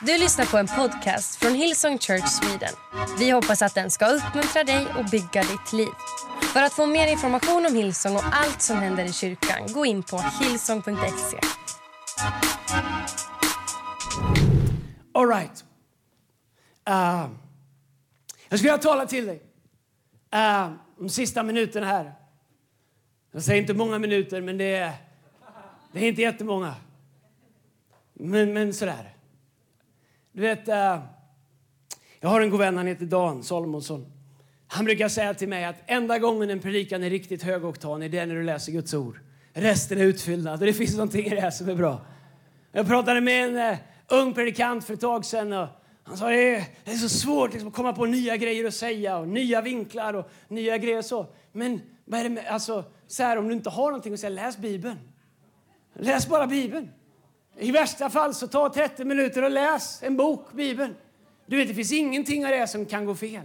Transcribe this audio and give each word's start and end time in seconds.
Du 0.00 0.18
lyssnar 0.18 0.44
på 0.46 0.58
en 0.58 0.66
podcast 0.66 1.36
från 1.36 1.54
Hillsong 1.54 1.98
Church 1.98 2.28
Sweden. 2.28 2.74
Vi 3.18 3.30
hoppas 3.30 3.62
att 3.62 3.74
den 3.74 3.90
ska 3.90 4.06
uppmuntra 4.06 4.64
dig 4.64 4.86
och 4.98 5.04
bygga 5.04 5.42
ditt 5.42 5.72
liv. 5.72 5.88
För 6.52 6.62
att 6.62 6.72
få 6.72 6.86
mer 6.86 7.12
information 7.12 7.66
om 7.66 7.74
Hillsong 7.74 8.16
och 8.16 8.22
allt 8.32 8.62
som 8.62 8.76
händer 8.76 9.04
i 9.04 9.12
kyrkan, 9.12 9.72
gå 9.72 9.86
in 9.86 10.02
på 10.02 10.18
hillsong.se. 10.18 11.38
All 15.14 15.28
right. 15.28 15.64
Uh, 16.88 17.30
jag 18.48 18.58
skulle 18.58 18.72
vilja 18.72 18.78
tala 18.78 19.06
till 19.06 19.26
dig 19.26 19.42
uh, 20.34 20.72
de 20.98 21.08
sista 21.08 21.42
minuterna 21.42 21.86
här. 21.86 22.12
Jag 23.32 23.42
säger 23.42 23.60
inte 23.60 23.74
många 23.74 23.98
minuter, 23.98 24.40
men 24.40 24.58
det 24.58 24.74
är, 24.74 24.92
det 25.92 26.04
är 26.04 26.08
inte 26.08 26.22
jättemånga. 26.22 26.74
Men, 28.14 28.52
men 28.52 28.74
sådär. 28.74 29.15
Du 30.36 30.42
vet, 30.42 30.68
eh, 30.68 30.98
jag 32.20 32.28
har 32.28 32.40
en 32.40 32.50
god 32.50 32.60
vän, 32.60 32.76
han 32.76 32.86
heter 32.86 33.06
Dan 33.06 33.42
Salomonsson. 33.42 34.06
Han 34.66 34.84
brukar 34.84 35.08
säga 35.08 35.34
till 35.34 35.48
mig 35.48 35.64
att 35.64 35.76
enda 35.86 36.18
gången 36.18 36.50
en 36.50 36.60
predikan 36.60 37.02
är 37.02 37.10
riktigt 37.10 37.42
högoktanig, 37.42 38.10
det 38.10 38.18
är 38.18 38.26
när 38.26 38.34
du 38.34 38.42
läser 38.42 38.72
Guds 38.72 38.94
ord. 38.94 39.20
Resten 39.52 39.98
är 39.98 40.04
utfyllnad 40.04 40.60
och 40.60 40.66
det 40.66 40.72
finns 40.72 40.92
någonting 40.92 41.26
i 41.26 41.28
det 41.28 41.40
här 41.40 41.50
som 41.50 41.68
är 41.68 41.74
bra. 41.74 42.06
Jag 42.72 42.86
pratade 42.86 43.20
med 43.20 43.44
en 43.44 43.72
eh, 43.72 43.78
ung 44.08 44.34
predikant 44.34 44.84
för 44.84 44.94
ett 44.94 45.00
tag 45.00 45.24
sedan 45.24 45.52
och 45.52 45.68
han 46.02 46.16
sa 46.16 46.28
det 46.28 46.56
är, 46.56 46.64
det 46.84 46.90
är 46.90 46.96
så 46.96 47.08
svårt 47.08 47.52
liksom, 47.52 47.68
att 47.68 47.74
komma 47.74 47.92
på 47.92 48.06
nya 48.06 48.36
grejer 48.36 48.64
att 48.64 48.74
säga 48.74 49.18
och 49.18 49.28
nya 49.28 49.60
vinklar 49.60 50.14
och 50.14 50.30
nya 50.48 50.78
grejer 50.78 50.98
och 50.98 51.04
så. 51.04 51.26
Men 51.52 51.80
vad 52.04 52.20
är 52.20 52.24
det 52.24 52.30
med, 52.30 52.46
alltså, 52.46 52.84
så 53.06 53.22
här, 53.22 53.36
om 53.36 53.48
du 53.48 53.54
inte 53.54 53.70
har 53.70 53.86
någonting 53.86 54.14
att 54.14 54.20
säga, 54.20 54.30
läs 54.30 54.58
Bibeln. 54.58 54.98
Läs 55.94 56.28
bara 56.28 56.46
Bibeln. 56.46 56.88
I 57.58 57.70
värsta 57.70 58.10
fall 58.10 58.34
så 58.34 58.46
ta 58.46 58.72
30 58.72 59.04
minuter 59.04 59.42
och 59.42 59.50
läs 59.50 60.02
en 60.02 60.16
bok, 60.16 60.52
Bibeln. 60.52 60.94
Du 61.46 61.56
vet, 61.56 61.68
det 61.68 61.74
finns 61.74 61.92
ingenting 61.92 62.44
av 62.44 62.50
det 62.50 62.66
som 62.66 62.86
kan 62.86 63.04
gå 63.04 63.14
fel. 63.14 63.42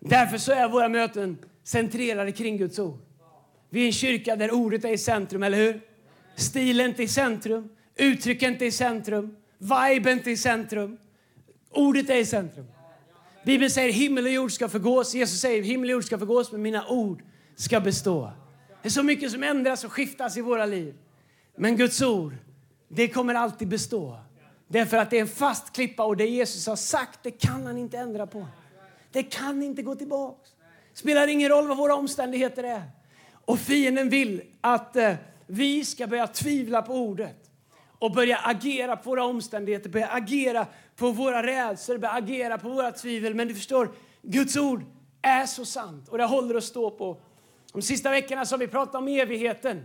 Därför 0.00 0.38
så 0.38 0.52
är 0.52 0.68
våra 0.68 0.88
möten 0.88 1.38
centrerade 1.64 2.32
kring 2.32 2.56
Guds 2.56 2.78
ord. 2.78 2.98
Vi 3.70 3.82
är 3.82 3.86
en 3.86 3.92
kyrka 3.92 4.36
där 4.36 4.54
ordet 4.54 4.84
är 4.84 4.92
i 4.92 4.98
centrum, 4.98 5.42
eller 5.42 5.58
hur? 5.58 5.80
Stilen 6.36 6.88
inte 6.88 7.02
i 7.02 7.08
centrum, 7.08 7.68
uttryck 7.96 8.42
inte 8.42 8.64
i 8.64 8.70
centrum, 8.70 9.36
viben 9.58 10.12
inte 10.12 10.30
i 10.30 10.36
centrum. 10.36 10.98
Ordet 11.70 12.10
är 12.10 12.16
i 12.16 12.26
centrum. 12.26 12.66
Bibeln 13.44 13.70
säger 13.70 13.92
himmel 13.92 14.24
och 14.24 14.32
jord 14.32 14.52
ska 14.52 14.68
förgås. 14.68 15.14
Jesus 15.14 15.40
säger 15.40 15.62
himmel 15.62 15.90
och 15.90 15.92
jord 15.92 16.04
ska 16.04 16.18
förgås, 16.18 16.52
men 16.52 16.62
mina 16.62 16.88
ord 16.88 17.22
ska 17.56 17.80
bestå. 17.80 18.32
Det 18.82 18.88
är 18.88 18.90
så 18.90 19.02
mycket 19.02 19.30
som 19.30 19.42
ändras 19.42 19.84
och 19.84 19.92
skiftas 19.92 20.36
i 20.36 20.40
våra 20.40 20.66
liv. 20.66 20.94
Men 21.56 21.76
Guds 21.76 22.02
ord, 22.02 22.36
det 22.88 23.08
kommer 23.08 23.34
alltid 23.34 23.68
bestå. 23.68 24.18
Därför 24.68 24.96
att 24.96 25.10
det 25.10 25.16
är 25.16 25.20
en 25.20 25.28
fast 25.28 25.72
klippa 25.72 26.04
och 26.04 26.16
det 26.16 26.26
Jesus 26.26 26.66
har 26.66 26.76
sagt, 26.76 27.18
det 27.22 27.30
kan 27.30 27.66
han 27.66 27.78
inte 27.78 27.98
ändra 27.98 28.26
på. 28.26 28.46
Det 29.12 29.22
kan 29.22 29.62
inte 29.62 29.82
gå 29.82 29.94
tillbaks. 29.94 30.50
Spelar 30.94 31.28
ingen 31.28 31.48
roll 31.48 31.68
vad 31.68 31.76
våra 31.76 31.94
omständigheter 31.94 32.64
är. 32.64 32.82
Och 33.44 33.58
fienden 33.58 34.08
vill 34.08 34.42
att 34.60 34.96
eh, 34.96 35.14
vi 35.46 35.84
ska 35.84 36.06
börja 36.06 36.26
tvivla 36.26 36.82
på 36.82 36.94
ordet 36.94 37.50
och 37.98 38.12
börja 38.12 38.36
agera 38.36 38.96
på 38.96 39.10
våra 39.10 39.24
omständigheter, 39.24 39.90
börja 39.90 40.08
agera 40.08 40.66
på 40.96 41.10
våra 41.10 41.42
rädslor, 41.42 41.98
börja 41.98 42.14
agera 42.14 42.58
på 42.58 42.68
våra 42.68 42.92
tvivel. 42.92 43.34
Men 43.34 43.48
du 43.48 43.54
förstår, 43.54 43.90
Guds 44.22 44.56
ord 44.56 44.84
är 45.22 45.46
så 45.46 45.64
sant 45.64 46.08
och 46.08 46.18
det 46.18 46.24
håller 46.24 46.54
att 46.54 46.64
stå 46.64 46.90
på. 46.90 47.20
De 47.72 47.82
sista 47.82 48.10
veckorna 48.10 48.44
så 48.44 48.54
har 48.54 48.58
vi 48.58 48.68
pratat 48.68 48.94
om 48.94 49.08
evigheten. 49.08 49.84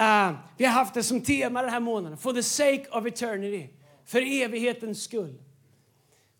Uh, 0.00 0.38
vi 0.56 0.64
har 0.64 0.72
haft 0.72 0.94
det 0.94 1.02
som 1.02 1.20
tema 1.20 1.62
den 1.62 1.70
här 1.70 1.80
månaden, 1.80 2.18
for 2.18 2.32
the 2.32 2.42
sake 2.42 2.86
of 2.90 3.06
eternity, 3.06 3.68
för 4.04 4.42
evighetens 4.42 5.02
skull. 5.02 5.38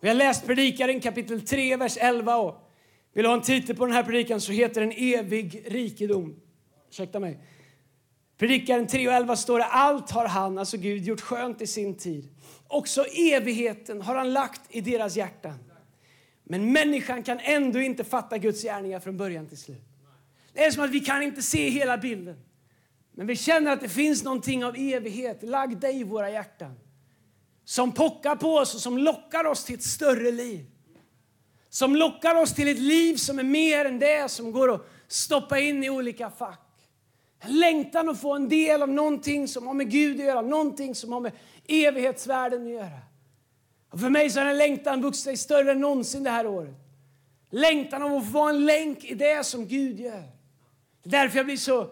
Vi 0.00 0.08
har 0.08 0.14
läst 0.14 0.46
Predikaren 0.46 1.00
kapitel 1.00 1.46
3, 1.46 1.76
vers 1.76 1.96
11. 2.00 2.36
Och 2.36 2.70
vill 3.12 3.22
du 3.22 3.28
ha 3.28 3.36
en 3.36 3.42
titel 3.42 3.76
på 3.76 3.86
den 3.86 3.94
här 3.94 4.02
predikan 4.02 4.40
så 4.40 4.52
heter 4.52 4.80
den 4.80 4.92
Evig 4.92 5.64
rikedom. 5.66 6.36
Ursäkta 6.90 7.20
mig. 7.20 7.38
Predikaren 8.38 8.86
3 8.86 9.08
och 9.08 9.14
11 9.14 9.36
står 9.36 9.58
det, 9.58 9.64
allt 9.64 10.10
har 10.10 10.26
han, 10.26 10.58
alltså 10.58 10.76
Gud, 10.76 11.02
gjort 11.02 11.20
skönt 11.20 11.62
i 11.62 11.66
sin 11.66 11.94
tid. 11.94 12.28
Också 12.66 13.04
evigheten 13.04 14.02
har 14.02 14.14
han 14.14 14.32
lagt 14.32 14.60
i 14.68 14.80
deras 14.80 15.16
hjärtan. 15.16 15.58
Men 16.44 16.72
människan 16.72 17.22
kan 17.22 17.40
ändå 17.40 17.80
inte 17.80 18.04
fatta 18.04 18.38
Guds 18.38 18.62
gärningar 18.62 19.00
från 19.00 19.16
början 19.16 19.46
till 19.46 19.58
slut. 19.58 19.82
Det 20.52 20.64
är 20.64 20.70
som 20.70 20.84
att 20.84 20.90
vi 20.90 21.00
kan 21.00 21.22
inte 21.22 21.42
se 21.42 21.68
hela 21.68 21.98
bilden. 21.98 22.36
Men 23.14 23.26
vi 23.26 23.36
känner 23.36 23.72
att 23.72 23.80
det 23.80 23.88
finns 23.88 24.24
någonting 24.24 24.64
av 24.64 24.74
evighet 24.76 25.42
lagda 25.42 25.90
i 25.90 26.04
våra 26.04 26.30
hjärtan. 26.30 26.74
Som 27.64 27.92
pockar 27.92 28.36
på 28.36 28.54
oss 28.54 28.74
och 28.74 28.80
som 28.80 28.98
lockar 28.98 29.44
oss 29.44 29.64
till 29.64 29.74
ett 29.74 29.82
större 29.82 30.30
liv. 30.30 30.66
Som 31.68 31.96
lockar 31.96 32.34
oss 32.34 32.54
till 32.54 32.68
ett 32.68 32.78
liv 32.78 33.16
som 33.16 33.38
är 33.38 33.42
mer 33.42 33.84
än 33.84 33.98
det 33.98 34.30
som 34.30 34.52
går 34.52 34.74
att 34.74 34.86
stoppa 35.08 35.58
in 35.58 35.84
i 35.84 35.90
olika 35.90 36.30
fack. 36.30 36.58
En 37.40 37.58
längtan 37.58 38.08
att 38.08 38.20
få 38.20 38.34
en 38.34 38.48
del 38.48 38.82
av 38.82 38.88
någonting 38.88 39.48
som 39.48 39.66
har 39.66 39.74
med 39.74 39.90
Gud 39.90 40.20
att 40.20 40.26
göra, 40.26 40.42
någonting 40.42 40.94
som 40.94 41.12
har 41.12 41.20
med 41.20 41.32
evighetsvärlden 41.68 42.62
att 42.62 42.72
göra. 42.72 42.98
Och 43.90 44.00
för 44.00 44.10
mig 44.10 44.30
så 44.30 44.40
har 44.40 44.46
den 44.46 44.58
längtan 44.58 45.02
vuxit 45.02 45.24
sig 45.24 45.36
större 45.36 45.72
än 45.72 45.80
någonsin 45.80 46.24
det 46.24 46.30
här 46.30 46.46
året. 46.46 46.74
Längtan 47.50 48.02
av 48.02 48.12
att 48.12 48.24
få 48.24 48.30
vara 48.30 48.50
en 48.50 48.66
länk 48.66 49.04
i 49.04 49.14
det 49.14 49.46
som 49.46 49.66
Gud 49.66 50.00
gör. 50.00 50.22
Det 51.02 51.08
är 51.08 51.22
därför 51.22 51.36
jag 51.36 51.46
blir 51.46 51.56
så 51.56 51.90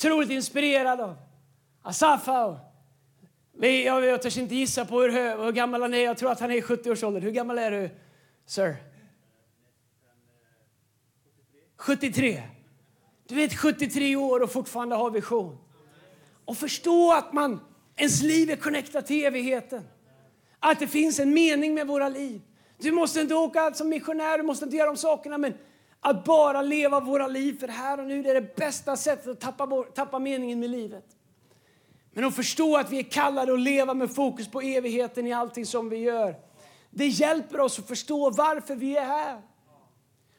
otroligt 0.00 0.30
inspirerad 0.30 1.00
av 1.00 1.16
Asafa. 1.82 2.58
Jag, 3.60 4.04
jag 4.04 4.22
törs 4.22 4.38
inte 4.38 4.54
gissa 4.54 4.84
på 4.84 5.00
hur, 5.00 5.44
hur 5.44 5.52
gammal 5.52 5.82
han 5.82 5.94
är. 5.94 5.98
Jag 5.98 6.18
tror 6.18 6.32
att 6.32 6.40
han 6.40 6.50
är 6.50 6.54
i 6.54 6.60
70-årsåldern. 6.60 7.22
Hur 7.22 7.30
gammal 7.30 7.58
är 7.58 7.70
du, 7.70 7.90
sir? 8.46 8.76
73. 11.76 12.42
Du 13.28 13.34
vet 13.34 13.54
73 13.54 14.16
år 14.16 14.40
och 14.40 14.52
fortfarande 14.52 14.94
har 14.94 15.10
vision. 15.10 15.58
Och 16.44 16.56
förstå 16.56 17.12
att 17.12 17.32
man, 17.32 17.60
ens 17.96 18.22
liv 18.22 18.50
är 18.50 18.56
connectat 18.56 19.06
till 19.06 19.24
evigheten. 19.24 19.82
Att 20.58 20.78
det 20.78 20.88
finns 20.88 21.18
en 21.18 21.34
mening 21.34 21.74
med 21.74 21.86
våra 21.86 22.08
liv. 22.08 22.40
Du 22.78 22.92
måste 22.92 23.20
inte 23.20 23.34
åka 23.34 23.74
som 23.74 23.88
missionär, 23.88 24.38
du 24.38 24.44
måste 24.44 24.64
inte 24.64 24.76
göra 24.76 24.86
de 24.86 24.96
sakerna, 24.96 25.38
men 25.38 25.54
att 26.00 26.24
bara 26.24 26.62
leva 26.62 27.00
våra 27.00 27.26
liv 27.26 27.60
för 27.60 27.68
här 27.68 28.00
och 28.00 28.06
nu 28.06 28.22
det 28.22 28.30
är 28.30 28.34
det 28.34 28.56
bästa 28.56 28.96
sättet 28.96 29.28
att 29.28 29.40
tappa, 29.40 29.84
tappa 29.94 30.18
meningen 30.18 30.60
med 30.60 30.70
livet. 30.70 31.04
Men 32.12 32.24
att 32.24 32.36
förstå 32.36 32.76
att 32.76 32.90
vi 32.90 32.98
är 32.98 33.02
kallade 33.02 33.52
att 33.52 33.60
leva 33.60 33.94
med 33.94 34.14
fokus 34.14 34.50
på 34.50 34.60
evigheten 34.60 35.26
i 35.26 35.32
allting 35.32 35.66
som 35.66 35.88
vi 35.88 35.96
gör. 35.96 36.36
Det 36.90 37.06
hjälper 37.06 37.60
oss 37.60 37.78
att 37.78 37.88
förstå 37.88 38.30
varför 38.30 38.76
vi 38.76 38.96
är 38.96 39.04
här. 39.04 39.42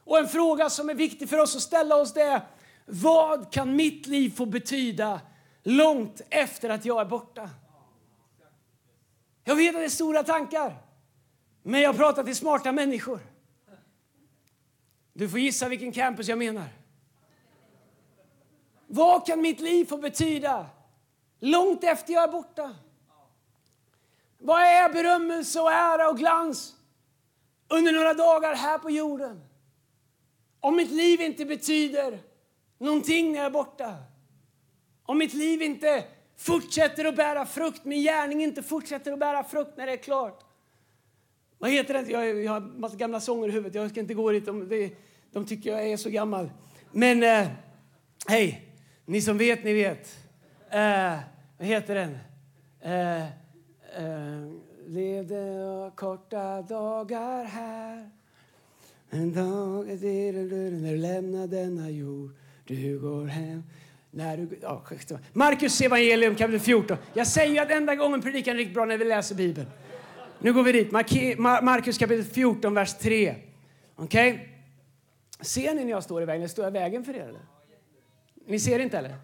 Och 0.03 0.17
en 0.17 0.27
fråga 0.27 0.69
som 0.69 0.89
är 0.89 0.93
viktig 0.93 1.29
för 1.29 1.37
oss 1.37 1.55
att 1.55 1.61
ställa 1.61 1.95
oss 1.95 2.13
det 2.13 2.21
är 2.21 2.41
vad 2.85 3.51
kan 3.51 3.75
mitt 3.75 4.07
liv 4.07 4.29
få 4.29 4.45
betyda 4.45 5.21
långt 5.63 6.21
efter 6.29 6.69
att 6.69 6.85
jag 6.85 7.01
är 7.01 7.05
borta? 7.05 7.49
Jag 9.43 9.55
vet 9.55 9.75
att 9.75 9.81
det 9.81 9.85
är 9.85 9.89
stora 9.89 10.23
tankar, 10.23 10.75
men 11.63 11.81
jag 11.81 11.97
pratar 11.97 12.23
till 12.23 12.35
smarta 12.35 12.71
människor. 12.71 13.19
Du 15.13 15.29
får 15.29 15.39
gissa 15.39 15.69
vilken 15.69 15.91
campus 15.91 16.27
jag 16.27 16.37
menar. 16.37 16.67
Vad 18.87 19.25
kan 19.25 19.41
mitt 19.41 19.59
liv 19.59 19.85
få 19.85 19.97
betyda 19.97 20.69
långt 21.39 21.83
efter 21.83 22.13
jag 22.13 22.23
är 22.23 22.31
borta? 22.31 22.75
Vad 24.37 24.61
är 24.61 24.93
berömmelse 24.93 25.59
och 25.61 25.71
ära 25.71 26.09
och 26.09 26.17
glans 26.17 26.75
under 27.67 27.91
några 27.91 28.13
dagar 28.13 28.55
här 28.55 28.77
på 28.77 28.89
jorden? 28.89 29.43
Om 30.59 30.75
mitt 30.75 30.91
liv 30.91 31.21
inte 31.21 31.45
betyder 31.45 32.19
någonting 32.77 33.31
när 33.31 33.37
jag 33.37 33.45
är 33.45 33.51
borta. 33.51 33.95
Om 35.03 35.17
mitt 35.17 35.33
liv 35.33 35.61
inte 35.61 36.03
fortsätter 36.37 37.05
att 37.05 37.15
bära 37.15 37.45
frukt, 37.45 37.85
min 37.85 38.03
gärning 38.03 38.43
inte 38.43 38.63
fortsätter 38.63 39.11
att 39.11 39.19
bära 39.19 39.43
frukt 39.43 39.77
när 39.77 39.85
det 39.85 39.93
är 39.93 39.97
klart. 39.97 40.50
Vad 41.61 41.71
heter 41.71 41.93
den? 41.93 42.09
Jag, 42.09 42.43
jag 42.43 42.51
har 42.51 42.57
en 42.57 42.79
massa 42.79 42.95
gamla 42.95 43.19
sånger 43.19 43.47
i 43.47 43.51
huvudet. 43.51 43.75
Jag 43.75 43.89
ska 43.89 43.99
inte 43.99 44.13
gå 44.13 44.31
dit. 44.31 44.45
De, 44.45 44.69
de, 44.69 44.95
de 45.31 45.45
tycker 45.45 45.69
jag 45.71 45.87
är 45.87 45.97
så 45.97 46.09
gammal. 46.09 46.49
Men 46.91 47.23
eh, 47.23 47.47
hej, 48.27 48.67
ni 49.05 49.21
som 49.21 49.37
vet, 49.37 49.63
ni 49.63 49.73
vet. 49.73 50.17
Eh, 50.69 51.19
vad 51.57 51.67
heter 51.67 51.95
den? 51.95 52.17
Eh, 52.81 53.21
eh, 53.21 54.51
levde 54.87 55.91
korta 55.95 56.61
dagar 56.61 57.43
här 57.43 58.09
en 59.09 59.33
dag 59.33 59.85
när 59.85 60.91
du 60.91 60.97
lämnar 60.97 61.47
denna 61.47 61.89
jord 61.89 62.31
du 62.65 62.99
går 62.99 63.25
hem 63.25 63.63
när 64.11 64.37
du... 64.37 64.59
Ja, 64.61 64.83
Markus 65.33 65.81
evangelium 65.81 66.35
kapitel 66.35 66.59
14. 66.59 66.97
Jag 67.13 67.27
säger 67.27 67.53
ju 67.53 67.59
att 67.59 67.71
enda 67.71 67.95
gången 67.95 68.21
predikan 68.21 68.53
är 68.53 68.57
riktigt 68.57 68.73
bra 68.75 68.85
när 68.85 68.97
vi 68.97 69.05
läser 69.05 69.35
Bibeln. 69.35 69.67
Nu 70.41 70.53
går 70.53 70.63
vi 70.63 70.71
dit. 70.71 70.91
Markus 71.61 71.97
kapitel 71.97 72.25
14, 72.25 72.73
vers 72.73 72.93
3. 72.93 73.35
Okej? 73.95 74.33
Okay? 74.33 74.47
Ser 75.41 75.75
ni 75.75 75.83
när 75.83 75.91
jag 75.91 76.03
står 76.03 76.21
i 76.21 76.25
vägen? 76.25 76.49
Står 76.49 76.65
jag 76.65 76.71
i 76.71 76.79
vägen 76.79 77.03
för 77.03 77.15
er? 77.15 77.19
Eller? 77.19 77.45
Ni 78.47 78.59
ser 78.59 78.79
inte 78.79 78.97
eller? 78.97 79.15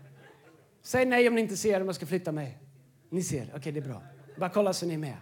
Säg 0.82 1.06
nej 1.06 1.28
om 1.28 1.36
ni 1.36 1.42
inte 1.42 1.58
ser 1.58 1.82
om 1.82 1.86
jag 1.86 1.96
ska 1.96 2.06
flytta 2.06 2.32
mig. 2.32 2.58
Ni 3.10 3.24
ser? 3.24 3.42
Okej, 3.42 3.60
okay, 3.60 3.72
det 3.72 3.80
är 3.80 3.90
bra. 3.90 4.02
Bara 4.38 4.50
kolla 4.50 4.74
så 4.74 4.86
ni 4.86 4.94
är 4.94 4.98
med. 4.98 5.18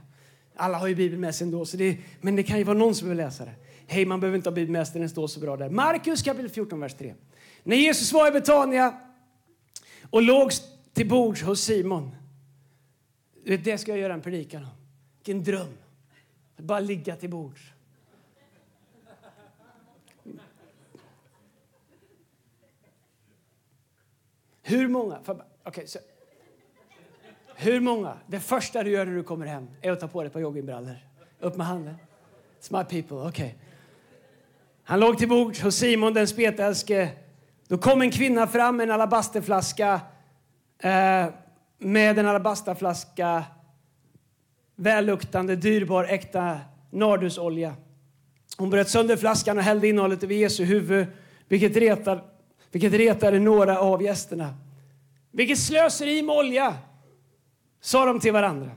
Alla 0.56 0.78
har 0.78 0.88
ju 0.88 0.96
Bibeln 0.96 1.22
med 1.22 1.36
sig 1.36 1.46
ändå, 1.46 1.66
så 1.66 1.78
det, 1.78 1.98
men 2.22 2.36
det 2.36 2.44
kan 2.44 2.58
ju 2.58 2.64
vara 2.64 2.78
någon 2.78 2.96
som 2.96 3.10
vill 3.10 3.18
läsa 3.18 3.46
det. 3.46 3.54
Hej, 3.88 4.06
man 4.06 4.20
behöver 4.20 4.38
inte 4.38 4.50
ha 4.50 4.56
Bibeln 4.56 4.72
med 4.72 4.88
sig, 4.88 5.00
den 5.00 5.10
står 5.10 5.28
så 5.28 5.40
bra 5.40 5.58
där. 5.58 5.70
Markus 5.70 6.22
kapitel 6.22 6.50
14, 6.50 6.80
vers 6.80 6.94
3. 6.94 7.14
När 7.64 7.76
Jesus 7.76 8.14
var 8.14 8.28
i 8.28 8.32
Betania 8.32 8.94
och 10.10 10.22
låg 10.22 10.52
till 10.94 11.10
bords 11.10 11.42
hos 11.42 11.62
Simon. 11.62 12.16
Det 13.64 13.78
ska 13.78 13.92
jag 13.92 14.00
göra 14.00 14.14
en 14.14 14.22
predikan 14.22 14.64
om. 14.64 14.70
Vilken 15.18 15.44
dröm. 15.44 15.74
Bara 16.58 16.80
ligga 16.80 17.16
till 17.16 17.30
bords. 17.30 17.62
Hur 24.64 24.88
många... 24.88 25.20
Okay, 25.66 25.88
så, 25.88 26.00
hur 27.56 27.80
många? 27.80 28.18
Det 28.28 28.40
första 28.40 28.84
du 28.84 28.92
gör 28.92 29.06
när 29.06 29.16
du 29.16 29.24
kommer 29.24 29.46
hem 29.46 29.68
är 29.82 29.92
att 29.92 30.00
ta 30.00 30.08
på 30.08 30.22
dig 30.22 30.28
ett 30.28 30.34
par 30.34 30.40
joggingbrallor. 30.40 30.98
Upp 31.40 31.56
med 31.56 31.68
handen. 31.68 31.96
Smart 32.60 32.90
people, 32.90 33.18
okej. 33.18 33.30
Okay. 33.30 33.52
Han 34.84 35.00
låg 35.00 35.18
till 35.18 35.30
bords 35.30 35.62
hos 35.62 35.76
Simon 35.76 36.14
den 36.14 36.28
spetälske. 36.28 37.12
Då 37.68 37.78
kom 37.78 38.02
en 38.02 38.12
kvinna 38.12 38.48
fram 38.48 38.78
med 38.78 38.84
en 38.84 38.92
alabasterflaska 38.92 40.02
eh, 40.80 41.28
med 41.78 42.20
en 42.20 42.28
alabasterflaska 42.28 43.44
välluktande, 44.76 45.56
dyrbar, 45.56 46.04
äkta 46.04 46.60
nardusolja. 46.90 47.76
Hon 48.58 48.70
bröt 48.70 48.90
sönder 48.90 49.18
flaskan 49.18 49.58
och 49.58 49.64
hällde 49.64 49.88
innehållet 49.88 50.24
över 50.24 50.36
Jesu 50.36 50.64
huvud, 50.64 51.08
vilket 51.48 51.78
retade, 51.78 52.22
vilket 52.72 52.94
retade 52.94 53.40
några 53.40 53.80
av 53.80 54.04
gästerna. 54.04 54.54
Vilket 55.32 55.60
slöseri 55.60 56.22
med 56.22 56.36
olja, 56.36 56.78
sa 57.82 58.06
de 58.06 58.20
till 58.20 58.34
varandra. 58.34 58.72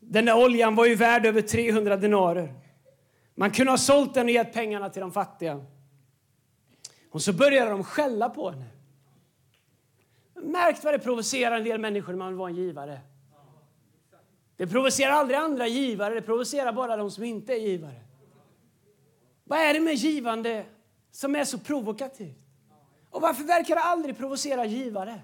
Den 0.00 0.24
där 0.24 0.44
oljan 0.44 0.74
var 0.74 0.86
ju 0.86 0.94
värd 0.94 1.26
över 1.26 1.40
300 1.40 1.96
denarer. 1.96 2.54
Man 3.34 3.50
kunde 3.50 3.72
ha 3.72 3.78
sålt 3.78 4.14
den 4.14 4.26
och 4.26 4.30
gett 4.30 4.52
pengarna 4.52 4.88
till 4.88 5.00
de 5.00 5.12
fattiga. 5.12 5.60
Och 7.10 7.22
så 7.22 7.32
började 7.32 7.70
de 7.70 7.84
skälla 7.84 8.28
på 8.28 8.50
henne. 8.50 8.64
Märkt 10.34 10.84
vad 10.84 10.94
det 10.94 10.98
provocerar 10.98 11.56
en 11.56 11.64
del 11.64 11.80
människor 11.80 12.12
när 12.12 12.18
man 12.18 12.28
vill 12.28 12.38
vara 12.38 12.50
en 12.50 12.56
givare. 12.56 13.00
Det 14.58 14.66
provocerar 14.66 15.12
aldrig 15.12 15.38
andra 15.38 15.66
givare, 15.66 16.14
det 16.14 16.22
provocerar 16.22 16.72
bara 16.72 16.96
de 16.96 17.10
som 17.10 17.24
inte 17.24 17.52
är 17.52 17.58
givare. 17.58 18.00
Vad 19.44 19.58
är 19.58 19.74
det 19.74 19.80
med 19.80 19.94
givande 19.94 20.64
som 21.10 21.36
är 21.36 21.44
så 21.44 21.58
provokativt? 21.58 22.38
Och 23.10 23.20
varför 23.20 23.44
verkar 23.44 23.74
det 23.74 23.80
aldrig 23.80 24.18
provocera 24.18 24.64
givare? 24.64 25.20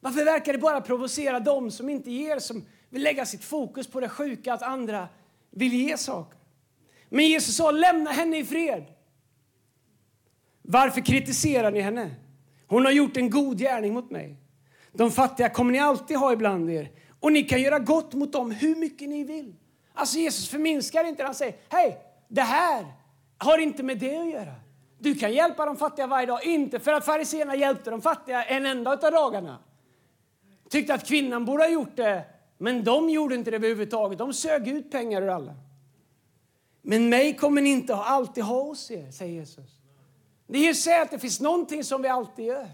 Varför 0.00 0.24
verkar 0.24 0.52
det 0.52 0.58
bara 0.58 0.80
provocera 0.80 1.40
dem 1.40 1.70
som 1.70 1.88
inte 1.88 2.10
ger, 2.10 2.38
som 2.38 2.64
vill 2.90 3.02
lägga 3.02 3.26
sitt 3.26 3.44
fokus 3.44 3.86
på 3.86 4.00
det 4.00 4.08
sjuka 4.08 4.54
att 4.54 4.62
andra 4.62 5.08
vill 5.50 5.72
ge 5.72 5.96
saker? 5.96 6.38
Men 7.08 7.28
Jesus 7.28 7.56
sa, 7.56 7.70
lämna 7.70 8.10
henne 8.10 8.38
i 8.38 8.44
fred. 8.44 8.84
Varför 10.62 11.00
kritiserar 11.00 11.70
ni 11.70 11.80
henne? 11.80 12.14
Hon 12.66 12.84
har 12.84 12.92
gjort 12.92 13.16
en 13.16 13.30
god 13.30 13.58
gärning 13.58 13.94
mot 13.94 14.10
mig. 14.10 14.36
De 14.92 15.10
fattiga 15.10 15.48
kommer 15.48 15.72
ni 15.72 15.78
alltid 15.78 16.16
ha 16.16 16.32
ibland 16.32 16.70
er 16.70 16.90
och 17.20 17.32
ni 17.32 17.42
kan 17.42 17.60
göra 17.60 17.78
gott 17.78 18.14
mot 18.14 18.32
dem 18.32 18.50
hur 18.50 18.76
mycket 18.76 19.08
ni 19.08 19.24
vill. 19.24 19.54
Alltså 19.94 20.18
Jesus 20.18 20.48
förminskar 20.48 21.04
inte. 21.04 21.24
Han 21.24 21.34
säger, 21.34 21.56
hej, 21.68 21.98
det 22.28 22.42
här 22.42 22.86
har 23.38 23.58
inte 23.58 23.82
med 23.82 23.98
det 23.98 24.16
att 24.16 24.30
göra. 24.30 24.54
Du 24.98 25.14
kan 25.14 25.32
hjälpa 25.32 25.66
de 25.66 25.76
fattiga 25.76 26.06
varje 26.06 26.26
dag. 26.26 26.44
Inte 26.44 26.80
för 26.80 26.92
att 26.92 27.04
fariseerna 27.04 27.56
hjälpte 27.56 27.90
de 27.90 28.02
fattiga 28.02 28.44
en 28.44 28.66
enda 28.66 28.90
av 28.90 28.98
dagarna. 28.98 29.58
Tyckte 30.68 30.94
att 30.94 31.06
kvinnan 31.06 31.44
borde 31.44 31.62
ha 31.62 31.70
gjort 31.70 31.96
det, 31.96 32.24
men 32.58 32.84
de 32.84 33.10
gjorde 33.10 33.34
inte 33.34 33.50
det 33.50 33.56
överhuvudtaget. 33.56 34.18
De 34.18 34.32
sög 34.32 34.68
ut 34.68 34.90
pengar 34.90 35.22
ur 35.22 35.28
alla. 35.28 35.54
Men 36.82 37.08
mig 37.08 37.36
kommer 37.36 37.62
ni 37.62 37.70
inte 37.70 37.96
alltid 37.96 38.44
ha 38.44 38.62
hos 38.62 38.90
er, 38.90 39.10
säger 39.10 39.32
Jesus. 39.32 39.70
Det 40.46 40.68
är 40.68 40.74
säger 40.74 41.02
att 41.02 41.10
det 41.10 41.18
finns 41.18 41.40
någonting 41.40 41.84
som 41.84 42.02
vi 42.02 42.08
alltid 42.08 42.44
gör. 42.44 42.68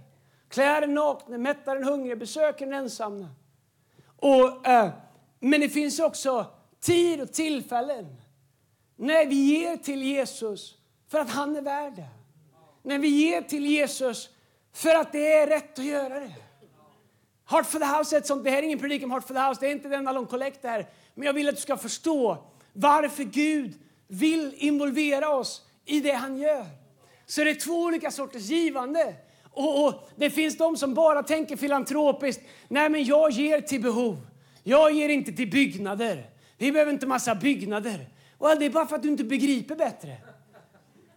Klär 0.48 0.80
den 0.80 0.94
nakne, 0.94 1.38
mättar 1.38 1.74
den 1.74 1.84
hungrige, 1.84 2.16
besöker 2.16 2.66
den 2.66 2.74
ensamma. 2.74 3.28
Och, 4.22 4.66
eh, 4.66 4.90
men 5.40 5.60
det 5.60 5.68
finns 5.68 5.98
också 5.98 6.46
tid 6.80 7.20
och 7.20 7.32
tillfällen 7.32 8.16
när 8.96 9.26
vi 9.26 9.34
ger 9.34 9.76
till 9.76 10.02
Jesus 10.02 10.74
för 11.08 11.18
att 11.18 11.30
han 11.30 11.56
är 11.56 11.62
värd 11.62 11.92
det. 11.96 12.08
När 12.82 12.98
vi 12.98 13.08
ger 13.08 13.42
till 13.42 13.66
Jesus 13.66 14.28
för 14.72 14.94
att 14.94 15.12
det 15.12 15.32
är 15.32 15.46
rätt 15.46 15.78
att 15.78 15.84
göra 15.84 16.20
det. 16.20 16.34
Heart 17.44 17.66
for 17.66 17.78
the 17.78 17.98
House 17.98 18.16
är 18.16 18.20
ett 18.20 18.26
sånt, 18.26 18.44
det 18.44 18.50
här 18.50 18.58
är 18.58 18.62
ingen 18.62 18.78
predikan 18.78 19.04
om 19.04 19.10
Heart 19.10 19.26
for 19.26 19.34
the 19.34 19.40
House, 19.40 19.60
det 19.60 19.66
är 19.66 19.72
inte 19.72 19.88
den 19.88 20.04
lång 20.04 20.26
kollekt 20.26 20.64
här. 20.64 20.88
Men 21.14 21.26
jag 21.26 21.32
vill 21.32 21.48
att 21.48 21.54
du 21.54 21.60
ska 21.60 21.76
förstå 21.76 22.44
varför 22.72 23.24
Gud 23.24 23.74
vill 24.08 24.54
involvera 24.56 25.28
oss 25.28 25.62
i 25.84 26.00
det 26.00 26.12
han 26.12 26.38
gör. 26.38 26.66
Så 27.26 27.44
det 27.44 27.50
är 27.50 27.54
två 27.54 27.82
olika 27.82 28.10
sorters 28.10 28.42
givande. 28.42 29.14
Och, 29.52 29.86
och, 29.86 30.08
Det 30.16 30.30
finns 30.30 30.58
de 30.58 30.76
som 30.76 30.94
bara 30.94 31.22
tänker 31.22 31.56
filantropiskt. 31.56 32.42
Nej, 32.68 32.88
men 32.88 33.04
jag 33.04 33.30
ger 33.30 33.60
till 33.60 33.82
behov. 33.82 34.26
Jag 34.62 34.92
ger 34.92 35.08
inte 35.08 35.32
till 35.32 35.50
byggnader. 35.50 36.26
Vi 36.58 36.72
behöver 36.72 36.92
inte 36.92 37.06
massa 37.06 37.34
byggnader. 37.34 38.08
Och 38.38 38.58
det 38.58 38.66
är 38.66 38.70
bara 38.70 38.86
för 38.86 38.96
att 38.96 39.02
du 39.02 39.08
inte 39.08 39.24
begriper 39.24 39.76
bättre. 39.76 40.16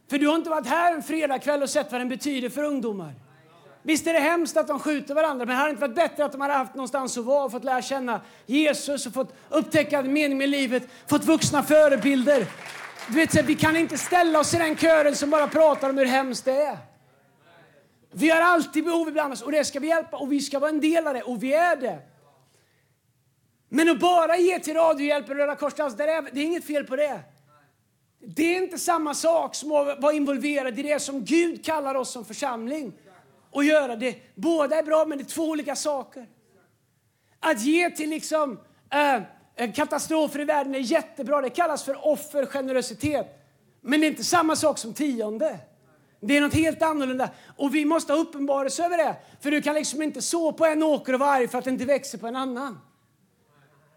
För 0.09 0.17
du 0.17 0.27
har 0.27 0.35
inte 0.35 0.49
varit 0.49 0.67
här 0.67 0.95
en 0.95 1.03
fredagkväll 1.03 1.63
och 1.63 1.69
sett 1.69 1.91
vad 1.91 2.01
den 2.01 2.09
betyder 2.09 2.49
för 2.49 2.63
ungdomar. 2.63 3.13
Visst 3.83 4.07
är 4.07 4.13
det 4.13 4.19
hemskt 4.19 4.57
att 4.57 4.67
de 4.67 4.79
skjuter 4.79 5.13
varandra, 5.13 5.45
men 5.45 5.47
det 5.47 5.53
hade 5.53 5.69
inte 5.69 5.81
varit 5.81 5.95
bättre 5.95 6.25
att 6.25 6.31
de 6.31 6.41
hade 6.41 6.53
haft 6.53 6.75
någonstans 6.75 7.17
att 7.17 7.25
vara 7.25 7.43
och 7.43 7.51
fått 7.51 7.63
lära 7.63 7.81
känna 7.81 8.21
Jesus 8.45 9.05
och 9.05 9.13
fått 9.13 9.33
upptäcka 9.49 10.01
mening 10.01 10.37
med 10.37 10.49
livet, 10.49 10.83
fått 11.07 11.25
vuxna 11.25 11.63
förebilder. 11.63 12.47
Du 13.07 13.13
vet, 13.13 13.43
vi 13.43 13.55
kan 13.55 13.75
inte 13.75 13.97
ställa 13.97 14.39
oss 14.39 14.53
i 14.53 14.57
den 14.57 14.77
kören 14.77 15.15
som 15.15 15.29
bara 15.29 15.47
pratar 15.47 15.89
om 15.89 15.97
hur 15.97 16.05
hemskt 16.05 16.45
det 16.45 16.61
är. 16.61 16.77
Vi 18.17 18.29
har 18.29 18.41
alltid 18.41 18.83
behov 18.83 19.07
ibland 19.07 19.33
oss 19.33 19.41
och 19.41 19.51
det 19.51 19.65
ska 19.65 19.79
vi 19.79 19.87
hjälpa 19.87 20.17
och 20.17 20.31
vi 20.31 20.39
ska 20.39 20.59
vara 20.59 20.69
en 20.69 20.81
del 20.81 21.07
av 21.07 21.13
det 21.13 21.21
och 21.21 21.43
vi 21.43 21.53
är 21.53 21.75
det. 21.75 21.99
Men 23.69 23.89
att 23.89 23.99
bara 23.99 24.37
ge 24.37 24.59
till 24.59 24.73
Radiohjälpen 24.73 25.31
och 25.31 25.37
Röda 25.37 25.55
Korset, 25.55 25.79
alltså, 25.79 25.97
det 25.97 26.03
är 26.11 26.37
inget 26.37 26.65
fel 26.65 26.83
på 26.83 26.95
det. 26.95 27.19
Det 28.19 28.43
är 28.43 28.63
inte 28.63 28.77
samma 28.77 29.13
sak 29.13 29.55
som 29.55 29.71
att 29.71 29.99
vara 30.01 30.13
involverad 30.13 30.79
i 30.79 30.83
det 30.83 30.99
som 30.99 31.25
Gud 31.25 31.65
kallar 31.65 31.95
oss 31.95 32.11
som 32.11 32.25
församling 32.25 32.93
och 33.51 33.63
göra 33.63 33.95
det. 33.95 34.15
Båda 34.35 34.75
är 34.77 34.83
bra, 34.83 35.05
men 35.05 35.17
det 35.17 35.23
är 35.23 35.25
två 35.25 35.43
olika 35.43 35.75
saker. 35.75 36.27
Att 37.39 37.61
ge 37.61 37.89
till 37.89 38.09
liksom 38.09 38.59
eh, 38.93 39.15
äh, 39.55 39.73
katastrofer 39.73 40.39
i 40.39 40.45
världen 40.45 40.75
är 40.75 40.79
jättebra. 40.79 41.41
Det 41.41 41.49
kallas 41.49 41.83
för 41.83 42.07
offergenerositet. 42.07 43.41
Men 43.81 43.99
det 43.99 44.07
är 44.07 44.09
inte 44.09 44.23
samma 44.23 44.55
sak 44.55 44.77
som 44.77 44.93
tionde. 44.93 45.59
Det 46.19 46.37
är 46.37 46.41
något 46.41 46.53
helt 46.53 46.81
annorlunda. 46.81 47.29
Och 47.57 47.75
vi 47.75 47.85
måste 47.85 48.13
ha 48.13 48.19
uppenbarelse 48.19 48.85
över 48.85 48.97
det. 48.97 49.15
För 49.41 49.51
du 49.51 49.61
kan 49.61 49.75
liksom 49.75 50.01
inte 50.01 50.21
så 50.21 50.53
på 50.53 50.65
en 50.65 50.83
åker 50.83 51.13
och 51.13 51.19
vara 51.19 51.29
arg 51.29 51.47
för 51.47 51.57
att 51.57 51.63
det 51.63 51.69
inte 51.69 51.85
växer 51.85 52.17
på 52.17 52.27
en 52.27 52.35
annan. 52.35 52.79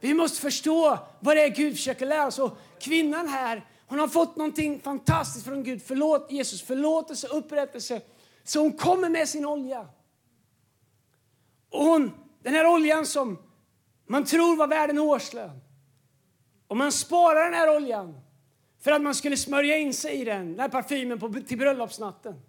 Vi 0.01 0.15
måste 0.15 0.41
förstå 0.41 0.99
vad 1.21 1.37
det 1.37 1.43
är 1.43 1.49
Gud 1.49 1.73
försöker 1.73 2.07
lära 2.07 2.27
oss. 2.27 2.39
Och 2.39 2.59
kvinnan 2.81 3.29
här, 3.29 3.67
hon 3.87 3.99
har 3.99 4.09
fått 4.09 4.37
någonting 4.37 4.81
fantastiskt 4.81 5.47
från 5.47 5.63
Gud. 5.63 5.83
Förlåt, 5.87 6.33
Jesus, 6.33 6.63
förlåtelse, 6.63 7.27
upprättelse. 7.27 8.01
Så 8.45 8.61
hon 8.61 8.73
kommer 8.73 9.09
med 9.09 9.29
sin 9.29 9.47
olja. 9.47 9.87
Och 11.71 11.85
hon, 11.85 12.11
den 12.43 12.55
här 12.55 12.67
oljan 12.67 13.07
som 13.07 13.39
man 14.07 14.25
tror 14.25 14.57
var 14.57 14.67
värd 14.67 14.91
en 14.91 14.99
årslön. 14.99 15.61
Och 16.69 16.77
man 16.77 16.93
sparar 16.93 17.45
den 17.45 17.55
här 17.55 17.77
oljan 17.77 18.21
för 18.81 18.93
att 18.93 19.03
man 19.03 19.15
skulle 19.15 19.37
smörja 19.37 19.77
in 19.77 19.95
sig 19.95 20.21
i 20.21 20.25
den, 20.25 20.51
den 20.51 20.61
här 20.61 20.69
parfymen 20.69 21.19
på, 21.19 21.33
till 21.33 21.59
bröllopsnatten. 21.59 22.41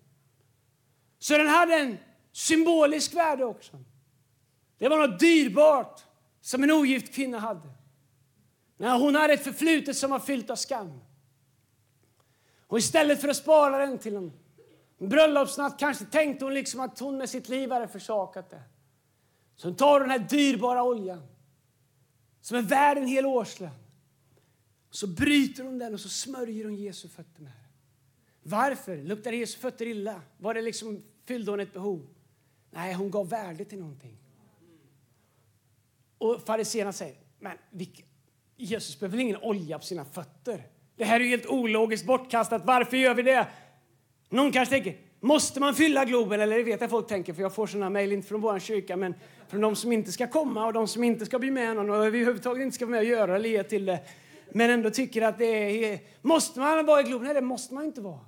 Så 1.20 1.38
den 1.38 1.48
hade 1.48 1.76
en 1.76 1.98
symbolisk 2.32 3.16
värde 3.16 3.46
också. 3.46 3.78
Det 4.78 4.90
var 4.90 5.08
något 5.08 5.20
dyrbart 5.20 6.04
som 6.42 6.64
en 6.64 6.72
ogift 6.72 7.14
kvinna 7.14 7.40
hade. 7.40 7.70
När 8.78 9.00
hon 9.00 9.16
hade 9.16 9.34
ett 9.34 9.44
förflutet 9.44 9.98
som 9.98 10.12
var 10.12 10.20
fyllt 10.20 10.50
av 10.50 10.56
skam. 10.56 11.00
Och 12.68 12.78
istället 12.78 13.22
för 13.22 13.28
att 13.28 13.38
spara 13.38 13.78
den 13.78 13.98
till 13.98 14.16
en 14.16 14.32
bröllopsnatt 14.98 15.80
kanske 15.80 16.06
tänkte 16.06 16.46
hon 16.46 16.54
liksom 16.54 16.80
att 16.80 17.00
hon 17.00 17.18
med 17.18 17.30
sitt 17.30 17.50
liv 17.50 17.72
hade 17.72 17.88
försakat 17.88 18.50
det. 18.50 18.62
Så 19.56 19.68
hon 19.68 19.76
tar 19.76 20.00
den 20.00 20.10
här 20.10 20.20
dyrbara 20.20 20.84
oljan 20.84 21.28
som 22.42 22.58
är 22.58 22.62
värd 22.62 22.98
en 22.98 23.08
hel 23.08 23.26
årslön. 23.26 23.89
Så 24.90 25.08
bryter 25.08 25.64
hon 25.64 25.80
den 25.80 25.94
och 25.94 26.00
så 26.00 26.10
smörjer 26.10 26.66
hon 26.66 26.76
Jesu 26.76 27.08
fötter 27.08 27.42
med 27.42 27.52
den. 27.52 27.62
Varför? 28.44 28.98
Luktade 28.98 29.36
Jesu 29.36 29.60
fötter 29.60 29.86
illa? 29.86 30.22
Var 30.38 30.54
det 30.54 30.62
liksom, 30.62 31.04
fyllde 31.26 31.52
hon 31.52 31.60
ett 31.60 31.74
behov? 31.74 32.08
Nej, 32.72 32.94
hon 32.94 33.12
gav 33.12 33.30
värde 33.30 33.66
till 33.66 33.80
någonting. 33.80 34.18
Och 36.18 36.44
fariséerna 36.46 36.94
säger, 36.94 37.16
men 37.40 37.58
vilka, 37.70 38.04
Jesus 38.58 39.00
behöver 39.00 39.18
ingen 39.18 39.38
olja 39.38 39.80
på 39.80 39.86
sina 39.86 40.06
fötter? 40.06 40.68
Det 40.96 41.04
här 41.04 41.20
är 41.20 41.26
helt 41.26 41.46
ologiskt 41.46 42.06
bortkastat. 42.06 42.66
Varför 42.66 42.98
gör 42.98 43.14
vi 43.14 43.22
det? 43.22 43.48
Någon 44.30 44.52
kanske 44.52 44.76
tänker, 44.76 44.98
Måste 45.22 45.60
man 45.60 45.76
fylla 45.76 46.06
Globen? 46.06 46.42
Eller 46.42 46.58
det 46.58 46.64
vet 46.64 46.82
jag 46.82 46.90
folk 46.90 47.08
tänker, 47.08 47.34
för 47.34 47.42
jag 47.42 47.56
får 47.56 47.68
sådana 47.68 47.90
mejl, 47.90 48.12
inte 48.12 48.28
från 48.28 48.42
vår 48.42 48.60
kyrka, 48.60 48.98
men 48.98 49.14
från 49.48 49.62
de 49.62 49.76
som 49.76 49.92
inte 49.92 50.12
ska 50.12 50.28
komma 50.28 50.66
och 50.66 50.74
de 50.74 50.88
som 50.88 51.04
inte 51.04 51.26
ska 51.26 51.40
bli 51.40 51.52
med 51.52 51.76
någon 51.76 51.90
och 51.90 52.06
överhuvudtaget 52.06 52.62
inte 52.62 52.76
ska 52.76 52.86
vara 52.86 52.92
med 52.92 53.00
och 53.00 53.06
göra 53.06 53.36
eller 53.36 53.50
ge 53.50 53.64
till 53.64 53.86
det. 53.86 54.00
Men 54.52 54.70
ändå 54.70 54.90
tycker 54.90 55.22
att 55.22 55.38
det 55.38 55.86
är... 55.86 56.00
Måste 56.22 56.60
man 56.60 56.86
vara 56.86 57.02
i 57.02 57.04
Globen? 57.04 57.26
Nej, 57.26 57.34
det 57.34 57.42
måste 57.42 57.74
man 57.74 57.86
inte 57.86 58.02
vara. 58.02 58.20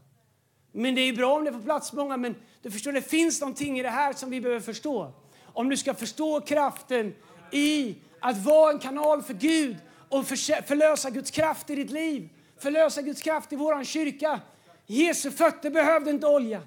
Men 0.71 0.95
det 0.95 1.01
är 1.01 1.13
bra 1.13 1.35
om 1.35 1.43
det 1.45 1.51
får 1.51 1.59
plats 1.59 1.93
många, 1.93 2.17
men 2.17 2.35
du 2.61 2.71
förstår, 2.71 2.91
det 2.91 3.01
finns 3.01 3.41
någonting 3.41 3.79
i 3.79 3.83
det 3.83 3.89
här 3.89 4.13
som 4.13 4.29
vi 4.29 4.41
behöver 4.41 4.61
förstå. 4.61 5.13
Om 5.45 5.69
du 5.69 5.77
ska 5.77 5.93
förstå 5.93 6.41
kraften 6.41 7.15
i 7.51 7.95
att 8.19 8.45
vara 8.45 8.71
en 8.71 8.79
kanal 8.79 9.21
för 9.21 9.33
Gud 9.33 9.77
och 10.09 10.27
förlösa 10.27 11.09
Guds 11.09 11.31
kraft 11.31 11.69
i 11.69 11.75
ditt 11.75 11.91
liv, 11.91 12.29
förlösa 12.59 13.01
Guds 13.01 13.21
kraft 13.21 13.53
i 13.53 13.55
vår 13.55 13.83
kyrka. 13.83 14.39
Jesu 14.87 15.31
fötter 15.31 15.69
behövde 15.69 16.11
inte 16.11 16.27
olja. 16.27 16.61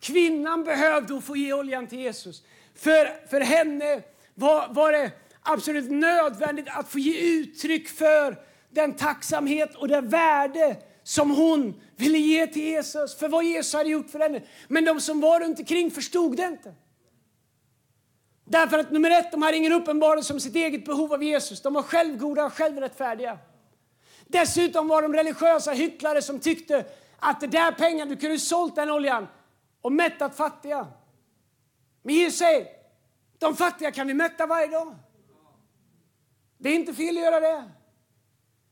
Kvinnan 0.00 0.64
behövde 0.64 1.20
få 1.20 1.36
ge 1.36 1.52
oljan 1.52 1.86
till 1.86 1.98
Jesus. 1.98 2.42
För, 2.74 3.28
för 3.28 3.40
henne 3.40 4.02
var, 4.34 4.68
var 4.68 4.92
det 4.92 5.10
absolut 5.42 5.90
nödvändigt 5.90 6.66
att 6.68 6.88
få 6.88 6.98
ge 6.98 7.40
uttryck 7.40 7.88
för 7.88 8.36
den 8.70 8.96
tacksamhet 8.96 9.74
och 9.76 9.88
det 9.88 10.00
värde 10.00 10.76
som 11.02 11.30
hon 11.30 11.80
ville 11.96 12.18
ge 12.18 12.46
till 12.46 12.62
Jesus 12.62 13.18
för 13.18 13.28
vad 13.28 13.44
Jesus 13.44 13.72
hade 13.72 13.90
gjort 13.90 14.10
för 14.10 14.18
henne. 14.18 14.42
Men 14.68 14.84
de 14.84 15.00
som 15.00 15.20
var 15.20 15.40
runt 15.40 15.58
omkring 15.58 15.90
förstod 15.90 16.36
det 16.36 16.46
inte. 16.46 16.74
Därför 18.44 18.78
att 18.78 18.90
nummer 18.90 19.10
ett, 19.10 19.32
de 19.32 19.42
hade 19.42 19.56
ingen 19.56 19.72
uppenbarelse 19.72 20.32
om 20.32 20.40
sitt 20.40 20.54
eget 20.54 20.84
behov 20.84 21.12
av 21.12 21.22
Jesus. 21.22 21.62
De 21.62 21.74
var 21.74 21.82
självgoda 21.82 22.44
och 22.44 22.52
självrättfärdiga. 22.52 23.38
Dessutom 24.26 24.88
var 24.88 25.02
de 25.02 25.14
religiösa 25.14 25.72
hycklare 25.72 26.22
som 26.22 26.40
tyckte 26.40 26.84
att 27.18 27.40
det 27.40 27.46
där 27.46 27.72
pengarna, 27.72 28.10
du 28.10 28.16
kunde 28.16 28.34
ha 28.34 28.38
sålt 28.40 28.76
den 28.76 28.90
oljan 28.90 29.26
och 29.80 29.92
mättat 29.92 30.36
fattiga. 30.36 30.86
Men 32.02 32.14
Jesus 32.14 32.38
säger, 32.38 32.66
de 33.38 33.56
fattiga 33.56 33.90
kan 33.90 34.06
vi 34.06 34.14
mätta 34.14 34.46
varje 34.46 34.66
dag. 34.66 34.94
Det 36.58 36.68
är 36.68 36.74
inte 36.74 36.94
fel 36.94 37.16
att 37.16 37.22
göra 37.22 37.40
det. 37.40 37.64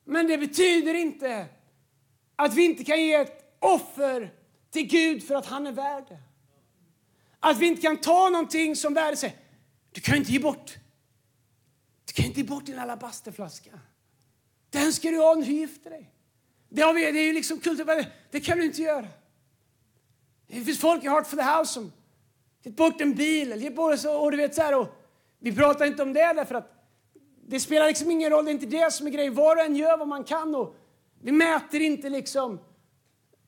Men 0.09 0.27
det 0.27 0.39
betyder 0.39 0.95
inte 0.95 1.47
att 2.37 2.55
vi 2.55 2.65
inte 2.65 2.85
kan 2.85 3.01
ge 3.01 3.15
ett 3.15 3.57
offer 3.59 4.33
till 4.71 4.87
Gud 4.87 5.27
för 5.27 5.35
att 5.35 5.47
han 5.47 5.67
är 5.67 5.73
värd 5.73 6.05
det. 6.09 6.19
Att 7.41 7.59
vi 7.59 7.67
inte 7.67 7.83
kan 7.83 7.97
ta 7.97 8.29
någonting 8.29 8.77
som 8.77 8.95
värde 8.95 9.17
sig. 9.17 9.37
Du 9.93 10.01
kan 10.01 10.17
inte 10.17 10.33
ge 10.33 10.39
bort. 10.39 10.77
Du 12.05 12.13
kan 12.13 12.25
inte 12.25 12.41
ge 12.41 12.47
bort 12.47 12.67
din 12.67 12.79
alabasterflaska. 12.79 13.71
Den 14.71 14.93
ska 14.93 15.11
du 15.11 15.19
ha 15.19 15.35
när 15.35 15.47
du 15.47 15.53
gifter 15.53 15.91
dig. 15.91 16.13
Det, 16.69 16.83
har 16.83 16.95
vi, 16.95 17.13
det 17.13 17.19
är 17.19 17.25
ju 17.25 17.33
liksom 17.33 17.61
kulturellt. 17.61 18.09
det 18.31 18.41
kan 18.41 18.59
du 18.59 18.65
inte 18.65 18.83
göra. 18.83 19.09
Det 20.47 20.61
finns 20.61 20.81
folk 20.81 21.05
i 21.05 21.09
Heart 21.09 21.27
for 21.27 21.37
the 21.37 21.43
House 21.43 21.73
som 21.73 21.93
gett 22.63 22.77
bort 22.77 23.01
en 23.01 23.15
bil. 23.15 23.53
Eller 23.53 23.71
bort, 23.71 23.99
så, 23.99 24.19
och 24.19 24.31
du 24.31 24.37
vet, 24.37 24.55
så 24.55 24.63
här, 24.63 24.75
och 24.75 24.89
vi 25.39 25.53
pratar 25.53 25.87
inte 25.87 26.03
om 26.03 26.13
det 26.13 26.33
därför 26.33 26.55
att 26.55 26.77
det 27.49 27.61
spelar 27.61 27.87
liksom 27.87 28.11
ingen 28.11 28.31
roll. 28.31 28.45
Det 28.45 28.50
är 28.50 28.53
inte 28.53 28.67
det 28.67 28.93
som 28.93 29.07
är 29.07 29.11
grejen. 29.11 29.35
Var 29.35 29.57
och 29.57 29.62
en 29.62 29.76
gör 29.76 29.99
vad 29.99 30.09
man 30.09 30.25
kan. 30.25 30.55
Och 30.55 30.76
vi 31.21 31.33
mäter 31.33 31.81
inte 31.81 32.09
liksom... 32.09 32.59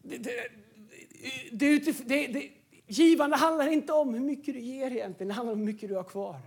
Det, 0.02 0.18
det, 0.18 0.48
det, 1.52 2.08
det, 2.08 2.26
det, 2.26 2.50
givande 2.86 3.36
handlar 3.36 3.68
inte 3.68 3.92
om 3.92 4.14
hur 4.14 4.20
mycket 4.20 4.54
du 4.54 4.60
ger 4.60 4.90
egentligen. 4.90 5.28
Det 5.28 5.34
handlar 5.34 5.52
om 5.52 5.58
hur 5.58 5.66
mycket 5.66 5.88
du 5.88 5.94
har 5.94 6.04
kvar. 6.04 6.40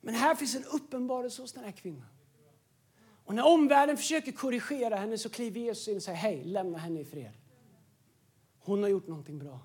Men 0.00 0.14
här 0.14 0.34
finns 0.34 0.56
en 0.56 0.64
uppenbarelse 0.64 1.42
hos 1.42 1.52
den 1.52 1.64
här 1.64 1.72
kvinnan. 1.72 2.08
Och 3.24 3.34
när 3.34 3.46
omvärlden 3.46 3.96
försöker 3.96 4.32
korrigera 4.32 4.96
henne 4.96 5.18
så 5.18 5.28
kliver 5.28 5.60
Jesus 5.60 5.88
in 5.88 5.96
och 5.96 6.02
säger 6.02 6.18
hej, 6.18 6.44
lämna 6.44 6.78
henne 6.78 7.00
i 7.00 7.04
fred. 7.04 7.32
Hon 8.58 8.82
har 8.82 8.90
gjort 8.90 9.06
någonting 9.06 9.38
bra. 9.38 9.60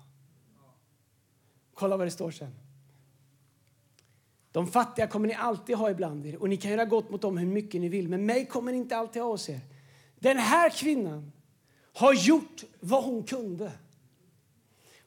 Kolla 1.74 1.96
vad 1.96 2.06
det 2.06 2.10
står 2.10 2.30
sen. 2.30 2.63
De 4.54 4.66
fattiga 4.66 5.06
kommer 5.06 5.28
ni 5.28 5.34
alltid 5.34 5.76
ha 5.76 5.90
ibland 5.90 6.26
er 6.26 6.36
och 6.36 6.48
ni 6.48 6.56
kan 6.56 6.70
göra 6.70 6.84
gott 6.84 7.10
mot 7.10 7.22
dem 7.22 7.38
hur 7.38 7.46
mycket 7.46 7.80
ni 7.80 7.88
vill. 7.88 8.08
Men 8.08 8.26
mig 8.26 8.46
kommer 8.46 8.72
ni 8.72 8.78
inte 8.78 8.96
alltid 8.96 9.22
ha 9.22 9.30
hos 9.30 9.48
er. 9.48 9.60
Den 10.18 10.38
här 10.38 10.70
kvinnan 10.70 11.32
har 11.92 12.14
gjort 12.14 12.64
vad 12.80 13.04
hon 13.04 13.22
kunde. 13.22 13.72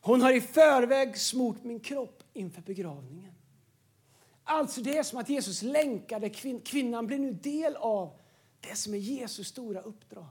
Hon 0.01 0.21
har 0.21 0.33
i 0.33 0.41
förväg 0.41 1.17
smort 1.17 1.63
min 1.63 1.79
kropp 1.79 2.23
inför 2.33 2.61
begravningen. 2.61 3.33
Alltså 4.43 4.81
det 4.81 4.97
är 4.97 5.03
som 5.03 5.19
att 5.19 5.29
Jesus 5.29 5.61
länkade 5.61 6.29
kvin 6.29 6.61
kvinnan 6.61 7.07
blir 7.07 7.19
nu 7.19 7.31
del 7.31 7.75
av 7.75 8.11
det 8.59 8.75
som 8.75 8.93
är 8.93 8.97
Jesus 8.97 9.47
stora 9.47 9.81
uppdrag. 9.81 10.27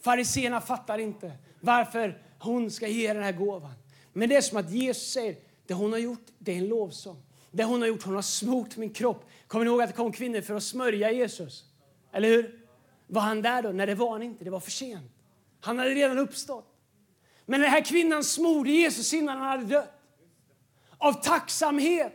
Fariséerna 0.00 0.60
fattar 0.60 0.98
inte 0.98 1.32
varför 1.60 2.22
hon 2.38 2.70
ska 2.70 2.88
ge 2.88 3.12
den 3.12 3.22
här 3.22 3.32
gåvan. 3.32 3.74
Men 4.12 4.28
det 4.28 4.36
är 4.36 4.40
som 4.40 4.58
att 4.58 4.70
Jesus 4.70 5.12
säger 5.12 5.36
det 5.66 5.74
hon 5.74 5.92
har 5.92 5.98
gjort 5.98 6.26
det 6.38 6.52
är 6.52 6.58
en 6.58 6.68
lovsång. 6.68 7.22
Det 7.54 7.64
hon 7.64 7.80
har 7.80 7.88
gjort, 7.88 8.02
hon 8.02 8.14
har 8.14 8.22
smort 8.22 8.76
min 8.76 8.90
kropp. 8.90 9.30
Kommer 9.46 9.64
ni 9.64 9.70
ihåg 9.70 9.82
att 9.82 9.88
det 9.88 9.96
kom 9.96 10.12
kvinnor 10.12 10.40
för 10.40 10.54
att 10.54 10.62
smörja 10.62 11.10
Jesus? 11.10 11.64
Eller 12.12 12.28
hur? 12.28 12.60
Var 13.06 13.22
han 13.22 13.42
där 13.42 13.62
då? 13.62 13.68
Nej, 13.68 13.86
det 13.86 13.94
var 13.94 14.10
han 14.10 14.22
inte. 14.22 14.44
Det 14.44 14.50
var 14.50 14.60
för 14.60 14.70
sent. 14.70 15.12
Han 15.60 15.78
hade 15.78 15.90
redan 15.90 16.18
uppstått. 16.18 16.66
Men 17.46 17.60
den 17.60 17.70
här 17.70 17.84
kvinnan 17.84 18.24
smorde 18.24 18.70
Jesus 18.70 19.12
innan 19.12 19.38
han 19.38 19.48
hade 19.48 19.64
dött. 19.64 20.00
Av 20.98 21.12
tacksamhet. 21.12 22.12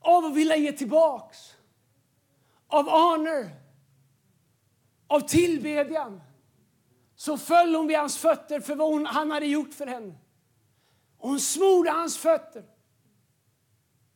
Av 0.00 0.24
att 0.24 0.34
vilja 0.34 0.56
ge 0.56 0.72
tillbaks. 0.72 1.38
Av 2.66 2.88
honor. 2.88 3.50
Av 5.06 5.20
tillbedjan. 5.20 6.20
Så 7.16 7.38
föll 7.38 7.74
hon 7.74 7.86
vid 7.86 7.96
hans 7.96 8.18
fötter 8.18 8.60
för 8.60 8.74
vad 8.74 8.88
hon, 8.88 9.06
han 9.06 9.30
hade 9.30 9.46
gjort 9.46 9.74
för 9.74 9.86
henne. 9.86 10.14
Och 11.18 11.28
hon 11.28 11.40
smorde 11.40 11.90
hans 11.90 12.18
fötter. 12.18 12.64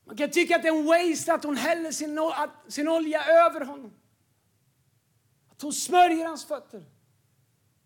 Man 0.04 0.16
kan 0.16 0.30
tycka 0.30 0.56
att 0.56 0.62
det 0.62 0.68
är 0.68 0.78
en 0.78 0.84
waste 0.84 1.34
att 1.34 1.44
hon 1.44 1.56
häller 1.56 1.90
sin, 1.90 2.20
sin 2.68 2.88
olja 2.88 3.24
över 3.24 3.60
honom. 3.60 3.92
Att 5.48 5.62
hon 5.62 5.72
smörjer 5.72 6.26
hans 6.26 6.44
fötter. 6.44 6.84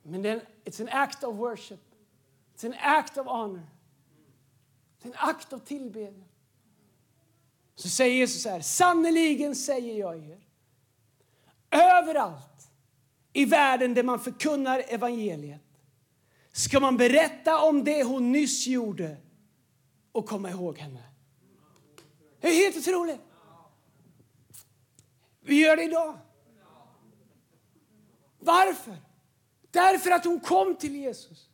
Men 0.02 0.22
det 0.22 0.28
är, 0.28 0.48
it's 0.64 0.82
an 0.82 0.88
act 0.92 1.24
of 1.24 1.36
worship. 1.36 1.80
It's 2.56 2.66
an 2.66 2.74
act 2.80 3.18
of 3.18 3.26
honor. 3.26 3.66
Det 5.02 5.08
är 5.08 5.12
en 5.12 5.18
akt 5.28 5.52
av 5.52 5.58
tillbedjan. 5.58 6.24
Så 7.74 7.88
säger 7.88 8.14
Jesus 8.14 8.42
så 8.42 8.48
här, 8.48 8.60
sannerligen 8.60 9.56
säger 9.56 9.98
jag 9.98 10.16
er. 10.16 10.40
Överallt 11.70 12.70
i 13.32 13.44
världen 13.44 13.94
där 13.94 14.02
man 14.02 14.20
förkunnar 14.20 14.82
evangeliet 14.88 15.60
ska 16.52 16.80
man 16.80 16.96
berätta 16.96 17.62
om 17.62 17.84
det 17.84 18.02
hon 18.02 18.32
nyss 18.32 18.66
gjorde 18.66 19.16
och 20.12 20.26
komma 20.26 20.50
ihåg 20.50 20.78
henne. 20.78 21.07
Det 22.40 22.48
är 22.48 22.54
helt 22.54 22.76
otroligt. 22.76 23.20
Vi 25.40 25.60
gör 25.60 25.76
det 25.76 25.82
idag. 25.82 26.18
Varför? 28.38 28.96
Därför 29.70 30.10
att 30.10 30.24
hon 30.24 30.40
kom 30.40 30.76
till 30.76 30.96
Jesus 30.96 31.50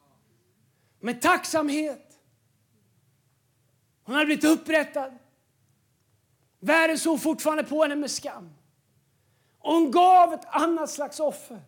med 1.00 1.22
tacksamhet. 1.22 2.20
Hon 4.04 4.14
hade 4.14 4.26
blivit 4.26 4.44
upprättad. 4.44 5.18
Världen 6.60 6.98
såg 6.98 7.22
fortfarande 7.22 7.64
på 7.64 7.82
henne 7.82 7.96
med 7.96 8.10
skam. 8.10 8.54
Och 9.58 9.72
hon 9.72 9.90
gav 9.90 10.32
ett 10.32 10.44
annat 10.44 10.90
slags 10.90 11.20
offer. 11.20 11.62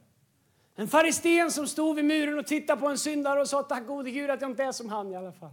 En 0.75 0.88
faristen 0.88 1.50
som 1.50 1.66
stod 1.66 1.96
vid 1.96 2.04
muren 2.04 2.38
och 2.38 2.46
tittade 2.46 2.80
på 2.80 2.88
en 2.88 2.99
syndare 2.99 3.40
och 3.40 3.49
sa 3.49 3.62
tack 3.62 3.87
gode 3.87 4.11
Gud 4.11 4.30
att 4.30 4.40
jag 4.40 4.50
inte 4.50 4.64
är 4.64 4.73
som 4.73 4.88
han 4.88 5.12
i 5.12 5.16
alla 5.16 5.32
fall. 5.32 5.52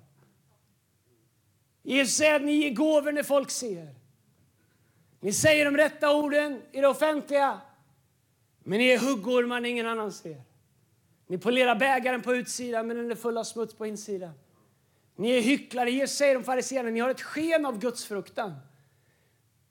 Jesus 1.83 2.15
säger 2.15 2.35
att 2.35 2.41
ni 2.41 2.53
ger 2.53 2.69
gåvor 2.69 3.11
när 3.11 3.23
folk 3.23 3.49
ser. 3.49 3.95
Ni 5.19 5.33
säger 5.33 5.65
de 5.65 5.77
rätta 5.77 6.15
orden 6.15 6.61
i 6.71 6.81
det 6.81 6.87
offentliga, 6.87 7.61
men 8.63 8.77
ni 8.77 8.87
är 8.87 8.99
huggormar 8.99 9.59
när 9.59 9.69
ingen 9.69 9.87
annan 9.87 10.11
ser. 10.11 10.41
Ni 11.27 11.37
polerar 11.37 11.75
bägaren 11.75 12.21
på 12.21 12.35
utsidan, 12.35 12.87
men 12.87 12.97
den 12.97 13.11
är 13.11 13.15
full 13.15 13.37
av 13.37 13.43
smuts 13.43 13.73
på 13.73 13.85
insidan. 13.85 14.33
Ni 15.15 15.29
är 15.29 15.41
hycklare. 15.41 15.91
Jesus 15.91 16.17
säger 16.17 16.37
om 16.37 16.43
fariséerna, 16.43 16.89
ni 16.89 16.99
har 16.99 17.09
ett 17.09 17.21
sken 17.21 17.65
av 17.65 17.79
Guds 17.79 18.05
fruktan. 18.05 18.53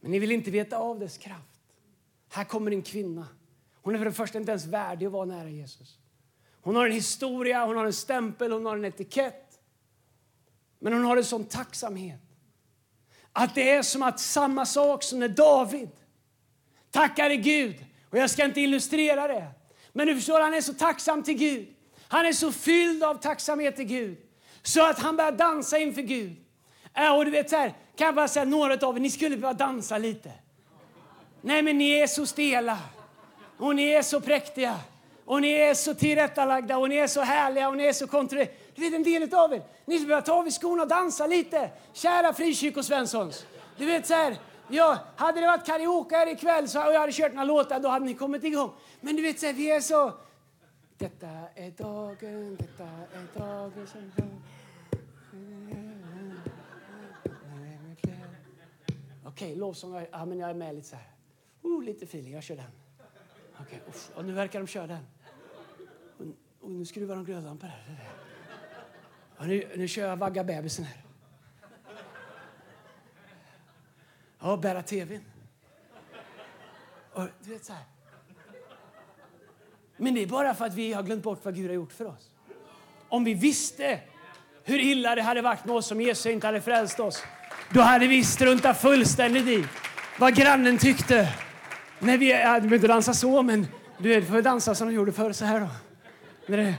Men 0.00 0.10
ni 0.10 0.18
vill 0.18 0.32
inte 0.32 0.50
veta 0.50 0.76
av 0.76 0.98
dess 0.98 1.18
kraft. 1.18 1.60
Här 2.28 2.44
kommer 2.44 2.70
en 2.70 2.82
kvinna. 2.82 3.26
Hon 3.82 3.94
är 3.94 3.98
för 3.98 4.04
det 4.04 4.12
första 4.12 4.38
inte 4.38 4.50
ens 4.52 4.66
värdig 4.66 5.06
att 5.06 5.12
vara 5.12 5.24
nära 5.24 5.48
Jesus. 5.48 5.98
Hon 6.60 6.76
har 6.76 6.86
en 6.86 6.92
historia, 6.92 7.64
hon 7.66 7.76
har 7.76 7.84
en 7.84 7.92
stämpel, 7.92 8.52
hon 8.52 8.66
har 8.66 8.76
en 8.76 8.84
etikett. 8.84 9.41
Men 10.82 10.92
hon 10.92 11.04
har 11.04 11.16
en 11.16 11.24
sån 11.24 11.44
tacksamhet. 11.44 12.20
Att 13.32 13.54
det 13.54 13.70
är 13.70 13.82
som 13.82 14.02
att 14.02 14.20
samma 14.20 14.66
sak 14.66 15.02
som 15.02 15.18
när 15.18 15.28
David 15.28 15.90
tackade 16.90 17.36
Gud. 17.36 17.84
Och 18.10 18.18
jag 18.18 18.30
ska 18.30 18.44
inte 18.44 18.60
illustrera 18.60 19.28
det. 19.28 19.46
Men 19.92 20.06
du 20.06 20.14
förstår, 20.14 20.40
han 20.40 20.54
är 20.54 20.60
så 20.60 20.74
tacksam 20.74 21.22
till 21.22 21.34
Gud. 21.34 21.68
Han 22.08 22.26
är 22.26 22.32
så 22.32 22.52
fylld 22.52 23.02
av 23.02 23.14
tacksamhet 23.14 23.76
till 23.76 23.84
Gud. 23.84 24.18
Så 24.62 24.86
att 24.86 24.98
han 24.98 25.16
börjar 25.16 25.32
dansa 25.32 25.78
inför 25.78 26.02
Gud. 26.02 26.36
Äh, 26.94 27.16
och 27.16 27.24
du 27.24 27.30
vet 27.30 27.50
så 27.50 27.56
här, 27.56 27.74
kan 27.96 28.04
jag 28.04 28.14
bara 28.14 28.28
säga 28.28 28.44
några 28.44 28.86
av 28.86 28.96
er, 28.96 29.00
ni 29.00 29.10
skulle 29.10 29.36
behöva 29.36 29.58
dansa 29.58 29.98
lite. 29.98 30.32
Nej 31.40 31.62
men 31.62 31.78
ni 31.78 31.90
är 31.90 32.06
så 32.06 32.26
stela. 32.26 32.78
Och 33.58 33.76
ni 33.76 33.88
är 33.88 34.02
så 34.02 34.20
präktiga. 34.20 34.80
Och 35.24 35.40
ni 35.40 35.52
är 35.52 35.74
så 35.74 35.94
tillrättalagda 35.94 36.78
och 36.78 36.88
ni 36.88 36.96
är 36.96 37.06
så 37.06 37.20
härliga 37.20 37.68
och 37.68 37.76
ni 37.76 37.84
är 37.84 37.92
så 37.92 38.06
kontrollerade. 38.06 38.52
Du 38.74 38.82
vet 38.82 38.94
en 38.94 39.02
del 39.02 39.34
av 39.34 39.54
er, 39.54 39.62
ni 39.84 39.94
skulle 39.94 40.08
behöva 40.08 40.26
ta 40.26 40.32
av 40.32 40.46
er 40.46 40.50
skorna 40.50 40.82
och 40.82 40.88
dansa 40.88 41.26
lite. 41.26 41.70
Kära 41.92 42.32
frikyrkosvenssons. 42.32 43.46
Du 43.76 43.86
vet 43.86 44.06
så 44.06 44.14
här, 44.14 44.36
ja, 44.68 44.98
hade 45.16 45.40
det 45.40 45.46
varit 45.46 45.66
karaoke 45.66 46.16
här 46.16 46.32
ikväll 46.32 46.68
så, 46.68 46.86
och 46.86 46.94
jag 46.94 47.00
hade 47.00 47.12
kört 47.12 47.32
några 47.32 47.44
låtar 47.44 47.80
då 47.80 47.88
hade 47.88 48.04
ni 48.04 48.14
kommit 48.14 48.44
igång. 48.44 48.70
Men 49.00 49.16
du 49.16 49.22
vet 49.22 49.40
så 49.40 49.46
här, 49.46 49.52
vi 49.52 49.70
är 49.70 49.80
så... 49.80 50.12
Detta 50.98 51.28
är 51.54 51.70
dagen, 51.70 52.56
detta 52.56 52.84
är 52.84 53.38
dagen 53.38 53.86
som 53.86 54.12
Okej, 59.24 59.46
okay, 59.46 59.60
lovsång. 59.60 60.06
Ja, 60.10 60.24
men 60.24 60.38
jag 60.38 60.50
är 60.50 60.54
med 60.54 60.74
lite 60.74 60.88
så 60.88 60.96
här. 60.96 61.06
Oh, 61.62 61.84
lite 61.84 62.04
feeling, 62.04 62.32
jag 62.32 62.42
kör 62.42 62.56
den. 62.56 62.81
Okej, 63.60 63.82
okay, 63.86 64.00
och 64.14 64.24
nu 64.24 64.32
verkar 64.32 64.58
de 64.58 64.66
köra 64.66 64.86
den. 64.86 65.06
Och, 66.18 66.24
och 66.60 66.70
nu 66.70 66.84
skruvar 66.84 67.16
de 67.16 67.24
glödlampor 67.24 67.66
här. 67.66 68.10
Och 69.36 69.46
nu, 69.46 69.72
nu 69.76 69.88
kör 69.88 70.08
jag 70.08 70.16
vagga 70.16 70.44
bebisen 70.44 70.84
här. 70.84 71.02
Ja, 74.40 74.56
bära 74.56 74.82
tvn. 74.82 75.24
Och 77.12 77.28
du 77.40 77.50
vet 77.50 77.64
så 77.64 77.72
här. 77.72 77.84
Men 79.96 80.14
det 80.14 80.22
är 80.22 80.26
bara 80.26 80.54
för 80.54 80.64
att 80.64 80.74
vi 80.74 80.92
har 80.92 81.02
glömt 81.02 81.22
bort 81.22 81.44
vad 81.44 81.54
Gud 81.54 81.66
har 81.66 81.74
gjort 81.74 81.92
för 81.92 82.04
oss. 82.04 82.30
Om 83.08 83.24
vi 83.24 83.34
visste 83.34 84.00
hur 84.64 84.78
illa 84.78 85.14
det 85.14 85.22
hade 85.22 85.42
varit 85.42 85.64
med 85.64 85.76
oss 85.76 85.90
om 85.90 86.00
Jesus 86.00 86.26
inte 86.26 86.46
hade 86.46 86.60
frälst 86.60 87.00
oss, 87.00 87.22
då 87.70 87.80
hade 87.80 88.06
vi 88.06 88.24
struntat 88.24 88.80
fullständigt 88.80 89.46
i 89.46 89.66
vad 90.18 90.34
grannen 90.34 90.78
tyckte. 90.78 91.34
Nej, 92.04 92.18
vi, 92.18 92.30
ja, 92.30 92.54
du 92.54 92.60
behöver 92.60 92.74
inte 92.74 92.86
dansa 92.86 93.14
så, 93.14 93.42
men 93.42 93.66
du 93.98 94.22
får 94.22 94.42
dansa 94.42 94.74
som 94.74 94.88
de 94.88 94.94
gjorde 94.94 95.12
förr. 95.12 95.32
Så 95.32 95.44
här 95.44 95.60
då. 95.60 95.66
När 96.46 96.56
det, 96.56 96.74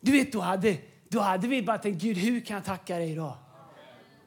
du 0.00 0.12
vet, 0.12 0.32
då 0.32 0.40
hade, 0.40 0.76
då 1.08 1.20
hade 1.20 1.48
vi 1.48 1.62
bara 1.62 1.78
tänkt, 1.78 2.02
Gud, 2.02 2.16
hur 2.16 2.40
kan 2.40 2.54
jag 2.54 2.64
tacka 2.64 2.98
dig 2.98 3.10
idag? 3.10 3.32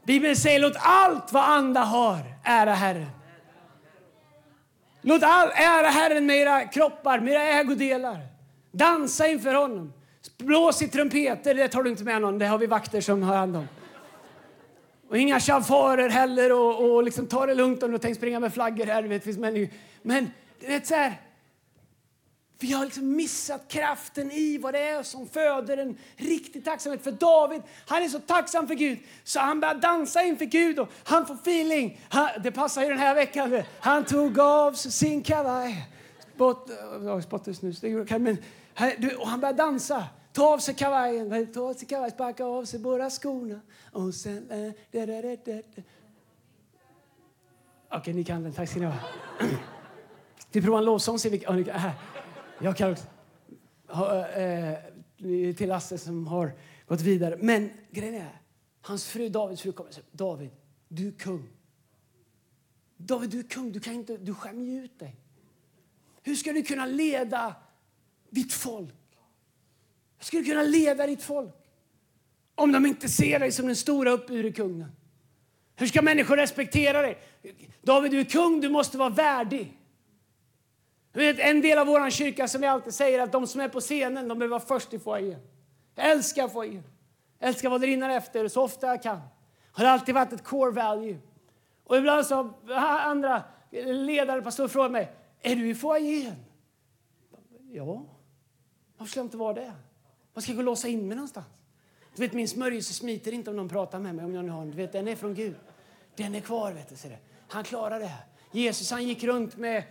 Bibeln 0.06 0.36
säger, 0.36 0.60
låt 0.60 0.76
allt 0.80 1.34
vad 1.34 1.44
anda 1.44 1.80
har 1.80 2.20
ära 2.44 2.74
Herren. 2.74 3.10
Låt 5.02 5.24
all, 5.24 5.48
ära 5.48 5.88
Herren 5.88 6.26
med 6.26 6.38
era 6.38 6.64
kroppar, 6.64 7.20
med 7.20 7.34
era 7.34 7.44
ägodelar. 7.44 8.20
Dansa 8.72 9.28
inför 9.28 9.54
honom. 9.54 9.94
Blås 10.38 10.82
i 10.82 10.88
trumpeter, 10.88 11.56
det 11.56 11.68
tar 11.68 11.84
du 11.84 11.90
inte 11.90 12.04
med 12.04 12.22
någon. 12.22 12.40
Det 12.40 12.46
har 12.46 12.58
vi 12.58 12.68
vakter 12.68 13.02
som 13.02 13.24
har 13.24 13.36
hand 13.36 13.56
om. 13.56 13.68
Och 15.10 15.18
inga 15.18 15.40
chaufförer 15.40 16.10
heller. 16.10 16.52
Och, 16.52 16.96
och 16.96 17.04
liksom, 17.04 17.28
ta 17.28 17.46
det 17.46 17.56
lugnt 17.56 17.84
om 17.84 17.92
du 17.92 17.98
tänker 17.98 18.16
springa 18.16 18.40
med 18.40 18.54
flaggor 18.54 18.86
här. 18.86 19.04
Vet, 19.04 19.24
finns 19.24 19.38
människor 19.38 19.74
men 20.08 20.32
det 20.60 20.74
är 20.74 20.82
så 20.82 20.96
här, 20.96 21.22
vi 22.60 22.72
har 22.72 22.86
liksom 22.86 23.16
missat 23.16 23.68
kraften 23.68 24.32
i 24.32 24.58
vad 24.58 24.74
det 24.74 24.80
är 24.80 25.04
som 25.04 25.28
föder 25.28 25.78
en 25.78 25.98
riktig 26.16 26.66
tacksamhet. 26.66 27.04
För 27.04 27.12
David, 27.12 27.62
han 27.88 28.04
är 28.04 28.08
så 28.08 28.20
tacksam 28.20 28.68
för 28.68 28.76
Gud 28.76 29.00
så 29.24 29.40
han 29.40 29.60
börjar 29.60 29.76
dansa 29.76 30.24
inför 30.24 30.46
Gud 30.46 30.80
och 30.80 30.90
han 31.04 31.26
får 31.26 31.34
feeling. 31.34 32.02
Han, 32.10 32.30
det 32.44 32.52
passar 32.52 32.82
ju 32.82 32.90
den 32.90 32.98
här 32.98 33.16
veckan. 33.16 33.64
Han 33.80 34.06
tog 34.06 34.40
av 34.40 34.74
sin 34.74 35.24
kavaj. 35.24 35.90
Spott, 36.36 36.70
oh, 36.70 37.90
gjorde 37.90 38.20
men, 38.20 38.38
och 39.18 39.28
han 39.28 39.40
börjar 39.40 39.54
dansa. 39.54 40.04
Ta 40.34 40.54
av 40.54 40.60
sig 40.60 40.76
kavajen, 40.76 41.54
ta 41.54 41.62
av 41.62 41.74
sig 41.74 41.88
kavajen, 41.88 42.12
sparka 42.12 42.46
av 42.46 42.66
sig 42.66 42.80
båda 42.80 43.10
skorna. 43.10 43.62
Och 43.92 44.14
sen... 44.14 44.52
Äh, 44.92 45.02
da. 45.46 45.62
Okej, 47.90 48.14
ni 48.14 48.24
kan 48.24 48.44
den. 48.44 48.54
Tack 48.54 48.70
ska 48.70 48.80
ni 48.80 48.86
ha. 48.86 48.96
Vi 50.58 50.62
provar 50.62 50.80
en 50.80 50.86
lovsång. 50.86 51.18
Äh, 51.26 51.92
jag 52.60 52.78
kan 52.78 52.92
också. 52.92 53.06
Eh, 53.90 54.74
eh, 54.74 55.56
till 55.56 55.70
Lasse 55.70 55.98
som 55.98 56.28
har 56.28 56.54
gått 56.88 57.02
vidare. 57.02 57.38
Men 57.42 57.70
grejen 57.92 58.16
är, 58.16 58.42
hans 58.82 59.06
fru 59.06 59.30
Davids 59.30 59.62
fru 59.62 59.72
kommer 59.72 59.90
och 59.90 59.94
säger 59.94 60.08
David, 60.12 60.50
du 60.88 61.08
är 61.08 61.12
kung. 61.12 61.50
David, 62.98 63.30
du 63.30 63.40
är 63.40 63.44
kung. 63.44 63.72
Du, 63.72 63.80
kan 63.80 63.94
inte, 63.94 64.18
du 64.18 64.34
skämmer 64.34 64.84
ut 64.84 65.00
dig. 65.00 65.16
Hur 66.24 66.36
ska 66.36 66.54
du 66.54 66.64
kunna 66.64 66.86
leda 66.86 67.56
ditt 68.30 68.54
folk? 68.54 68.96
Hur 70.18 70.26
ska 70.26 70.38
du 70.38 70.46
kunna 70.46 70.64
leda 70.64 71.08
ditt 71.08 71.24
folk 71.24 71.56
om 72.56 72.72
de 72.72 72.86
inte 72.86 73.10
ser 73.10 73.40
dig 73.40 73.52
som 73.52 73.68
den 73.68 73.76
stora 73.76 74.12
uppburen 74.12 74.54
kungen? 74.54 74.92
Hur 75.76 75.88
ska 75.88 76.02
människor 76.02 76.38
respektera 76.38 77.02
dig? 77.02 77.18
David, 77.82 78.12
du 78.12 78.20
är 78.20 78.26
kung, 78.26 78.62
du 78.62 78.70
måste 78.70 78.98
vara 78.98 79.10
värdig. 79.10 79.77
Vet, 81.18 81.40
en 81.40 81.62
del 81.62 81.78
av 81.78 81.88
vår 81.88 82.10
kyrka 82.10 82.48
som 82.48 82.62
vi 82.62 82.68
alltid 82.68 82.94
säger 82.94 83.20
att 83.20 83.32
de 83.32 83.48
som 83.48 83.62
är 83.62 83.70
på 83.70 83.80
scenen 83.80 84.28
de 84.28 84.40
behöver 84.40 84.52
vara 84.52 84.68
först 84.68 84.94
i 84.94 85.00
foajén. 85.00 85.40
Jag 85.96 86.12
älskar 86.12 86.48
foajén. 86.48 86.84
Jag 87.40 87.48
älskar 87.48 87.70
vad 87.70 87.82
det 87.82 87.88
rinner 87.88 88.10
efter 88.10 88.48
så 88.48 88.64
ofta 88.64 88.88
jag 88.88 89.04
kan. 89.04 89.20
har 89.72 89.86
alltid 89.86 90.16
varit 90.16 90.34
ett 90.34 90.44
core 90.44 90.72
value. 90.72 91.18
Och 91.84 91.98
ibland 91.98 92.26
så 92.26 92.54
andra 92.70 93.44
ledare, 93.82 94.42
pastorer 94.42 94.68
frågar 94.68 94.90
mig, 94.90 95.12
är 95.42 95.56
du 95.56 95.70
i 95.70 95.76
foajén? 95.76 96.46
Ja. 97.72 98.06
Varför 98.98 99.10
skulle 99.10 99.22
jag 99.22 99.26
inte 99.26 99.38
vara 99.38 99.54
det? 99.54 99.74
Var 100.34 100.42
ska 100.42 100.52
jag 100.52 100.56
gå 100.56 100.62
och 100.62 100.66
låsa 100.66 100.88
in 100.88 101.08
mig 101.08 101.16
någonstans? 101.16 101.48
Du 102.16 102.22
vet, 102.22 102.34
min 102.34 102.48
smörjelse 102.48 102.94
smiter 102.94 103.32
inte 103.32 103.50
om 103.50 103.56
någon 103.56 103.70
pratar 103.70 104.00
med 104.00 104.16
mig. 104.16 104.26
Om 104.26 104.34
jag 104.34 104.46
nu 104.46 104.52
har 104.52 104.66
Du 104.66 104.72
vet, 104.72 104.92
den 104.92 105.08
är 105.08 105.16
från 105.16 105.34
Gud. 105.34 105.56
Den 106.16 106.36
är 106.36 106.40
kvar. 106.40 106.72
Vet 106.72 106.90
du, 106.90 106.96
ser 106.96 107.10
det. 107.10 107.20
Han 107.48 107.64
klarar 107.64 108.00
det. 108.00 108.12
Jesus 108.52 108.92
han 108.92 109.08
gick 109.08 109.24
runt 109.24 109.58
med 109.58 109.84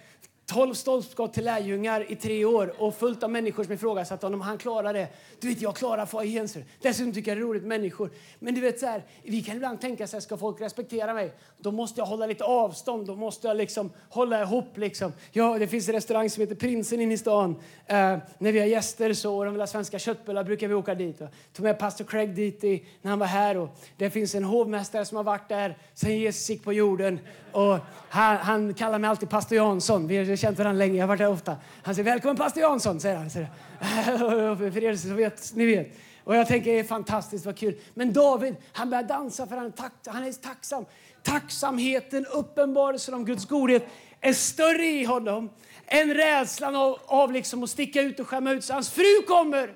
Tolv 0.47 0.75
stolpskott 0.75 1.33
till 1.33 1.45
lärjungar 1.45 2.13
i 2.13 2.17
tre 2.17 2.45
år 2.45 2.75
och 2.79 2.95
fullt 2.95 3.23
av 3.23 3.31
människor 3.31 3.65
som 3.65 3.73
ifrågasatte 3.73 4.27
honom. 4.27 4.41
Han 4.41 4.59
klarar 4.59 4.93
det. 4.93 5.09
Du 5.41 5.49
vet, 5.49 5.63
jag 5.63 5.77
klarar 5.77 6.07
far 6.07 6.07
foajén. 6.07 6.49
Dessutom 6.83 7.13
tycker 7.13 7.31
jag 7.31 7.39
det 7.39 7.43
är 7.43 7.47
roligt 7.47 7.63
människor. 7.63 8.11
Men 8.39 8.55
du 8.55 8.61
vet 8.61 8.81
så 8.81 8.87
här, 8.87 9.03
vi 9.23 9.43
kan 9.43 9.57
ibland 9.57 9.81
tänka 9.81 10.07
så 10.07 10.17
här, 10.17 10.21
ska 10.21 10.37
folk 10.37 10.61
respektera 10.61 11.15
mig? 11.15 11.33
Då 11.59 11.71
måste 11.71 12.01
jag 12.01 12.07
hålla 12.07 12.27
lite 12.27 12.45
avstånd. 12.45 13.07
Då 13.07 13.17
måste 13.17 13.49
jag 13.49 13.57
liksom 13.57 13.91
hålla 14.09 14.43
ihop 14.43 14.77
liksom. 14.79 15.13
Ja, 15.33 15.59
det 15.59 15.69
finns 15.69 15.89
en 15.89 15.95
restaurang 15.95 16.31
som 16.31 16.41
heter 16.41 16.55
Prinsen 16.55 17.01
inne 17.01 17.15
i 17.15 17.19
stan. 17.19 17.57
Eh, 17.87 18.19
när 18.39 18.53
vi 18.53 18.59
har 18.59 18.67
gäster 18.67 19.13
så 19.13 19.39
och 19.39 19.45
de 19.45 19.55
vill 19.55 19.61
ha 19.61 19.67
svenska 19.67 19.99
köttbullar 19.99 20.45
brukar 20.45 20.69
vi 20.69 20.75
åka 20.75 20.95
dit. 20.95 21.21
Jag 21.21 21.29
tog 21.53 21.65
med 21.65 21.79
pastor 21.79 22.05
Craig 22.05 22.35
dit 22.35 22.65
i, 22.65 22.85
när 23.03 23.11
han 23.11 23.19
var 23.19 23.27
här. 23.27 23.57
Och 23.57 23.69
det 23.97 24.11
finns 24.11 24.35
en 24.35 24.45
hovmästare 24.45 25.05
som 25.05 25.17
har 25.17 25.25
varit 25.25 25.49
där 25.49 25.79
sen 25.95 26.19
Jesus 26.19 26.51
gick 26.51 26.65
på 26.65 26.73
jorden. 26.73 27.19
Och 27.57 27.79
han, 28.09 28.37
han 28.37 28.75
kallar 28.75 28.99
mig 28.99 29.11
alltid 29.11 29.29
pastor 29.29 29.57
Jansson. 29.57 30.07
Vi 30.07 30.17
har 30.17 30.37
känt 30.37 30.59
varandra 30.59 30.79
länge, 30.79 30.95
jag 30.95 31.03
har 31.03 31.09
varit 31.09 31.19
där 31.19 31.29
ofta. 31.29 31.57
Han 31.83 31.95
säger 31.95 32.05
välkommen 32.11 32.37
pastor 32.37 32.63
Jansson, 32.63 33.01
säger 33.01 33.17
han. 33.17 33.31
För 34.73 34.85
er 34.85 34.97
som 34.97 35.17
vet, 35.17 35.53
ni 35.55 35.67
vet. 35.67 35.99
Och 36.25 36.37
jag 36.37 36.47
tänker 36.47 36.73
det 36.73 36.79
är 36.79 36.85
fantastiskt, 36.85 37.47
vad 37.47 37.57
kul. 37.59 37.79
Men 37.95 38.13
David, 38.13 38.57
han 38.73 38.91
börjar 38.91 39.05
dansa 39.05 39.47
för 39.47 39.57
han 39.57 39.67
är, 39.67 39.71
tack, 39.71 39.93
han 40.07 40.25
är 40.25 40.33
tacksam. 40.33 40.85
Tacksamheten, 41.23 42.27
uppenbarelsen 42.27 43.15
om 43.15 43.25
Guds 43.25 43.47
godhet 43.47 43.87
är 44.21 44.33
större 44.33 44.87
i 44.87 45.05
honom 45.05 45.51
än 45.87 46.15
rädslan 46.15 46.77
av, 46.77 46.99
av 47.07 47.33
liksom 47.33 47.63
att 47.63 47.71
sticka 47.71 48.03
ut 48.03 48.21
och 48.21 48.29
skämma 48.29 48.53
ut 48.53 48.65
sig. 48.65 48.75
Hans 48.75 48.91
fru 48.91 49.23
kommer. 49.27 49.75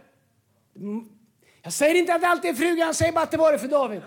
Jag 1.63 1.73
säger 1.73 1.95
inte 1.95 2.15
att 2.15 2.21
det 2.21 2.29
alltid 2.29 2.51
är 2.51 2.55
frugan, 2.55 2.87
jag 2.87 2.97
säger 2.97 3.13
bara 3.13 3.25
att 3.25 3.31
det 3.31 3.37
var 3.37 3.53
det 3.53 3.59
för 3.59 3.69
David. 3.69 4.03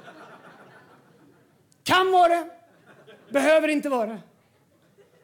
Kan 1.84 2.12
vara 2.12 2.28
det. 2.28 2.50
Behöver 3.34 3.68
inte 3.68 3.90
vara. 3.90 4.20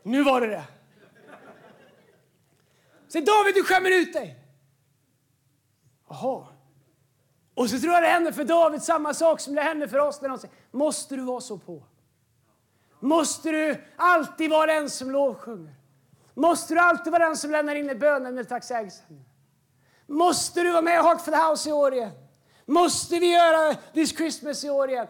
Nu 0.03 0.23
var 0.23 0.41
det 0.41 0.47
det. 0.47 0.63
Säg 3.07 3.21
David, 3.21 3.55
du 3.55 3.63
skämmer 3.63 3.91
ut 3.91 4.13
dig. 4.13 4.39
Jaha. 6.09 6.47
Och 7.53 7.69
så 7.69 7.79
tror 7.79 7.93
jag 7.93 8.03
det 8.03 8.07
händer 8.07 8.31
för 8.31 8.43
David 8.43 8.83
samma 8.83 9.13
sak 9.13 9.39
som 9.39 9.55
det 9.55 9.61
händer 9.61 9.87
för 9.87 9.97
oss 9.97 10.21
när 10.21 10.29
de 10.29 10.37
säger, 10.37 10.55
måste 10.71 11.15
du 11.15 11.21
vara 11.21 11.41
så 11.41 11.57
på? 11.57 11.83
Måste 12.99 13.51
du 13.51 13.83
alltid 13.95 14.49
vara 14.49 14.73
den 14.73 14.89
som 14.89 15.11
lovsjunger? 15.11 15.75
Måste 16.33 16.73
du 16.73 16.79
alltid 16.79 17.11
vara 17.11 17.25
den 17.25 17.37
som 17.37 17.51
lämnar 17.51 17.75
in 17.75 17.89
i 17.89 17.95
bönen 17.95 18.35
med 18.35 18.49
tacksägelsen? 18.49 19.25
Måste 20.07 20.61
du 20.61 20.71
vara 20.71 20.81
med 20.81 20.93
i 20.93 20.97
Heart 21.03 21.21
for 21.21 21.31
the 21.31 21.37
House 21.37 21.69
i 21.69 21.73
år 21.73 21.93
igen? 21.93 22.28
Måste 22.69 23.19
vi 23.19 23.31
göra 23.31 23.75
This 23.93 24.17
Christmas 24.17 24.63
i 24.63 24.69
år 24.69 24.89
igen? 24.89 25.07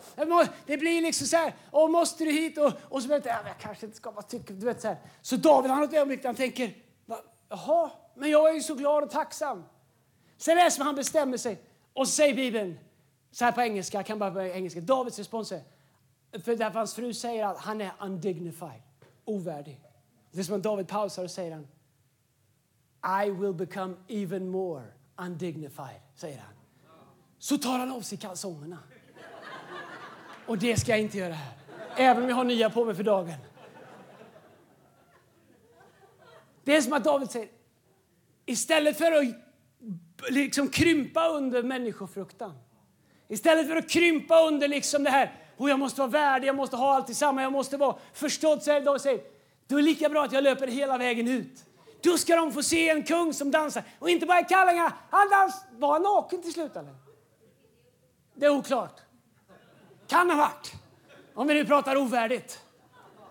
Det 0.65 0.77
blir 0.77 1.01
liksom 1.01 1.27
så 1.27 1.37
här, 1.37 1.55
och 1.71 1.91
måste 1.91 2.23
du 2.23 2.31
hit? 2.31 2.57
Och, 2.57 2.73
och 2.83 3.01
så 3.01 3.07
vet 3.07 3.25
jag, 3.25 3.35
jag 3.35 3.57
kanske 3.59 3.85
inte 3.85 3.97
ska 3.97 4.11
vara 4.11 4.21
tycker 4.21 4.53
du 4.53 4.65
vet 4.65 4.81
så 4.81 4.87
här. 4.87 4.97
Så 5.21 5.35
David 5.35 5.71
han 5.71 5.79
har 5.79 5.85
ett 5.85 5.93
ögonblick 5.93 6.25
han 6.25 6.35
tänker, 6.35 6.75
jaha, 7.49 7.91
men 8.15 8.29
jag 8.29 8.49
är 8.49 8.53
ju 8.53 8.61
så 8.61 8.75
glad 8.75 9.03
och 9.03 9.09
tacksam. 9.09 9.63
Sen 10.37 10.57
är 10.57 10.63
det 10.63 10.71
som 10.71 10.85
han 10.85 10.95
bestämmer 10.95 11.37
sig. 11.37 11.61
Och 11.93 12.07
så 12.07 12.11
säger 12.13 12.35
Bibeln, 12.35 12.79
så 13.31 13.45
här 13.45 13.51
på 13.51 13.61
engelska, 13.61 13.97
jag 13.97 14.05
kan 14.05 14.19
bara 14.19 14.31
på 14.31 14.41
engelska. 14.41 14.81
Davids 14.81 15.17
respons 15.17 15.51
är, 15.51 15.61
för 16.43 16.55
därför 16.55 16.79
hans 16.79 16.95
fru 16.95 17.13
säger 17.13 17.45
att 17.45 17.57
han 17.57 17.81
är 17.81 17.91
undignified, 17.99 18.81
ovärdig. 19.25 19.81
Det 20.31 20.39
är 20.39 20.43
som 20.43 20.55
att 20.55 20.63
David 20.63 20.87
pausar 20.87 21.23
och 21.23 21.31
säger 21.31 21.51
han, 21.51 21.67
I 23.25 23.29
will 23.29 23.53
become 23.53 23.95
even 24.07 24.49
more 24.49 24.83
undignified, 25.17 26.01
säger 26.15 26.37
han 26.37 26.58
så 27.39 27.57
tar 27.57 27.79
han 27.79 27.91
av 27.91 28.01
sig 28.01 28.17
kalsongerna. 28.17 28.77
Och 30.45 30.57
det 30.57 30.77
ska 30.77 30.91
jag 30.91 30.99
inte 30.99 31.17
göra 31.17 31.33
här. 31.33 31.53
Även 31.95 32.23
om 32.23 32.29
jag 32.29 32.35
har 32.35 32.43
nya 32.43 32.69
på 32.69 32.85
mig 32.85 32.95
för 32.95 33.03
dagen. 33.03 33.33
Det 36.63 36.75
är 36.75 36.81
som 36.81 36.93
att 36.93 37.03
David 37.03 37.31
säger, 37.31 37.49
Istället 38.45 38.97
för 38.97 39.11
att 39.11 39.25
liksom 40.29 40.67
krympa 40.67 41.27
under 41.27 41.63
människofruktan. 41.63 42.53
Istället 43.27 43.67
för 43.67 43.75
att 43.75 43.89
krympa 43.89 44.47
under 44.47 44.67
liksom 44.67 45.03
det 45.03 45.09
här, 45.09 45.33
oh, 45.57 45.69
jag 45.69 45.79
måste 45.79 46.01
vara 46.01 46.11
värdig, 46.11 46.47
jag 46.47 46.55
måste 46.55 46.75
ha 46.75 46.95
allt 46.95 47.05
tillsammans, 47.05 47.43
jag 47.43 47.51
måste 47.51 47.77
vara 47.77 47.95
förstådd. 48.13 48.63
Så 48.63 48.79
David, 48.79 49.01
säger 49.01 49.21
då 49.67 49.75
är 49.75 49.81
det 49.81 49.85
lika 49.85 50.09
bra 50.09 50.23
att 50.23 50.31
jag 50.31 50.43
löper 50.43 50.67
hela 50.67 50.97
vägen 50.97 51.27
ut. 51.27 51.65
Då 52.03 52.17
ska 52.17 52.35
de 52.35 52.51
få 52.51 52.63
se 52.63 52.89
en 52.89 53.03
kung 53.03 53.33
som 53.33 53.51
dansar. 53.51 53.83
Och 53.99 54.09
inte 54.09 54.25
bara 54.25 54.39
i 54.39 54.43
kallingar, 54.43 54.93
han 55.09 55.29
dans, 55.29 55.65
var 55.77 55.93
han 55.93 56.01
naken 56.01 56.41
till 56.41 56.53
slut 56.53 56.75
eller? 56.75 57.08
Det 58.39 58.45
är 58.45 58.49
oklart. 58.49 59.01
Kan 60.07 60.29
ha 60.29 60.37
varit. 60.37 60.73
Om 61.33 61.47
vi 61.47 61.53
nu 61.53 61.65
pratar 61.65 61.97
ovärdigt. 61.97 62.59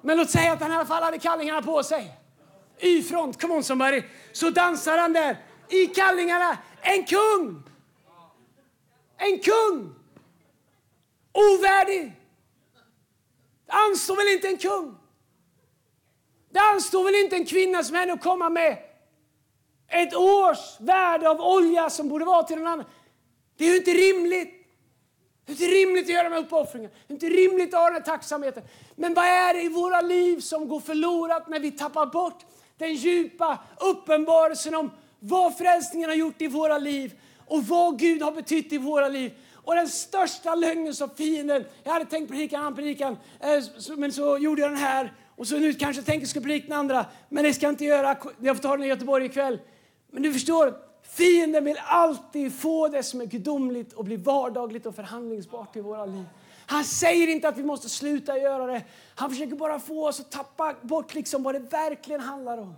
Men 0.02 0.18
låt 0.18 0.30
säga 0.30 0.52
att 0.52 0.60
han 0.60 0.72
i 0.72 0.74
alla 0.74 0.86
fall 0.86 1.02
hade 1.02 1.18
kallingarna 1.18 1.62
på 1.62 1.82
sig. 1.82 2.18
Y-front, 2.80 3.40
come 3.40 3.54
on 3.54 3.64
somebody. 3.64 4.02
Så 4.32 4.50
dansar 4.50 4.98
han 4.98 5.12
där 5.12 5.44
i 5.68 5.86
kallingarna. 5.86 6.58
En 6.80 7.04
kung! 7.04 7.62
En 9.16 9.38
kung! 9.38 9.94
Ovärdig! 11.32 12.12
Det 13.66 13.72
anstår 13.72 14.16
väl 14.16 14.28
inte 14.28 14.48
en 14.48 14.58
kung? 14.58 14.96
Det 16.50 16.60
anstår 16.60 17.04
väl 17.04 17.14
inte 17.14 17.36
en 17.36 17.46
kvinna 17.46 17.82
som 17.82 17.96
henne 17.96 18.12
att 18.12 18.22
komma 18.22 18.50
med 18.50 18.78
ett 19.88 20.14
års 20.14 20.80
värde 20.80 21.30
av 21.30 21.40
olja 21.40 21.90
som 21.90 22.08
borde 22.08 22.24
vara 22.24 22.42
till 22.42 22.56
någon 22.56 22.66
annan. 22.66 22.86
Det 23.56 23.64
är 23.64 23.70
ju 23.70 23.76
inte 23.76 23.90
rimligt. 23.90 24.57
Det 25.48 25.52
är 25.52 25.66
inte 25.66 25.76
rimligt 25.76 26.04
att 26.04 26.10
göra 26.10 26.28
de 26.28 26.34
här 26.34 26.42
uppoffringarna. 26.42 26.94
Det 27.06 27.12
är 27.12 27.14
inte 27.14 27.26
rimligt 27.26 27.74
att 27.74 27.80
ha 27.80 27.86
den 27.86 27.94
här 27.94 28.00
tacksamheten. 28.00 28.62
Men 28.96 29.14
vad 29.14 29.24
är 29.24 29.54
det 29.54 29.62
i 29.62 29.68
våra 29.68 30.00
liv 30.00 30.40
som 30.40 30.68
går 30.68 30.80
förlorat 30.80 31.48
när 31.48 31.60
vi 31.60 31.70
tappar 31.70 32.06
bort 32.06 32.38
den 32.78 32.94
djupa 32.94 33.58
uppenbarelsen 33.80 34.74
om 34.74 34.90
vad 35.20 35.58
frälsningen 35.58 36.08
har 36.08 36.16
gjort 36.16 36.42
i 36.42 36.46
våra 36.46 36.78
liv 36.78 37.20
och 37.46 37.64
vad 37.64 37.98
Gud 37.98 38.22
har 38.22 38.32
betytt 38.32 38.72
i 38.72 38.78
våra 38.78 39.08
liv. 39.08 39.32
Och 39.54 39.74
den 39.74 39.88
största 39.88 40.54
lögnen 40.54 40.94
som 40.94 41.10
fienden, 41.10 41.64
jag 41.84 41.92
hade 41.92 42.04
tänkt 42.04 42.30
predika 42.30 42.58
en 42.58 42.74
predikan, 42.74 43.16
eh, 43.40 43.96
men 43.96 44.12
så 44.12 44.38
gjorde 44.38 44.62
jag 44.62 44.70
den 44.70 44.78
här 44.78 45.12
och 45.36 45.46
så 45.46 45.58
nu 45.58 45.72
kanske 45.72 46.00
jag 46.00 46.06
tänker 46.06 46.20
jag 46.20 46.28
ska 46.28 46.40
predika 46.40 46.68
den 46.68 46.78
andra, 46.78 47.06
men 47.28 47.44
det 47.44 47.54
ska 47.54 47.66
jag 47.66 47.72
inte 47.72 47.84
göra. 47.84 48.16
Jag 48.40 48.56
får 48.56 48.62
ta 48.62 48.76
den 48.76 48.86
i 48.86 48.88
Göteborg 48.88 49.24
ikväll. 49.24 49.58
Men 50.10 50.22
du 50.22 50.32
förstår, 50.32 50.87
fienden 51.08 51.64
vill 51.64 51.78
alltid 51.86 52.54
få 52.54 52.88
det 52.88 53.02
som 53.02 53.20
är 53.20 53.26
gudomligt 53.26 53.92
och 53.92 54.04
bli 54.04 54.16
vardagligt 54.16 54.86
och 54.86 54.94
förhandlingsbart 54.94 55.76
i 55.76 55.80
våra 55.80 56.06
liv. 56.06 56.24
Han 56.66 56.84
säger 56.84 57.28
inte 57.28 57.48
att 57.48 57.58
vi 57.58 57.62
måste 57.62 57.88
sluta 57.88 58.38
göra 58.38 58.66
det. 58.66 58.84
Han 59.14 59.30
försöker 59.30 59.56
bara 59.56 59.80
få 59.80 60.08
oss 60.08 60.20
att 60.20 60.30
tappa 60.30 60.74
bort 60.82 61.14
liksom 61.14 61.42
vad 61.42 61.54
det 61.54 61.58
verkligen 61.58 62.20
handlar 62.20 62.58
om. 62.58 62.74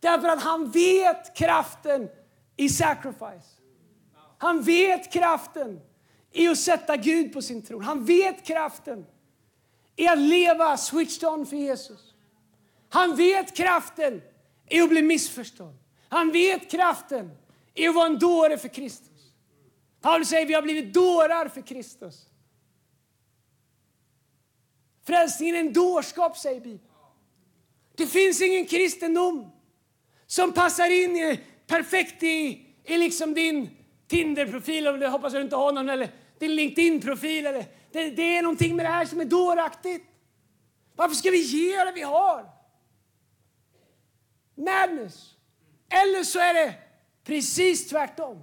Därför 0.00 0.28
att 0.28 0.42
han 0.42 0.70
vet 0.70 1.36
kraften 1.36 2.08
i 2.56 2.68
sacrifice. 2.68 3.60
Han 4.38 4.62
vet 4.62 5.12
kraften 5.12 5.80
i 6.32 6.48
att 6.48 6.58
sätta 6.58 6.96
Gud 6.96 7.32
på 7.32 7.42
sin 7.42 7.62
tron. 7.62 7.82
Han 7.82 8.04
vet 8.04 8.46
kraften 8.46 9.06
i 9.96 10.08
att 10.08 10.18
leva 10.18 10.76
switched 10.76 11.28
on 11.28 11.46
för 11.46 11.56
Jesus. 11.56 12.14
Han 12.88 13.16
vet 13.16 13.56
kraften 13.56 14.22
i 14.68 14.80
att 14.80 14.88
bli 14.88 15.02
missförstådd. 15.02 15.78
Han 16.08 16.32
vet 16.32 16.70
kraften 16.70 17.30
i 17.74 17.88
att 17.88 17.94
vara 17.94 18.06
en 18.06 18.18
dåre 18.18 18.58
för 18.58 18.68
Kristus. 18.68 19.32
Paulus 20.00 20.28
säger 20.28 20.46
vi 20.46 20.54
har 20.54 20.62
blivit 20.62 20.94
dårar 20.94 21.48
för 21.48 21.60
Kristus. 21.60 22.26
Frälsningen 25.06 25.54
är 25.54 25.60
en 25.60 25.72
dårskap, 25.72 26.38
säger 26.38 26.60
Bibeln. 26.60 26.92
Det 27.96 28.06
finns 28.06 28.42
ingen 28.42 28.66
kristendom 28.66 29.50
som 30.26 30.52
passar 30.52 30.90
in 30.90 31.16
i, 31.16 31.40
perfekt 31.66 32.22
i, 32.22 32.66
i 32.84 32.98
liksom 32.98 33.34
din 33.34 33.70
Tinder-profil, 34.08 34.88
om 34.88 35.00
du 35.00 35.06
hoppas 35.06 35.32
du 35.32 35.40
inte 35.40 35.56
har 35.56 35.72
någon, 35.72 35.88
eller 35.88 36.10
din 36.38 36.54
LinkedIn-profil. 36.54 37.44
Det, 37.92 38.10
det 38.10 38.36
är 38.36 38.42
någonting 38.42 38.76
med 38.76 38.84
det 38.84 38.90
här 38.90 39.04
som 39.04 39.20
är 39.20 39.24
dåraktigt. 39.24 40.04
Varför 40.96 41.14
ska 41.14 41.30
vi 41.30 41.42
ge 41.42 41.84
det 41.84 41.92
vi 41.92 42.02
har? 42.02 42.50
Madness. 44.54 45.35
Eller 45.88 46.24
så 46.24 46.38
är 46.38 46.54
det 46.54 46.74
precis 47.24 47.88
tvärtom. 47.88 48.42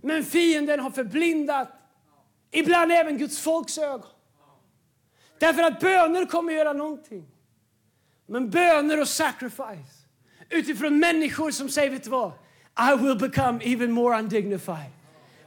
Men 0.00 0.24
fienden 0.24 0.80
har 0.80 0.90
förblindat 0.90 1.68
ibland 2.50 2.92
även 2.92 3.18
Guds 3.18 3.40
folks 3.40 3.78
ögon. 3.78 4.10
Därför 5.38 5.62
att 5.62 5.80
böner 5.80 6.26
kommer 6.26 6.52
göra 6.52 6.72
någonting. 6.72 7.26
Men 8.26 8.50
böner 8.50 9.00
och 9.00 9.08
sacrifice 9.08 10.06
utifrån 10.50 10.98
människor 10.98 11.50
som 11.50 11.68
säger, 11.68 11.90
vet 11.90 12.04
du 12.04 12.10
vad? 12.10 12.32
I 12.78 13.02
will 13.02 13.18
become 13.18 13.64
even 13.64 13.92
more 13.92 14.18
undignified. 14.18 14.90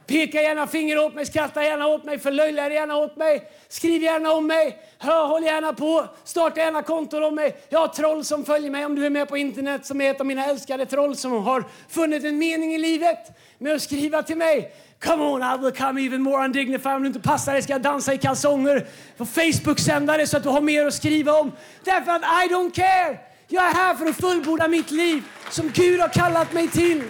Peka 0.06 0.42
gärna 0.42 0.66
finger 0.66 0.98
åt 0.98 1.14
mig, 1.14 1.26
skratta 1.26 1.64
gärna 1.64 1.86
åt 1.86 2.04
mig, 2.04 2.18
förlöjliga 2.18 2.70
gärna 2.70 2.96
åt 2.96 3.16
mig. 3.16 3.50
Skriv 3.68 4.02
gärna 4.02 4.32
om 4.32 4.46
mig, 4.46 4.78
håll 4.98 5.44
gärna 5.44 5.72
på, 5.72 6.06
starta 6.24 6.60
gärna 6.60 6.82
konton 6.82 7.24
om 7.24 7.34
mig. 7.34 7.56
Jag 7.68 7.78
har 7.78 7.88
troll 7.88 8.24
som 8.24 8.44
följer 8.44 8.70
mig 8.70 8.84
om 8.84 8.94
du 8.94 9.06
är 9.06 9.10
med 9.10 9.28
på 9.28 9.36
internet 9.36 9.86
som 9.86 10.00
är 10.00 10.10
ett 10.10 10.20
av 10.20 10.26
mina 10.26 10.44
älskade 10.44 10.86
troll 10.86 11.16
som 11.16 11.32
har 11.32 11.64
funnit 11.88 12.24
en 12.24 12.38
mening 12.38 12.74
i 12.74 12.78
livet 12.78 13.18
med 13.58 13.74
att 13.74 13.82
skriva 13.82 14.22
till 14.22 14.36
mig. 14.36 14.72
Come 15.00 15.24
on, 15.24 15.42
I 15.42 15.62
will 15.62 15.72
come 15.72 16.06
even 16.06 16.22
more 16.22 16.44
undignified. 16.44 16.96
Om 16.96 17.02
du 17.02 17.06
inte 17.06 17.20
passar 17.20 17.52
dig 17.52 17.62
ska 17.62 17.72
jag 17.72 17.82
dansa 17.82 18.14
i 18.14 18.18
kalsonger 18.18 18.86
på 19.16 19.26
Facebook-sändare 19.26 20.26
så 20.26 20.36
att 20.36 20.42
du 20.42 20.48
har 20.48 20.60
mer 20.60 20.86
att 20.86 20.94
skriva 20.94 21.32
om. 21.32 21.52
Därför 21.84 22.12
att 22.12 22.22
I 22.22 22.54
don't 22.54 22.70
care. 22.74 23.18
Jag 23.48 23.64
är 23.64 23.74
här 23.74 23.94
för 23.94 24.06
att 24.06 24.16
fullborda 24.16 24.68
mitt 24.68 24.90
liv 24.90 25.22
som 25.50 25.70
Gud 25.74 26.00
har 26.00 26.08
kallat 26.08 26.52
mig 26.52 26.68
till. 26.68 27.02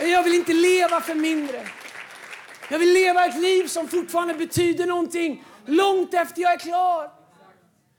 Jag 0.00 0.22
vill 0.22 0.34
inte 0.34 0.52
leva 0.52 1.00
för 1.00 1.14
mindre. 1.14 1.60
Jag 2.70 2.78
vill 2.78 2.92
leva 2.92 3.26
ett 3.26 3.40
liv 3.40 3.66
som 3.66 3.88
fortfarande 3.88 4.34
betyder 4.34 4.86
någonting 4.86 5.44
långt 5.66 6.14
efter 6.14 6.42
jag 6.42 6.52
är 6.52 6.58
klar. 6.58 7.10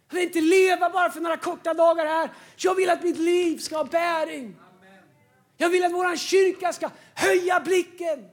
Jag 0.10 0.16
vill 0.16 0.24
inte 0.24 0.42
leva 0.42 0.90
bara 0.90 1.12
för 1.12 1.20
några 1.20 1.38
korta 1.38 1.74
dagar 1.74 2.06
här. 2.06 2.30
Jag 2.56 2.76
vill 2.76 2.90
att 2.90 3.04
mitt 3.04 3.18
liv 3.18 3.58
ska 3.58 3.78
ha 3.78 3.84
bäring. 3.84 4.56
Jag 5.58 5.70
vill 5.70 5.84
att 5.86 5.92
vår 5.92 6.16
kyrka 6.16 6.74
ska 6.74 6.90
höja 7.14 7.60
blicken. 7.60 8.26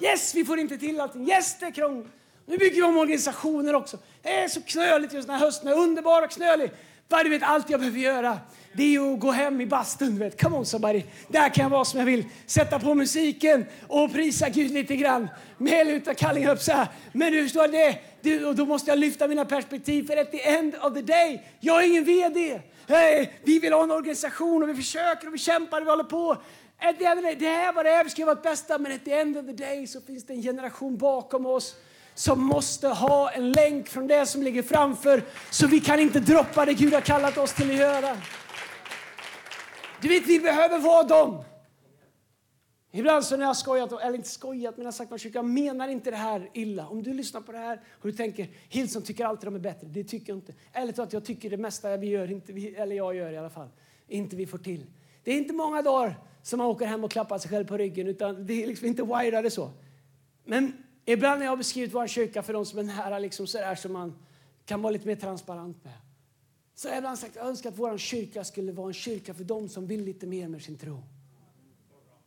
Yes, 0.00 0.34
vi 0.34 0.44
får 0.44 0.58
inte 0.58 0.78
till 0.78 1.00
allting. 1.00 1.30
Yes, 1.30 1.56
det 1.60 1.66
är 1.66 1.70
krångligt. 1.70 2.12
Nu 2.46 2.58
bygger 2.58 2.76
vi 2.76 2.82
om 2.82 2.96
organisationer 2.96 3.74
också. 3.74 3.98
Det 4.22 4.28
är 4.28 4.48
så 4.48 4.62
knöligt 4.62 5.12
just 5.12 5.28
den 5.28 5.36
här 5.36 5.46
hösten. 5.46 5.68
Underbar 5.68 6.22
och 6.22 6.30
knölig. 6.30 6.70
Bara 7.08 7.22
du 7.22 7.30
vet, 7.30 7.42
allt 7.42 7.70
jag 7.70 7.80
behöver 7.80 7.98
göra 7.98 8.38
det 8.72 8.94
är 8.94 9.12
att 9.12 9.20
gå 9.20 9.30
hem 9.30 9.60
i 9.60 9.66
bastun. 9.66 10.18
Vet. 10.18 10.42
Come 10.42 10.56
on 10.56 10.66
somebody. 10.66 11.02
Där 11.28 11.48
kan 11.54 11.62
jag 11.62 11.70
vara 11.70 11.84
som 11.84 11.98
jag 11.98 12.06
vill. 12.06 12.24
Sätta 12.46 12.78
på 12.78 12.94
musiken 12.94 13.66
och 13.88 14.12
prisa 14.12 14.48
Gud 14.48 14.70
lite 14.70 14.96
grann. 14.96 15.28
Med 15.58 15.80
eller 15.80 15.92
utan 15.92 16.14
kalling 16.14 16.48
upp 16.48 16.60
så 16.62 16.72
här. 16.72 16.88
Men 17.12 17.32
du 17.32 17.42
förstår 17.42 17.68
det. 17.68 17.98
Du, 18.20 18.46
och 18.46 18.54
då 18.54 18.66
måste 18.66 18.90
jag 18.90 18.98
lyfta 18.98 19.28
mina 19.28 19.44
perspektiv. 19.44 20.06
För 20.06 20.16
at 20.16 20.30
the 20.30 20.48
end 20.48 20.74
of 20.82 20.94
the 20.94 21.02
day, 21.02 21.42
jag 21.60 21.82
är 21.82 21.88
ingen 21.88 22.04
VD. 22.04 22.60
Hey, 22.86 23.26
vi 23.44 23.58
vill 23.58 23.72
ha 23.72 23.82
en 23.82 23.90
organisation 23.90 24.62
och 24.62 24.68
vi 24.68 24.74
försöker 24.74 25.26
och 25.26 25.34
vi 25.34 25.38
kämpar 25.38 25.80
och 25.80 25.86
vi 25.86 25.90
håller 25.90 26.04
på. 26.04 26.30
At 26.82 26.98
the 26.98 27.04
end 27.04 27.18
of 27.18 27.24
the 27.24 27.30
day, 27.30 27.36
det 27.36 27.46
är 27.46 27.72
vad 27.72 27.84
det 27.84 27.90
är, 27.90 28.04
vi 28.04 28.10
ska 28.10 28.22
göra 28.22 28.34
vårt 28.34 28.42
bästa. 28.42 28.78
Men 28.78 28.92
at 28.92 29.04
the 29.04 29.12
end 29.12 29.36
of 29.36 29.46
the 29.46 29.52
day 29.52 29.86
så 29.86 30.00
finns 30.00 30.26
det 30.26 30.32
en 30.32 30.42
generation 30.42 30.96
bakom 30.96 31.46
oss 31.46 31.76
som 32.14 32.44
måste 32.44 32.88
ha 32.88 33.30
en 33.30 33.52
länk 33.52 33.88
från 33.88 34.06
det 34.06 34.26
som 34.26 34.42
ligger 34.42 34.62
framför. 34.62 35.22
Så 35.50 35.66
vi 35.66 35.80
kan 35.80 36.00
inte 36.00 36.20
droppa 36.20 36.64
det 36.64 36.74
Gud 36.74 36.94
har 36.94 37.00
kallat 37.00 37.38
oss 37.38 37.52
till 37.52 37.70
att 37.70 37.76
göra. 37.76 38.16
Du 40.02 40.08
vet, 40.08 40.26
vi 40.26 40.40
behöver 40.40 40.78
vara 40.78 41.02
dem. 41.02 41.44
Ibland 42.92 43.24
så 43.24 43.36
när 43.36 43.42
jag 43.42 43.48
har 43.48 43.54
skojat, 43.54 43.92
eller 43.92 44.14
inte 44.14 44.28
skojat, 44.28 44.76
men 44.76 44.84
jag 44.84 44.86
har 44.86 44.92
sagt 44.92 45.12
att 45.12 45.34
jag 45.34 45.44
menar 45.44 45.88
inte 45.88 46.10
det 46.10 46.16
här 46.16 46.50
illa. 46.54 46.88
Om 46.88 47.02
du 47.02 47.14
lyssnar 47.14 47.40
på 47.40 47.52
det 47.52 47.58
här 47.58 47.80
och 47.90 48.06
du 48.06 48.12
tänker 48.12 48.48
Hillson 48.68 49.02
tycker 49.02 49.24
alltid 49.24 49.46
de 49.46 49.54
är 49.54 49.58
bättre, 49.58 49.86
det 49.86 50.04
tycker 50.04 50.32
jag 50.32 50.38
inte. 50.38 50.54
Eller 50.72 50.92
så 50.92 51.02
att 51.02 51.12
jag 51.12 51.24
tycker 51.24 51.50
det 51.50 51.56
mesta 51.56 51.96
vi 51.96 52.06
gör, 52.06 52.30
inte 52.30 52.52
vi, 52.52 52.74
eller 52.74 52.96
jag 52.96 53.14
gör 53.14 53.32
i 53.32 53.36
alla 53.36 53.50
fall, 53.50 53.68
inte 54.08 54.36
vi 54.36 54.46
får 54.46 54.58
till. 54.58 54.86
Det 55.24 55.30
är 55.30 55.38
inte 55.38 55.54
många 55.54 55.82
dagar 55.82 56.18
som 56.42 56.58
man 56.58 56.66
åker 56.66 56.86
hem 56.86 57.04
och 57.04 57.10
klappar 57.10 57.38
sig 57.38 57.50
själv 57.50 57.66
på 57.66 57.76
ryggen, 57.76 58.06
utan 58.06 58.46
det 58.46 58.62
är 58.62 58.66
liksom 58.66 58.86
inte 58.86 59.02
wirade 59.02 59.50
så. 59.50 59.70
Men 60.44 60.72
ibland 61.04 61.38
när 61.38 61.46
jag 61.46 61.52
har 61.52 61.56
beskrivit 61.56 61.94
vår 61.94 62.06
kyrka 62.06 62.42
för 62.42 62.52
de 62.52 62.66
som 62.66 62.78
är 62.78 62.82
nära, 62.82 63.18
liksom 63.18 63.46
så 63.46 63.58
där 63.58 63.74
som 63.74 63.92
man 63.92 64.18
kan 64.64 64.82
vara 64.82 64.90
lite 64.90 65.06
mer 65.06 65.16
transparent 65.16 65.84
med. 65.84 65.94
Så 66.80 66.88
jag 66.88 66.92
har 66.92 66.98
ibland 66.98 67.18
sagt 67.18 67.36
jag 67.36 67.46
önskar 67.46 67.70
att 67.70 67.78
vår 67.78 67.98
kyrka 67.98 68.44
skulle 68.44 68.72
vara 68.72 68.86
en 68.86 68.92
kyrka 68.92 69.34
för 69.34 69.44
dem 69.44 69.68
som 69.68 69.86
vill 69.86 70.04
lite 70.04 70.26
mer 70.26 70.48
med 70.48 70.62
sin 70.62 70.78
tro. 70.78 71.02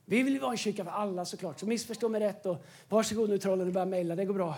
Vi 0.06 0.24
vill 0.24 0.39
vara 0.39 0.52
en 0.52 0.58
kyrka 0.58 0.84
för 0.84 0.92
alla 0.92 1.26
såklart, 1.26 1.60
så 1.60 1.66
missförstå 1.66 2.10
mig 2.10 2.22
rätt 2.22 2.46
och 2.46 2.66
varsågod 2.89 3.30
nu 3.30 3.38
trollen 3.38 3.68
och 3.68 3.74
börja 3.74 3.86
mejla, 3.86 4.16
det 4.16 4.26
går 4.26 4.34
bra. 4.34 4.56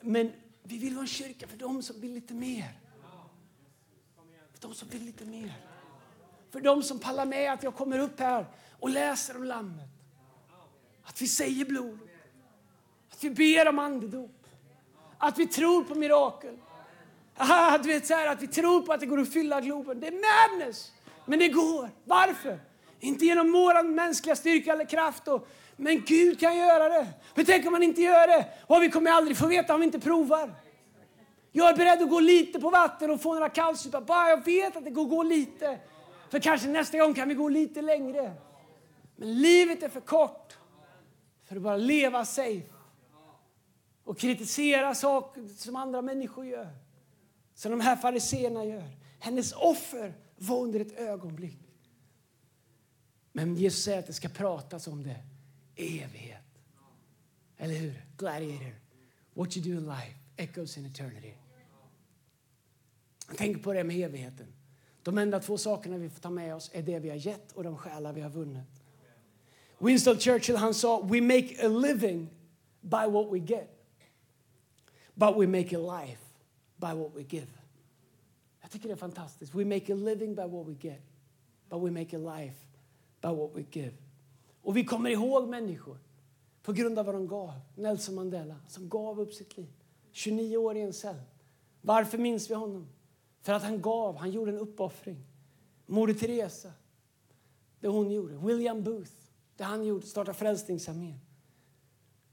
Men 0.00 0.32
vi 0.62 0.78
vill 0.78 0.94
vara 0.94 1.02
en 1.02 1.06
kyrka 1.06 1.46
för 1.46 1.56
dem 1.56 1.82
som 1.82 2.00
vill 2.00 2.14
lite 2.14 2.34
mer. 2.34 2.80
För 4.52 4.60
dem 4.60 4.74
som 4.74 4.88
vill 4.88 5.04
lite 5.04 5.24
mer. 5.24 5.52
För 6.50 6.60
dem 6.60 6.82
som 6.82 6.98
pallar 6.98 7.26
med 7.26 7.52
att 7.52 7.62
jag 7.62 7.74
kommer 7.74 7.98
upp 7.98 8.20
här 8.20 8.46
och 8.70 8.90
läser 8.90 9.36
om 9.36 9.44
lammet. 9.44 9.88
Att 11.02 11.22
vi 11.22 11.28
säger 11.28 11.64
blod. 11.64 11.98
Att 13.10 13.24
vi 13.24 13.30
ber 13.30 13.68
om 13.68 13.78
andedop. 13.78 14.46
Att 15.18 15.38
vi 15.38 15.46
tror 15.46 15.84
på 15.84 15.94
mirakel. 15.94 16.58
Ah, 17.36 17.78
du 17.78 17.88
vet, 17.88 18.06
så 18.06 18.14
här, 18.14 18.26
att 18.26 18.42
vi 18.42 18.46
tror 18.46 18.82
på 18.82 18.92
att 18.92 19.00
det 19.00 19.06
går 19.06 19.20
att 19.20 19.32
fylla 19.32 19.60
Globen. 19.60 20.00
Det 20.00 20.06
är 20.06 20.12
madness! 20.12 20.92
Men 21.24 21.38
det 21.38 21.48
går. 21.48 21.90
Varför? 22.04 22.58
Inte 23.00 23.24
genom 23.24 23.52
vår 23.52 23.82
mänskliga 23.82 24.36
styrka 24.36 24.72
eller 24.72 24.84
kraft. 24.84 25.28
Och, 25.28 25.48
men 25.76 26.04
Gud 26.06 26.40
kan 26.40 26.56
göra 26.56 26.88
det. 26.88 27.06
Hur 27.34 27.44
tänker 27.44 27.70
man 27.70 27.82
inte 27.82 28.02
göra 28.02 28.26
det? 28.26 28.46
Och 28.66 28.82
vi 28.82 28.90
kommer 28.90 29.10
aldrig 29.10 29.36
få 29.36 29.46
veta 29.46 29.74
om 29.74 29.80
vi 29.80 29.86
inte 29.86 30.00
provar. 30.00 30.54
Jag 31.52 31.68
är 31.68 31.76
beredd 31.76 32.02
att 32.02 32.10
gå 32.10 32.20
lite 32.20 32.60
på 32.60 32.70
vatten 32.70 33.10
och 33.10 33.22
få 33.22 33.34
några 33.34 33.48
kallsupar. 33.48 34.00
Bara 34.00 34.28
jag 34.28 34.44
vet 34.44 34.76
att 34.76 34.84
det 34.84 34.90
går 34.90 35.02
att 35.02 35.10
gå 35.10 35.22
lite. 35.22 35.78
För 36.30 36.38
kanske 36.38 36.68
nästa 36.68 36.98
gång 36.98 37.14
kan 37.14 37.28
vi 37.28 37.34
gå 37.34 37.48
lite 37.48 37.82
längre. 37.82 38.32
Men 39.16 39.42
livet 39.42 39.82
är 39.82 39.88
för 39.88 40.00
kort 40.00 40.56
för 41.48 41.56
att 41.56 41.62
bara 41.62 41.76
leva 41.76 42.24
safe 42.24 42.72
och 44.04 44.18
kritisera 44.18 44.94
saker 44.94 45.48
som 45.48 45.76
andra 45.76 46.02
människor 46.02 46.46
gör. 46.46 46.83
Som 47.54 47.70
de 47.70 47.80
här 47.80 47.96
fariseerna 47.96 48.64
gör. 48.64 48.90
Hennes 49.18 49.52
offer 49.52 50.14
var 50.36 50.60
under 50.60 50.80
ett 50.80 50.98
ögonblick. 50.98 51.58
Men 53.32 53.54
Jesus 53.56 53.84
säger 53.84 53.98
att 53.98 54.06
det 54.06 54.12
ska 54.12 54.28
pratas 54.28 54.86
om 54.86 55.02
det 55.02 55.16
evighet. 55.76 56.40
Eller 57.56 57.74
hur? 57.74 58.06
Gladiator. 58.16 58.74
What 59.34 59.56
you 59.56 59.66
do 59.66 59.80
in 59.80 59.86
life 59.86 60.14
echoes 60.36 60.78
in 60.78 60.86
eternity. 60.86 61.34
Tänk 63.36 63.62
på 63.62 63.72
det 63.72 63.84
med 63.84 63.96
evigheten. 63.96 64.46
De 65.02 65.18
enda 65.18 65.40
två 65.40 65.58
sakerna 65.58 65.98
vi 65.98 66.10
får 66.10 66.20
ta 66.20 66.30
med 66.30 66.54
oss 66.54 66.70
är 66.72 66.82
det 66.82 66.98
vi 66.98 67.08
har 67.08 67.16
gett 67.16 67.52
och 67.52 67.64
de 67.64 67.76
själar 67.76 68.12
vi 68.12 68.20
har 68.20 68.30
vunnit. 68.30 68.68
Winston 69.78 70.18
Churchill 70.18 70.56
han 70.56 70.74
sa 70.74 71.00
We 71.02 71.20
make 71.20 71.66
a 71.66 71.68
living 71.68 72.30
by 72.80 73.06
what 73.10 73.32
we 73.32 73.38
get. 73.38 73.70
But 75.14 75.36
we 75.36 75.46
make 75.46 75.76
a 75.76 76.02
life 76.02 76.23
by 76.76 76.86
what 76.86 77.10
we 77.14 77.22
give. 77.22 77.52
Jag 78.60 78.70
tycker 78.70 78.88
det 78.88 78.94
är 78.94 78.96
fantastiskt. 78.96 79.54
We 79.54 79.64
make 79.64 79.92
a 79.92 79.96
living 79.96 80.34
by 80.34 80.42
what 80.42 80.66
we 80.66 80.74
get. 80.80 81.02
But 81.68 81.82
we 81.82 81.90
make 81.90 82.16
a 82.16 82.38
life 82.38 82.66
by 83.20 83.28
what 83.28 83.50
we 83.54 83.64
give. 83.70 83.94
Och 84.62 84.76
vi 84.76 84.84
kommer 84.84 85.10
ihåg 85.10 85.48
människor 85.48 85.98
på 86.62 86.72
grund 86.72 86.98
av 86.98 87.06
vad 87.06 87.14
de 87.14 87.28
gav. 87.28 87.60
Nelson 87.74 88.14
Mandela 88.14 88.56
som 88.68 88.88
gav 88.88 89.20
upp 89.20 89.32
sitt 89.32 89.56
liv. 89.56 89.72
29 90.10 90.56
år 90.56 90.76
i 90.76 90.80
en 90.80 90.92
cell. 90.92 91.20
Varför 91.80 92.18
minns 92.18 92.50
vi 92.50 92.54
honom? 92.54 92.88
För 93.42 93.52
att 93.52 93.62
han 93.62 93.82
gav, 93.82 94.16
han 94.16 94.30
gjorde 94.30 94.52
en 94.52 94.58
uppoffring. 94.58 95.24
Moder 95.86 96.14
Teresa, 96.14 96.72
det 97.80 97.88
hon 97.88 98.10
gjorde. 98.10 98.34
William 98.36 98.82
Booth, 98.82 99.12
det 99.56 99.64
han 99.64 99.84
gjorde, 99.86 100.06
startade 100.06 100.38
Frälsningsarmén. 100.38 101.20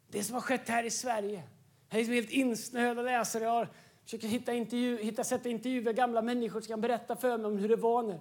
Det 0.07 0.23
som 0.23 0.33
har 0.33 0.41
skett 0.41 0.69
här 0.69 0.83
i 0.83 0.91
Sverige. 0.91 1.43
Jag 1.89 2.01
är 2.01 2.05
helt 2.05 2.29
insnöad 2.29 2.97
och 2.97 3.03
läsare. 3.03 3.43
Jag 3.43 3.67
försöker 4.03 4.27
hitta, 4.27 4.53
intervju, 4.53 5.03
hitta 5.03 5.23
sätt 5.23 5.41
att 5.41 5.45
intervjua 5.45 5.91
gamla 5.91 6.21
människor 6.21 6.61
som 6.61 6.67
kan 6.67 6.81
berätta 6.81 7.15
för 7.15 7.37
mig 7.37 7.47
om 7.47 7.57
hur 7.57 7.69
det 7.69 7.75
var 7.75 8.03
när 8.03 8.19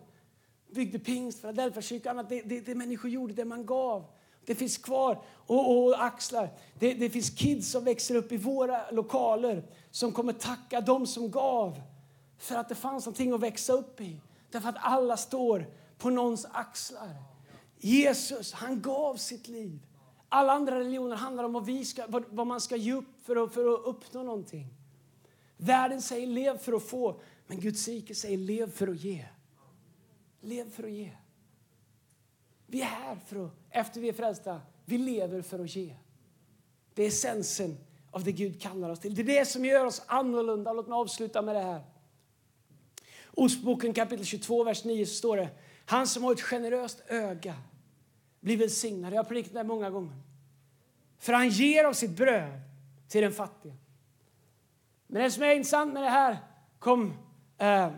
byggde 0.75 0.99
pingst, 0.99 1.41
Philadelphia 1.41 2.23
Det, 2.29 2.43
det, 2.43 2.61
det 2.61 2.75
människor 2.75 3.11
gjorde, 3.11 3.33
det 3.33 3.45
man 3.45 3.67
gav. 3.67 4.05
Det 4.45 4.55
finns 4.55 4.79
kvar 4.79 5.23
och, 5.47 5.77
och 5.77 6.05
axlar. 6.05 6.51
Det, 6.79 6.95
det, 6.95 7.11
finns 7.11 7.31
kids 7.31 7.71
som 7.71 7.85
växer 7.85 8.15
upp 8.15 8.33
i 8.33 8.37
våra 8.37 8.91
lokaler 8.91 9.63
som 9.91 10.13
kommer 10.13 10.33
tacka 10.33 10.81
dem 10.81 11.07
som 11.07 11.31
gav 11.31 11.81
för 12.39 12.57
att 12.57 12.69
det 12.69 12.75
fanns 12.75 13.07
någonting 13.07 13.33
att 13.33 13.41
växa 13.41 13.73
upp 13.73 14.01
i. 14.01 14.21
Därför 14.51 14.69
att 14.69 14.77
alla 14.79 15.17
står 15.17 15.67
på 15.99 16.11
någons 16.11 16.47
axlar. 16.53 17.15
Jesus, 17.79 18.53
han 18.53 18.83
gav 18.83 19.17
sitt 19.17 19.49
liv. 19.49 19.79
Alla 20.29 20.53
andra 20.53 20.79
religioner 20.79 21.17
handlar 21.17 21.45
om 21.45 21.53
vad, 21.53 21.67
vi 21.67 21.85
ska, 21.85 22.05
vad, 22.09 22.25
vad 22.31 22.47
man 22.47 22.61
ska 22.61 22.77
ge 22.77 22.93
upp 22.93 23.27
för 23.27 23.45
att, 23.45 23.55
för 23.55 23.75
att 23.75 23.81
uppnå 23.85 24.23
någonting. 24.23 24.67
Världen 25.63 26.03
säger 26.03 26.27
lev 26.27 26.59
för 26.59 26.73
att 26.73 26.83
få, 26.83 27.21
men 27.47 27.61
Guds 27.61 27.89
rike 27.89 28.15
säger 28.15 28.39
lev 28.39 28.71
för 28.71 28.89
att 28.89 29.01
ge. 29.01 29.25
Lev 30.41 30.71
för 30.71 30.83
att 30.83 30.91
ge. 30.91 31.11
Vi 32.67 32.81
är 32.81 32.87
här 32.87 33.17
för 33.27 33.45
att, 33.45 33.53
efter 33.71 34.01
vi 34.01 34.09
är 34.09 34.13
frälsta, 34.13 34.61
vi 34.85 34.99
lever 34.99 35.43
för 35.43 35.59
att 35.59 35.77
ge. 35.77 35.97
Det 36.95 37.03
är 37.03 37.09
essensen 37.09 37.77
av 38.11 38.25
det 38.25 38.33
Gud 38.33 38.63
kallar 38.63 38.91
oss 38.91 39.01
till. 39.01 39.15
Det 39.15 39.23
är 39.23 39.27
det 39.41 39.45
som 39.45 39.65
gör 39.65 39.85
oss 39.85 40.03
annorlunda. 40.07 40.73
Låt 40.73 40.89
mig 40.89 40.97
avsluta 40.97 41.43
med 41.43 41.55
det 41.55 41.63
här. 41.63 41.85
Ordspråken 43.31 43.95
kapitel 43.95 44.25
22, 44.25 44.65
vers 44.65 44.85
9 44.85 45.07
så 45.07 45.15
står 45.15 45.37
det 45.37 45.49
Han 45.85 46.07
som 46.07 46.25
har 46.25 46.33
ett 46.33 46.41
generöst 46.41 47.03
öga 47.07 47.55
blir 48.41 48.57
välsignad. 48.57 49.13
Jag 49.13 49.19
har 49.19 49.25
predikat 49.25 49.53
det 49.53 49.65
många 49.65 49.91
gånger. 49.91 50.17
För 51.19 51.33
han 51.33 51.49
ger 51.49 51.85
av 51.85 51.93
sitt 51.93 52.11
bröd 52.11 52.61
till 53.09 53.23
den 53.23 53.33
fattiga. 53.33 53.75
Men 55.13 55.23
det 55.23 55.31
som 55.31 55.43
är 55.43 55.55
intressant 55.55 55.93
med 55.93 56.03
det 56.03 56.09
här 56.09 56.39
kom 56.79 57.13
eh, 57.59 57.91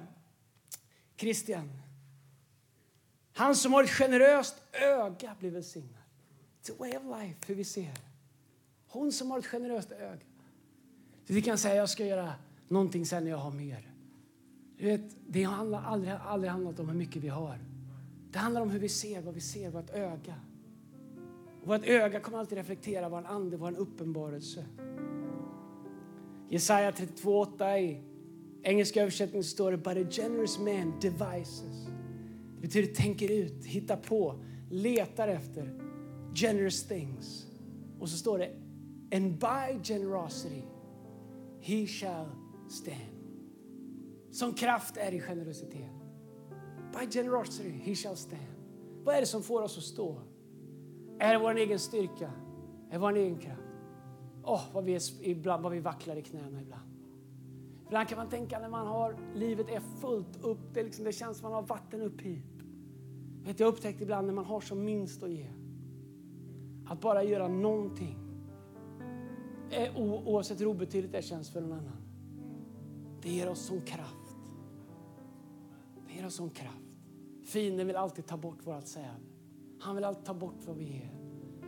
Christian. 1.16 1.70
Han 3.32 3.56
som 3.56 3.72
har 3.72 3.84
ett 3.84 3.90
generöst 3.90 4.56
öga 4.72 5.36
blir 5.38 5.50
välsignad. 5.50 6.02
It's 6.62 6.72
a 6.72 6.74
way 6.78 6.96
of 6.96 7.02
life, 7.20 7.38
hur 7.46 7.54
vi 7.54 7.64
ser. 7.64 7.94
Hon 8.88 9.12
som 9.12 9.30
har 9.30 9.38
ett 9.38 9.46
generöst 9.46 9.92
öga. 9.92 10.26
Så 11.26 11.32
vi 11.32 11.42
kan 11.42 11.58
säga 11.58 11.74
jag 11.74 11.90
ska 11.90 12.06
göra 12.06 12.34
någonting 12.68 13.06
sen 13.06 13.24
när 13.24 13.30
jag 13.30 13.38
har 13.38 13.50
mer. 13.50 13.92
Du 14.78 14.86
vet, 14.86 15.16
det 15.26 15.42
har 15.42 15.80
aldrig, 15.80 16.12
aldrig 16.12 16.50
handlat 16.50 16.80
om 16.80 16.88
hur 16.88 16.96
mycket 16.96 17.22
vi 17.22 17.28
har. 17.28 17.58
Det 18.30 18.38
handlar 18.38 18.60
om 18.60 18.70
hur 18.70 18.78
vi 18.78 18.88
ser, 18.88 19.22
vad 19.22 19.34
vi 19.34 19.40
ser, 19.40 19.70
vårt 19.70 19.90
öga. 19.90 20.34
Och 21.62 21.68
vårt 21.68 21.84
öga 21.84 22.20
kommer 22.20 22.38
alltid 22.38 22.58
reflektera 22.58 23.08
vår 23.08 23.26
ande, 23.26 23.56
vår 23.56 23.78
uppenbarelse. 23.78 24.66
Jesaja 26.52 26.90
32.8 26.90 27.78
i 27.78 28.00
engelska 28.62 29.02
översättningen 29.02 29.44
står 29.44 29.70
det 29.70 29.76
But 29.76 29.96
a 29.96 30.10
generous 30.10 30.58
man 30.58 31.00
devices. 31.00 31.86
Det 32.54 32.60
betyder 32.60 32.94
tänker 32.94 33.30
ut, 33.30 33.64
hittar 33.64 33.96
på, 33.96 34.42
letar 34.70 35.28
efter 35.28 35.74
generous 36.34 36.86
things. 36.86 37.46
Och 37.98 38.08
så 38.08 38.16
står 38.16 38.38
det 38.38 38.50
And 39.16 39.38
by 39.38 39.82
generosity 39.94 40.62
he 41.60 41.86
shall 41.86 42.26
stand. 42.68 43.12
Som 44.30 44.54
kraft 44.54 44.96
är 44.96 45.14
i 45.14 45.20
generositet. 45.20 45.92
By 46.98 47.10
generosity 47.10 47.70
he 47.70 47.94
shall 47.94 48.16
stand. 48.16 48.54
Vad 49.04 49.14
är 49.14 49.20
det 49.20 49.26
som 49.26 49.42
får 49.42 49.62
oss 49.62 49.78
att 49.78 49.84
stå? 49.84 50.20
Är 51.18 51.32
det 51.32 51.38
vår 51.38 51.56
egen 51.56 51.78
styrka? 51.78 52.32
Är 52.88 52.92
det 52.92 52.98
vår 52.98 53.16
egen 53.16 53.38
kraft? 53.38 53.71
Åh, 54.44 54.54
oh, 54.54 54.62
vad, 54.72 54.84
vi 54.84 54.98
ibland, 55.20 55.62
vad 55.62 55.72
vi 55.72 55.80
vacklar 55.80 56.16
i 56.16 56.22
knäna 56.22 56.60
ibland. 56.60 56.82
Ibland 57.86 58.08
kan 58.08 58.18
man 58.18 58.28
tänka 58.28 58.58
när 58.58 58.68
man 58.68 58.86
har, 58.86 59.16
livet 59.34 59.68
är 59.68 59.80
fullt 59.80 60.44
upp, 60.44 60.74
det, 60.74 60.82
liksom, 60.82 61.04
det 61.04 61.12
känns 61.12 61.38
som 61.38 61.44
man 61.44 61.52
har 61.52 61.62
vatten 61.62 62.02
upp 62.02 62.20
hit. 62.20 62.44
Vet, 63.44 63.60
jag 63.60 63.66
har 63.66 63.72
upptäckt 63.72 64.00
ibland 64.00 64.26
när 64.26 64.34
man 64.34 64.44
har 64.44 64.60
som 64.60 64.84
minst 64.84 65.22
att 65.22 65.30
ge, 65.30 65.46
att 66.86 67.00
bara 67.00 67.22
göra 67.22 67.48
någonting, 67.48 68.18
eh, 69.70 69.96
oavsett 69.96 70.60
hur 70.60 70.66
obetydligt 70.66 71.12
det 71.12 71.22
känns 71.22 71.50
för 71.50 71.60
någon 71.60 71.72
annan, 71.72 72.02
det 73.22 73.30
ger 73.30 73.48
oss 73.48 73.66
sån 73.66 73.80
kraft 73.80 74.36
Det 76.06 76.14
ger 76.14 76.26
oss 76.26 76.34
sån 76.34 76.50
kraft. 76.50 76.78
Fienden 77.44 77.86
vill 77.86 77.96
alltid 77.96 78.26
ta 78.26 78.36
bort 78.36 78.66
vårt 78.66 78.86
säd. 78.86 79.20
Han 79.80 79.94
vill 79.94 80.04
alltid 80.04 80.24
ta 80.24 80.34
bort 80.34 80.66
vad 80.66 80.76
vi 80.76 80.96
är. 80.96 81.10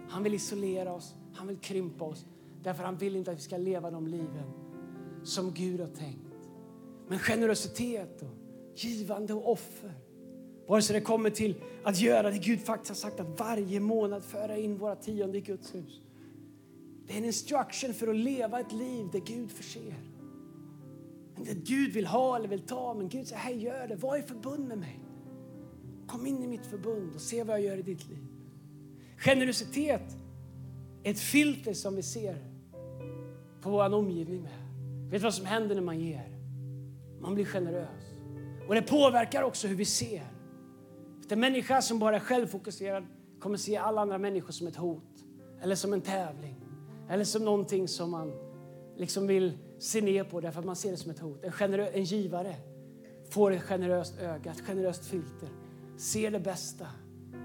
Han 0.08 0.22
vill 0.22 0.34
isolera 0.34 0.92
oss, 0.92 1.14
han 1.34 1.46
vill 1.46 1.58
krympa 1.58 2.04
oss. 2.04 2.26
Därför 2.64 2.84
han 2.84 2.96
vill 2.96 3.16
inte 3.16 3.30
att 3.30 3.36
vi 3.36 3.42
ska 3.42 3.56
leva 3.56 3.90
de 3.90 4.06
liven 4.06 4.52
som 5.22 5.54
Gud 5.54 5.80
har 5.80 5.88
tänkt. 5.88 6.34
Men 7.08 7.18
generositet 7.18 8.22
och 8.22 8.28
givande 8.74 9.34
och 9.34 9.52
offer. 9.52 9.92
Vare 10.66 10.82
sig 10.82 10.94
det 10.94 11.00
kommer 11.00 11.30
till 11.30 11.62
att 11.82 12.00
göra 12.00 12.30
det 12.30 12.38
Gud 12.38 12.60
faktiskt 12.60 12.88
har 12.88 13.10
sagt 13.10 13.20
att 13.20 13.40
varje 13.40 13.80
månad 13.80 14.24
föra 14.24 14.56
in 14.56 14.78
våra 14.78 14.96
tionde 14.96 15.38
i 15.38 15.40
Guds 15.40 15.74
hus. 15.74 16.00
Det 17.06 17.12
är 17.12 17.18
en 17.18 17.24
instruction 17.24 17.94
för 17.94 18.08
att 18.08 18.16
leva 18.16 18.60
ett 18.60 18.72
liv 18.72 19.08
där 19.12 19.20
Gud 19.20 19.50
förser. 19.50 19.94
Inte 21.38 21.54
Gud 21.54 21.92
vill 21.92 22.06
ha 22.06 22.36
eller 22.36 22.48
vill 22.48 22.60
ta, 22.60 22.94
men 22.94 23.08
Gud 23.08 23.26
säger, 23.26 23.42
hej 23.42 23.62
gör 23.62 23.88
det, 23.88 23.96
var 23.96 24.16
i 24.16 24.22
förbund 24.22 24.68
med 24.68 24.78
mig. 24.78 25.00
Kom 26.06 26.26
in 26.26 26.42
i 26.42 26.46
mitt 26.46 26.66
förbund 26.66 27.14
och 27.14 27.20
se 27.20 27.42
vad 27.42 27.56
jag 27.56 27.64
gör 27.64 27.76
i 27.76 27.82
ditt 27.82 28.08
liv. 28.08 28.26
Generositet 29.16 30.16
är 31.02 31.10
ett 31.10 31.20
filter 31.20 31.72
som 31.72 31.96
vi 31.96 32.02
ser 32.02 32.53
på 33.64 33.70
vår 33.70 33.94
omgivning 33.94 34.42
med. 34.42 34.52
Vet 35.10 35.20
du 35.20 35.24
vad 35.24 35.34
som 35.34 35.46
händer 35.46 35.74
när 35.74 35.82
man 35.82 36.00
ger? 36.00 36.38
Man 37.20 37.34
blir 37.34 37.44
generös. 37.44 38.04
Och 38.68 38.74
det 38.74 38.82
påverkar 38.82 39.42
också 39.42 39.66
hur 39.66 39.76
vi 39.76 39.84
ser. 39.84 40.22
En 41.28 41.40
människa 41.40 41.82
som 41.82 41.98
bara 41.98 42.16
är 42.16 42.20
självfokuserad 42.20 43.04
kommer 43.40 43.56
se 43.56 43.76
alla 43.76 44.00
andra 44.00 44.18
människor 44.18 44.52
som 44.52 44.66
ett 44.66 44.76
hot. 44.76 45.24
Eller 45.62 45.74
som 45.74 45.92
en 45.92 46.00
tävling. 46.00 46.56
Eller 47.08 47.24
som 47.24 47.44
någonting 47.44 47.88
som 47.88 48.10
man 48.10 48.32
liksom 48.96 49.26
vill 49.26 49.58
se 49.78 50.00
ner 50.00 50.24
på 50.24 50.40
därför 50.40 50.60
att 50.60 50.66
man 50.66 50.76
ser 50.76 50.90
det 50.90 50.96
som 50.96 51.10
ett 51.10 51.18
hot. 51.18 51.44
En, 51.44 51.52
generö- 51.52 51.90
en 51.92 52.04
givare 52.04 52.56
får 53.30 53.50
ett 53.50 53.62
generöst 53.62 54.18
öga, 54.18 54.50
ett 54.50 54.60
generöst 54.60 55.04
filter. 55.04 55.48
Ser 55.96 56.30
det 56.30 56.40
bästa, 56.40 56.86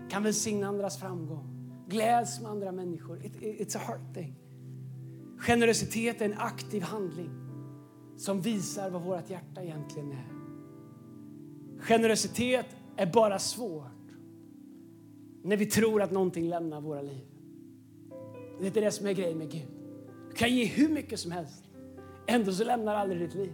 kan 0.10 0.24
välsigna 0.24 0.68
andras 0.68 1.00
framgång, 1.00 1.74
gläds 1.88 2.42
med 2.42 2.52
andra 2.52 2.72
människor. 2.72 3.26
It, 3.26 3.36
it's 3.42 3.78
a 3.78 3.82
heart 3.88 4.16
thing. 4.16 4.36
Generositet 5.40 6.22
är 6.22 6.26
en 6.26 6.38
aktiv 6.38 6.82
handling 6.82 7.30
som 8.18 8.42
visar 8.42 8.90
vad 8.90 9.02
vårt 9.02 9.30
hjärta 9.30 9.64
egentligen 9.64 10.12
är. 10.12 10.26
Generositet 11.80 12.66
är 12.98 13.06
bara 13.06 13.40
svårt 13.40 13.86
när 15.44 15.58
vi 15.58 15.66
tror 15.66 16.02
att 16.02 16.12
någonting 16.12 16.50
lämnar 16.50 16.82
våra 16.82 17.02
liv. 17.02 17.26
Det 18.60 18.78
är 18.78 18.82
det 18.82 18.92
som 18.92 19.08
är 19.08 19.14
grejen 19.14 19.38
med 19.38 19.52
Gud. 19.52 19.68
Du 20.30 20.36
kan 20.36 20.56
ge 20.56 20.66
hur 20.66 20.90
mycket 20.90 21.20
som 21.20 21.32
helst. 21.32 21.64
Ändå 22.28 22.52
så 22.52 22.64
lämnar 22.64 22.96
aldrig 22.96 23.20
ditt 23.20 23.36
liv. 23.36 23.54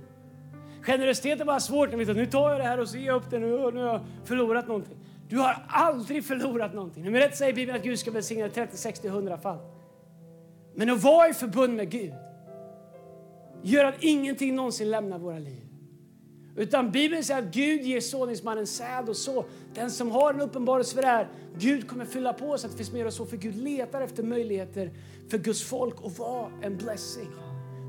Generositet 0.82 1.42
är 1.42 1.46
bara 1.46 1.60
svårt. 1.60 1.92
När 1.92 1.98
vi 1.98 2.14
nu 2.14 2.26
tar 2.26 2.52
jag 2.52 2.60
det 2.60 2.64
här 2.64 2.80
och 2.80 2.90
så 2.90 2.98
ger 2.98 3.06
jag 3.06 3.16
upp 3.16 3.30
det. 3.30 3.40
Nu, 3.40 3.48
nu 3.48 3.80
har 3.80 3.88
jag 3.88 4.02
förlorat 4.24 4.68
någonting. 4.68 4.98
Du 5.30 5.38
har 5.38 5.66
aldrig 5.68 6.26
förlorat 6.26 6.74
någonting. 6.74 7.04
Nummer 7.04 7.22
ett 7.22 7.38
säger 7.38 7.54
Bibeln 7.54 7.78
att 7.78 7.84
Gud 7.84 8.00
ska 8.00 8.12
välsigna 8.12 8.50
30, 8.50 8.78
60, 8.78 9.08
100 9.08 9.38
fall. 9.38 9.75
Men 10.76 10.90
att 10.90 11.04
vara 11.04 11.30
i 11.30 11.34
förbund 11.34 11.76
med 11.76 11.90
Gud 11.90 12.14
gör 13.64 13.86
att 13.86 14.04
ingenting 14.04 14.56
någonsin 14.56 14.92
lämnar 14.92 15.20
våra 15.20 15.40
liv. 15.40 15.66
Utan 16.58 16.92
Bibeln 16.92 17.24
säger 17.24 17.42
att 17.42 17.54
Gud 17.54 17.82
ger 17.82 18.02
såningsmannen 18.02 18.68
säd 18.68 19.10
och 19.10 19.18
så. 19.18 19.46
Den 19.74 19.92
som 19.92 20.12
har 20.12 20.34
en 20.34 20.42
uppenbarelse 20.42 20.96
för 20.96 21.02
det 21.02 21.08
här, 21.08 21.28
Gud 21.58 21.88
kommer 21.88 22.06
fylla 22.06 22.34
på 22.34 22.58
så 22.58 22.68
att 22.68 22.72
det 22.72 22.78
finns 22.78 22.92
mer 22.92 23.06
och 23.06 23.14
så. 23.14 23.26
För 23.26 23.38
Gud 23.38 23.56
letar 23.56 24.02
efter 24.02 24.24
möjligheter 24.24 24.92
för 25.30 25.38
Guds 25.38 25.64
folk 25.64 25.96
att 26.04 26.20
vara 26.20 26.52
en 26.62 26.78
blessing. 26.78 27.30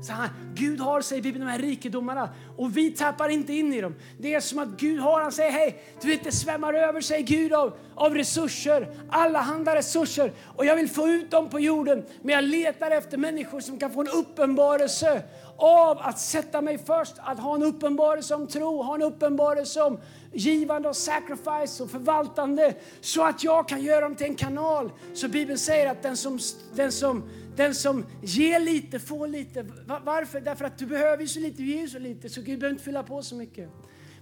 Så 0.01 0.13
han, 0.13 0.29
Gud 0.53 0.79
har, 0.79 1.01
säger 1.01 1.21
Bibeln, 1.21 1.45
de 1.45 1.51
här 1.51 1.59
rikedomarna 1.59 2.29
och 2.57 2.77
vi 2.77 2.91
tappar 2.91 3.29
inte 3.29 3.53
in 3.53 3.73
i 3.73 3.81
dem. 3.81 3.95
Det 4.17 4.33
är 4.33 4.39
som 4.39 4.59
att 4.59 4.67
Gud 4.67 4.99
har, 4.99 5.21
han 5.21 5.31
säger 5.31 5.51
hej, 5.51 5.83
du 6.01 6.07
vet 6.07 6.23
det 6.23 6.31
svämmar 6.31 6.73
över, 6.73 7.01
säger 7.01 7.23
Gud, 7.23 7.53
av, 7.53 7.73
av 7.95 8.15
resurser. 8.15 8.87
Alla 9.09 9.39
handlar 9.39 9.75
resurser 9.75 10.31
och 10.55 10.65
jag 10.65 10.75
vill 10.75 10.89
få 10.89 11.07
ut 11.07 11.31
dem 11.31 11.49
på 11.49 11.59
jorden. 11.59 12.05
Men 12.21 12.35
jag 12.35 12.43
letar 12.43 12.91
efter 12.91 13.17
människor 13.17 13.59
som 13.59 13.79
kan 13.79 13.91
få 13.91 14.01
en 14.01 14.07
uppenbarelse 14.07 15.23
av 15.57 15.97
att 15.97 16.19
sätta 16.19 16.61
mig 16.61 16.77
först, 16.77 17.13
att 17.17 17.39
ha 17.39 17.55
en 17.55 17.63
uppenbarelse 17.63 18.35
om 18.35 18.47
tro, 18.47 18.81
ha 18.81 18.95
en 18.95 19.01
uppenbarelse 19.01 19.81
om 19.81 19.99
givande 20.33 20.89
och 20.89 20.95
sacrifice 20.95 21.83
och 21.83 21.91
förvaltande 21.91 22.73
så 23.01 23.23
att 23.23 23.43
jag 23.43 23.67
kan 23.67 23.81
göra 23.81 24.01
dem 24.01 24.15
till 24.15 24.27
en 24.27 24.35
kanal. 24.35 24.91
Så 25.13 25.27
Bibeln 25.27 25.59
säger 25.59 25.91
att 25.91 26.03
den 26.03 26.17
som, 26.17 26.39
den 26.75 26.91
som, 26.91 27.29
den 27.57 27.75
som 27.75 28.05
ger 28.21 28.59
lite 28.59 28.99
får 28.99 29.27
lite. 29.27 29.65
Varför? 30.03 30.39
Därför 30.39 30.65
att 30.65 30.77
du 30.77 30.85
behöver 30.85 31.21
ju 31.21 31.27
så 31.27 31.39
lite, 31.39 31.61
du 31.61 31.67
ger 31.67 31.87
så 31.87 31.99
lite 31.99 32.29
så 32.29 32.41
Gud 32.41 32.59
behöver 32.59 32.73
inte 32.73 32.83
fylla 32.83 33.03
på 33.03 33.23
så 33.23 33.35
mycket. 33.35 33.69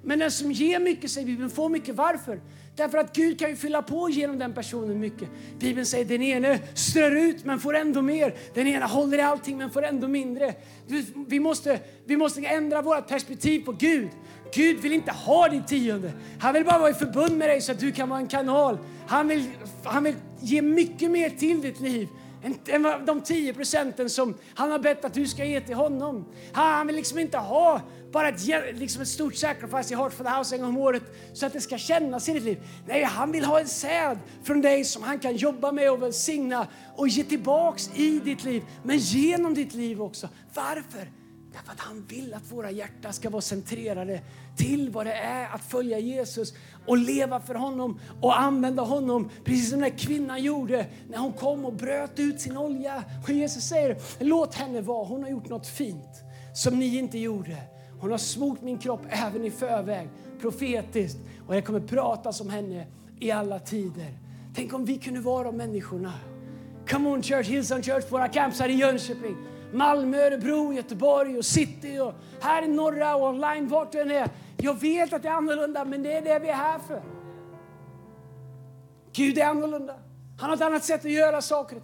Men 0.01 0.19
den 0.19 0.31
som 0.31 0.51
ger 0.51 0.79
mycket, 0.79 1.11
säger 1.11 1.27
Bibeln, 1.27 1.49
får 1.49 1.69
mycket. 1.69 1.95
Varför? 1.95 2.41
Därför 2.75 2.97
att 2.97 3.15
Gud 3.15 3.39
kan 3.39 3.49
ju 3.49 3.55
fylla 3.55 3.81
på 3.81 4.09
genom 4.09 4.39
den 4.39 4.53
personen 4.53 4.99
mycket. 4.99 5.29
Bibeln 5.59 5.85
säger 5.85 6.05
den 6.05 6.21
ene 6.21 6.59
strör 6.73 7.11
ut 7.11 7.45
men 7.45 7.59
får 7.59 7.75
ändå 7.75 8.01
mer. 8.01 8.35
Den 8.53 8.67
ena 8.67 8.85
håller 8.85 9.17
i 9.17 9.21
allting 9.21 9.57
men 9.57 9.69
får 9.69 9.85
ändå 9.85 10.07
mindre. 10.07 10.53
Vi 11.27 11.39
måste, 11.39 11.79
vi 12.05 12.17
måste 12.17 12.41
ändra 12.41 12.81
vårt 12.81 13.07
perspektiv 13.07 13.65
på 13.65 13.71
Gud. 13.71 14.09
Gud 14.53 14.79
vill 14.79 14.93
inte 14.93 15.11
ha 15.11 15.49
din 15.49 15.65
tionde. 15.65 16.11
Han 16.39 16.53
vill 16.53 16.65
bara 16.65 16.79
vara 16.79 16.89
i 16.89 16.93
förbund 16.93 17.37
med 17.37 17.49
dig 17.49 17.61
så 17.61 17.71
att 17.71 17.79
du 17.79 17.91
kan 17.91 18.09
vara 18.09 18.19
en 18.19 18.27
kanal. 18.27 18.77
Han 19.07 19.27
vill, 19.27 19.45
han 19.83 20.03
vill 20.03 20.15
ge 20.41 20.61
mycket 20.61 21.11
mer 21.11 21.29
till 21.29 21.61
ditt 21.61 21.79
liv 21.79 22.07
än 22.45 23.05
de 23.05 23.21
10 23.21 23.53
procenten 23.53 24.09
som 24.09 24.37
han 24.55 24.71
har 24.71 24.79
bett 24.79 25.05
att 25.05 25.13
du 25.13 25.27
ska 25.27 25.45
ge 25.45 25.61
till 25.61 25.75
honom. 25.75 26.25
Han 26.53 26.87
vill 26.87 26.95
liksom 26.95 27.19
inte 27.19 27.37
ha 27.37 27.81
bara 28.11 28.29
ett, 28.29 28.77
liksom 28.79 29.01
ett 29.01 29.07
stort 29.07 29.35
sacrifice 29.35 29.93
i 29.93 29.95
Heart 29.95 30.13
for 30.13 30.23
the 30.23 30.29
House 30.29 30.55
en 30.55 30.61
gång 30.61 30.69
om 30.69 30.77
året 30.77 31.03
så 31.33 31.45
att 31.45 31.53
det 31.53 31.61
ska 31.61 31.77
kännas 31.77 32.29
i 32.29 32.33
ditt 32.33 32.43
liv. 32.43 32.67
Nej, 32.87 33.03
han 33.03 33.31
vill 33.31 33.45
ha 33.45 33.59
en 33.59 33.67
säd 33.67 34.19
från 34.43 34.61
dig 34.61 34.85
som 34.85 35.03
han 35.03 35.19
kan 35.19 35.35
jobba 35.35 35.71
med 35.71 35.91
och 35.91 36.01
välsigna 36.01 36.67
och 36.95 37.07
ge 37.07 37.23
tillbaks 37.23 37.89
i 37.95 38.19
ditt 38.19 38.43
liv, 38.43 38.63
men 38.83 38.97
genom 38.97 39.53
ditt 39.53 39.73
liv 39.73 40.01
också. 40.01 40.29
Varför? 40.53 41.24
Därför 41.55 41.71
att 41.71 41.79
han 41.79 42.05
vill 42.07 42.33
att 42.33 42.51
våra 42.51 42.71
hjärtan 42.71 43.13
ska 43.13 43.29
vara 43.29 43.41
centrerade 43.41 44.21
till 44.57 44.89
vad 44.89 45.05
det 45.05 45.13
är 45.13 45.49
att 45.53 45.61
följa 45.61 45.99
Jesus 45.99 46.53
och 46.87 46.97
leva 46.97 47.39
för 47.39 47.55
honom 47.55 47.99
och 48.21 48.39
använda 48.39 48.83
honom 48.83 49.29
precis 49.43 49.69
som 49.69 49.79
den 49.79 49.89
där 49.89 49.97
kvinnan 49.97 50.43
gjorde 50.43 50.85
när 51.09 51.17
hon 51.17 51.33
kom 51.33 51.65
och 51.65 51.73
bröt 51.73 52.19
ut 52.19 52.41
sin 52.41 52.57
olja. 52.57 53.03
Och 53.23 53.29
Jesus 53.29 53.63
säger, 53.63 53.97
låt 54.19 54.55
henne 54.55 54.81
vara, 54.81 55.05
hon 55.05 55.23
har 55.23 55.29
gjort 55.29 55.49
något 55.49 55.67
fint 55.67 56.23
som 56.53 56.79
ni 56.79 56.97
inte 56.97 57.17
gjorde. 57.17 57.57
Hon 57.99 58.11
har 58.11 58.17
smort 58.17 58.61
min 58.61 58.77
kropp 58.77 59.01
även 59.09 59.45
i 59.45 59.51
förväg, 59.51 60.09
profetiskt. 60.41 61.17
Och 61.47 61.55
jag 61.55 61.65
kommer 61.65 61.79
prata 61.79 62.31
om 62.41 62.49
henne 62.49 62.87
i 63.19 63.31
alla 63.31 63.59
tider. 63.59 64.17
Tänk 64.55 64.73
om 64.73 64.85
vi 64.85 64.97
kunde 64.97 65.19
vara 65.19 65.43
de 65.43 65.57
människorna. 65.57 66.13
Come 66.89 67.09
on 67.09 67.23
Church, 67.23 67.47
Hillsong 67.47 67.83
Church, 67.83 68.11
våra 68.11 68.27
camps 68.27 68.59
här 68.59 68.69
i 68.69 68.73
Jönköping. 68.73 69.54
Malmö, 69.75 70.17
Örebro, 70.17 70.73
Göteborg 70.73 71.37
och 71.37 71.45
city 71.45 71.99
och 71.99 72.13
här 72.41 72.63
i 72.63 72.67
norra 72.67 73.15
och 73.15 73.27
online, 73.27 73.67
vart 73.67 73.91
du 73.91 74.01
än 74.01 74.11
är. 74.11 74.29
Jag 74.57 74.79
vet 74.81 75.13
att 75.13 75.21
det 75.21 75.27
är 75.27 75.33
annorlunda, 75.33 75.85
men 75.85 76.03
det 76.03 76.13
är 76.13 76.21
det 76.21 76.39
vi 76.39 76.49
är 76.49 76.53
här 76.53 76.79
för. 76.79 77.01
Gud 79.13 79.37
är 79.37 79.45
annorlunda. 79.45 79.95
Han 80.39 80.49
har 80.49 80.57
ett 80.57 80.63
annat 80.63 80.83
sätt 80.83 81.05
att 81.05 81.11
göra 81.11 81.41
saker 81.41 81.81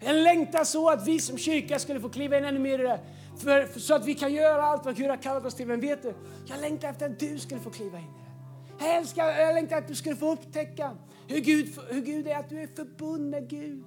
En 0.00 0.22
längtan 0.22 0.66
så 0.66 0.90
att 0.90 1.08
vi 1.08 1.20
som 1.20 1.38
kyrka 1.38 1.78
skulle 1.78 2.00
få 2.00 2.08
kliva 2.08 2.38
in 2.38 2.44
ännu 2.44 2.58
mer 2.58 2.78
i 2.78 2.82
det. 2.82 3.00
För, 3.38 3.66
för, 3.66 3.80
så 3.80 3.94
att 3.94 4.06
vi 4.06 4.14
kan 4.14 4.34
göra 4.34 4.62
allt 4.62 4.84
vad 4.84 4.96
Gud 4.96 5.10
har 5.10 5.16
kallat 5.16 5.44
oss 5.44 5.54
till. 5.54 5.66
Men 5.66 5.80
vet 5.80 6.02
du, 6.02 6.14
jag 6.46 6.60
längtar 6.60 6.88
efter 6.88 7.06
att 7.06 7.18
du 7.18 7.38
skulle 7.38 7.60
få 7.60 7.70
kliva 7.70 7.98
in 7.98 8.04
i 8.04 8.08
det. 8.08 8.84
Jag, 8.84 8.96
älskar, 8.96 9.28
jag 9.28 9.54
längtar 9.54 9.78
att 9.78 9.88
du 9.88 9.94
skulle 9.94 10.16
få 10.16 10.32
upptäcka 10.32 10.90
hur 11.28 11.40
Gud, 11.40 11.78
hur 11.88 12.00
Gud 12.00 12.28
är, 12.28 12.36
att 12.36 12.48
du 12.48 12.60
är 12.60 12.66
förbunden 12.76 13.30
med 13.30 13.50
Gud. 13.50 13.84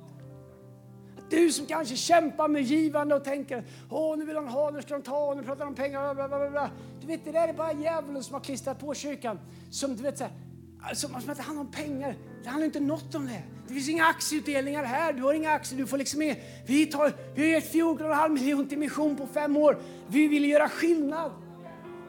Du 1.29 1.51
som 1.51 1.65
kanske 1.65 1.95
kämpar 1.95 2.47
med 2.47 2.61
givande 2.61 3.15
och 3.15 3.23
tänker 3.23 3.63
åh 3.89 4.17
nu 4.17 4.25
vill 4.25 4.35
han 4.35 4.47
ha, 4.47 4.71
nu 4.71 4.81
ska 4.81 4.93
de 4.93 5.03
ta, 5.03 5.33
nu 5.33 5.43
pratar 5.43 5.65
de 5.65 5.67
om 5.67 5.75
pengar. 5.75 6.15
Bla, 6.15 6.27
bla, 6.27 6.49
bla. 6.49 6.69
Du 7.01 7.07
vet, 7.07 7.25
det 7.25 7.31
där 7.31 7.47
är 7.47 7.53
bara 7.53 7.73
djävulen 7.73 8.23
som 8.23 8.33
har 8.33 8.41
klistrat 8.41 8.79
på 8.79 8.93
kyrkan. 8.93 9.39
Som 9.69 9.95
du 9.95 10.03
vet, 10.03 10.17
så 10.17 10.23
här, 10.23 10.95
som, 10.95 11.21
som 11.21 11.29
att 11.29 11.37
det 11.37 11.43
handlar 11.43 11.61
om 11.61 11.71
pengar. 11.71 12.15
Det 12.43 12.49
handlar 12.49 12.65
inte 12.65 12.79
något 12.79 13.15
om 13.15 13.25
det. 13.25 13.43
Det 13.67 13.73
finns 13.73 13.89
inga 13.89 14.05
aktieutdelningar 14.05 14.83
här. 14.83 15.13
Du 15.13 15.23
har 15.23 15.33
inga 15.33 15.51
aktier. 15.51 15.79
Du 15.79 15.87
får 15.87 15.97
liksom 15.97 16.19
med. 16.19 16.35
Vi, 16.67 16.85
tar, 16.85 17.13
vi 17.35 17.41
har 17.41 17.49
gett 17.49 17.73
14,5 17.73 18.29
miljoner 18.29 18.65
till 18.65 18.79
mission 18.79 19.15
på 19.15 19.27
fem 19.27 19.57
år. 19.57 19.77
Vi 20.07 20.27
vill 20.27 20.45
göra 20.49 20.69
skillnad. 20.69 21.31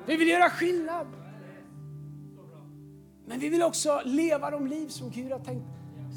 Vi 0.07 0.17
vill 0.17 0.29
göra 0.29 0.51
skillnad. 0.51 1.07
Men 3.27 3.39
vi 3.39 3.49
vill 3.49 3.63
också 3.63 4.01
leva 4.05 4.51
de 4.51 4.67
liv 4.67 4.89
som 4.89 5.11
Gud 5.11 5.33
har 5.33 5.39
tänkt. 5.39 5.67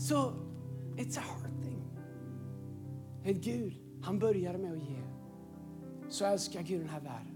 Så, 0.10 0.34
it's 0.98 1.18
a 1.18 1.22
hard 1.28 1.43
Vet 3.24 3.44
Gud, 3.44 3.74
han 4.02 4.20
började 4.20 4.58
med 4.58 4.72
att 4.72 4.90
ge. 4.90 5.02
Så 6.10 6.26
älskar 6.26 6.62
Gud 6.62 6.80
den 6.80 6.90
här 6.90 7.02
världen 7.02 7.34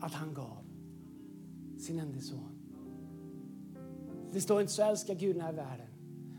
att 0.00 0.12
han 0.12 0.34
gav 0.34 0.64
sin 1.78 1.98
enda 1.98 2.20
son. 2.20 2.56
Det 4.32 4.40
står 4.40 4.60
inte 4.60 4.72
så 4.72 4.82
älskar 4.82 5.14
Gud 5.14 5.36
den 5.36 5.42
här 5.42 5.52
världen 5.52 5.86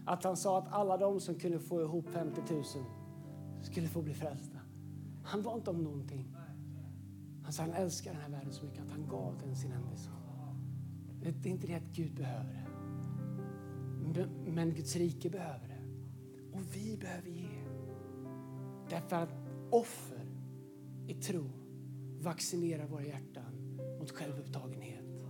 att 0.05 0.23
han 0.23 0.37
sa 0.37 0.57
att 0.57 0.67
alla 0.73 0.97
de 0.97 1.19
som 1.19 1.35
kunde 1.35 1.59
få 1.59 1.81
ihop 1.81 2.09
50 2.09 2.41
000 2.53 2.63
skulle 3.61 3.87
få 3.87 4.01
bli 4.01 4.13
frälsta. 4.13 4.57
Han 5.23 5.41
var 5.41 5.55
inte 5.55 5.69
om 5.69 5.83
någonting. 5.83 6.35
Han 7.43 7.53
sa 7.53 7.63
han 7.63 7.73
älskar 7.73 8.11
den 8.11 8.21
här 8.21 8.29
världen 8.29 8.53
så 8.53 8.65
mycket 8.65 8.81
att 8.81 8.91
han 8.91 9.07
gav 9.07 9.37
den 9.37 9.55
sin 9.55 9.71
enda 9.71 9.95
son. 9.95 10.13
Det 11.21 11.49
är 11.49 11.51
inte 11.51 11.67
det 11.67 11.75
att 11.75 11.95
Gud 11.95 12.13
behöver 12.13 12.53
det. 12.53 12.67
Men 14.51 14.73
Guds 14.73 14.95
rike 14.95 15.29
behöver 15.29 15.67
det. 15.67 15.81
Och 16.53 16.61
vi 16.75 16.97
behöver 16.97 17.29
ge. 17.29 17.60
Därför 18.91 19.15
att 19.15 19.29
offer 19.69 20.25
i 21.07 21.13
tro 21.13 21.43
vaccinerar 22.19 22.85
våra 22.85 23.05
hjärtan 23.05 23.77
mot 23.99 24.11
självupptagenhet. 24.11 25.25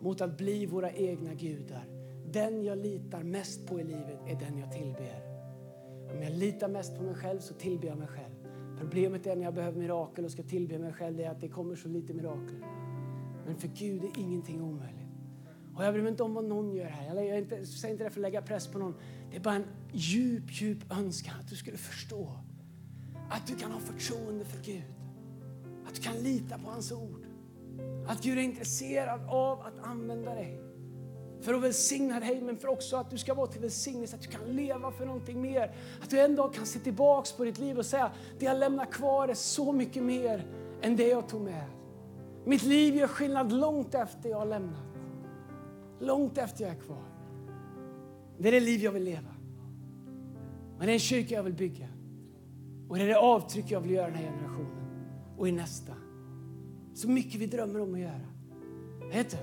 Mot 0.00 0.20
att 0.20 0.38
bli 0.38 0.66
våra 0.66 0.92
egna 0.92 1.34
gudar. 1.34 1.84
Den 2.32 2.64
jag 2.64 2.78
litar 2.78 3.22
mest 3.22 3.66
på 3.66 3.80
i 3.80 3.84
livet 3.84 4.18
är 4.26 4.34
den 4.34 4.58
jag 4.58 4.72
tillber. 4.72 5.22
Om 6.14 6.22
jag 6.22 6.32
litar 6.32 6.68
mest 6.68 6.96
på 6.96 7.02
mig 7.02 7.14
själv 7.14 7.38
så 7.38 7.54
tillber 7.54 7.88
jag 7.88 7.98
mig 7.98 8.08
själv. 8.08 8.34
Problemet 8.78 9.26
är 9.26 9.36
när 9.36 9.44
jag 9.44 9.54
behöver 9.54 9.78
mirakel 9.78 10.24
och 10.24 10.30
ska 10.30 10.42
tillbe 10.42 10.78
mig 10.78 10.92
själv 10.92 11.20
är 11.20 11.30
att 11.30 11.40
det 11.40 11.48
kommer 11.48 11.76
så 11.76 11.88
lite 11.88 12.14
mirakel. 12.14 12.64
Men 13.46 13.56
för 13.56 13.68
Gud 13.68 14.04
är 14.04 14.18
ingenting 14.18 14.62
omöjligt. 14.62 15.08
Och 15.76 15.84
jag 15.84 15.92
bryr 15.92 16.02
mig 16.02 16.10
inte 16.10 16.22
om 16.22 16.34
vad 16.34 16.44
någon 16.44 16.72
gör 16.72 16.84
här. 16.84 17.14
Jag, 17.14 17.26
jag, 17.26 17.38
inte, 17.38 17.66
säger 17.66 17.94
inte 17.94 18.04
det 18.04 18.10
för 18.10 18.20
att 18.20 18.22
lägga 18.22 18.42
press 18.42 18.66
på 18.66 18.78
någon. 18.78 18.94
Det 19.30 19.36
är 19.36 19.40
bara 19.40 19.54
en 19.54 19.66
djup, 19.92 20.44
djup 20.48 20.92
önskan 20.92 21.34
att 21.40 21.48
du 21.48 21.56
skulle 21.56 21.76
förstå 21.76 22.38
att 23.30 23.46
du 23.46 23.56
kan 23.56 23.72
ha 23.72 23.80
förtroende 23.80 24.44
för 24.44 24.62
Gud. 24.62 24.94
Att 25.86 25.94
du 25.94 26.02
kan 26.02 26.16
lita 26.16 26.58
på 26.58 26.70
hans 26.70 26.92
ord. 26.92 27.26
Att 28.06 28.22
Gud 28.22 28.38
är 28.38 28.42
intresserad 28.42 29.20
av 29.28 29.60
att 29.60 29.78
använda 29.82 30.34
dig. 30.34 30.60
För 31.40 31.54
att 31.54 31.62
välsigna 31.62 32.20
dig, 32.20 32.40
men 32.40 32.56
för 32.56 32.68
också 32.68 32.96
att 32.96 33.10
du 33.10 33.18
ska 33.18 33.34
vara 33.34 33.46
till 33.46 33.60
välsignelse, 33.60 34.16
att 34.16 34.22
du 34.22 34.28
kan 34.28 34.44
leva 34.44 34.92
för 34.92 35.06
någonting 35.06 35.42
mer. 35.42 35.74
Att 36.02 36.10
du 36.10 36.20
en 36.20 36.36
dag 36.36 36.54
kan 36.54 36.66
se 36.66 36.78
tillbaks 36.78 37.32
på 37.32 37.44
ditt 37.44 37.58
liv 37.58 37.78
och 37.78 37.86
säga, 37.86 38.12
det 38.38 38.44
jag 38.44 38.58
lämnar 38.58 38.84
kvar 38.84 39.28
är 39.28 39.34
så 39.34 39.72
mycket 39.72 40.02
mer 40.02 40.46
än 40.82 40.96
det 40.96 41.08
jag 41.08 41.28
tog 41.28 41.40
med. 41.40 41.64
Mitt 42.44 42.62
liv 42.62 42.96
gör 42.96 43.08
skillnad 43.08 43.52
långt 43.52 43.94
efter 43.94 44.28
jag 44.28 44.38
har 44.38 44.46
lämnat. 44.46 44.84
Långt 46.00 46.38
efter 46.38 46.64
jag 46.64 46.70
är 46.72 46.80
kvar. 46.80 47.04
Det 48.38 48.48
är 48.48 48.52
det 48.52 48.60
liv 48.60 48.80
jag 48.80 48.92
vill 48.92 49.04
leva. 49.04 49.34
Men 50.78 50.86
det 50.86 50.92
är 50.92 50.94
en 50.94 50.98
kyrka 50.98 51.34
jag 51.34 51.42
vill 51.42 51.54
bygga. 51.54 51.88
Och 52.88 52.96
det 52.96 53.02
är 53.02 53.08
det 53.08 53.18
avtryck 53.18 53.70
jag 53.70 53.80
vill 53.80 53.90
göra 53.90 54.08
i 54.08 54.10
den 54.10 54.20
här 54.20 54.32
generationen 54.32 54.68
och 55.36 55.48
i 55.48 55.52
nästa. 55.52 55.92
Så 56.94 57.08
mycket 57.08 57.40
vi 57.40 57.46
drömmer 57.46 57.80
om 57.80 57.94
att 57.94 58.00
göra. 58.00 58.26
Vet 59.12 59.30
du, 59.30 59.36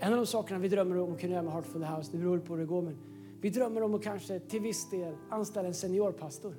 en 0.00 0.12
av 0.12 0.18
de 0.18 0.26
sakerna 0.26 0.60
vi 0.60 0.68
drömmer 0.68 0.98
om 0.98 1.12
att 1.12 1.20
kunna 1.20 1.32
göra 1.32 1.42
med 1.42 1.52
Heart 1.52 1.66
for 1.66 1.80
the 1.80 1.86
House, 1.86 2.12
det 2.12 2.18
beror 2.18 2.38
på 2.38 2.52
hur 2.52 2.60
det 2.60 2.66
går, 2.66 2.82
men 2.82 2.96
Vi 3.40 3.50
drömmer 3.50 3.82
om 3.82 3.94
att 3.94 4.02
kanske 4.02 4.40
till 4.40 4.60
viss 4.60 4.90
del 4.90 5.14
anställa 5.30 5.68
en 5.68 5.74
seniorpastor. 5.74 6.54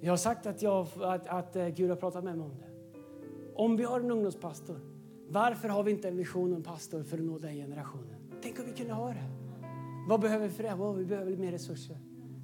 Jag 0.00 0.12
har 0.12 0.16
sagt 0.16 0.46
att, 0.46 0.62
jag, 0.62 0.86
att, 1.00 1.26
att 1.26 1.56
eh, 1.56 1.68
Gud 1.68 1.90
har 1.90 1.96
pratat 1.96 2.24
med 2.24 2.38
mig 2.38 2.46
om 2.46 2.56
det. 2.58 2.98
Om 3.54 3.76
vi 3.76 3.84
har 3.84 4.00
en 4.00 4.10
ungdomspastor, 4.10 4.80
varför 5.28 5.68
har 5.68 5.82
vi 5.82 5.90
inte 5.90 6.08
en 6.08 6.16
vision 6.16 6.50
om 6.50 6.56
en 6.56 6.62
pastor 6.62 7.02
för 7.02 7.18
att 7.18 7.24
nå 7.24 7.38
den 7.38 7.54
generationen? 7.54 8.14
Tänk 8.42 8.58
om 8.58 8.64
vi 8.66 8.72
kunde 8.72 8.92
ha 8.92 9.08
det. 9.08 9.24
Vad 10.08 10.20
behöver 10.20 10.48
vi 10.48 10.54
för 10.54 10.62
det? 10.62 10.74
Vad, 10.74 10.96
vi 10.96 11.04
behöver 11.04 11.36
mer 11.36 11.52
resurser. 11.52 11.96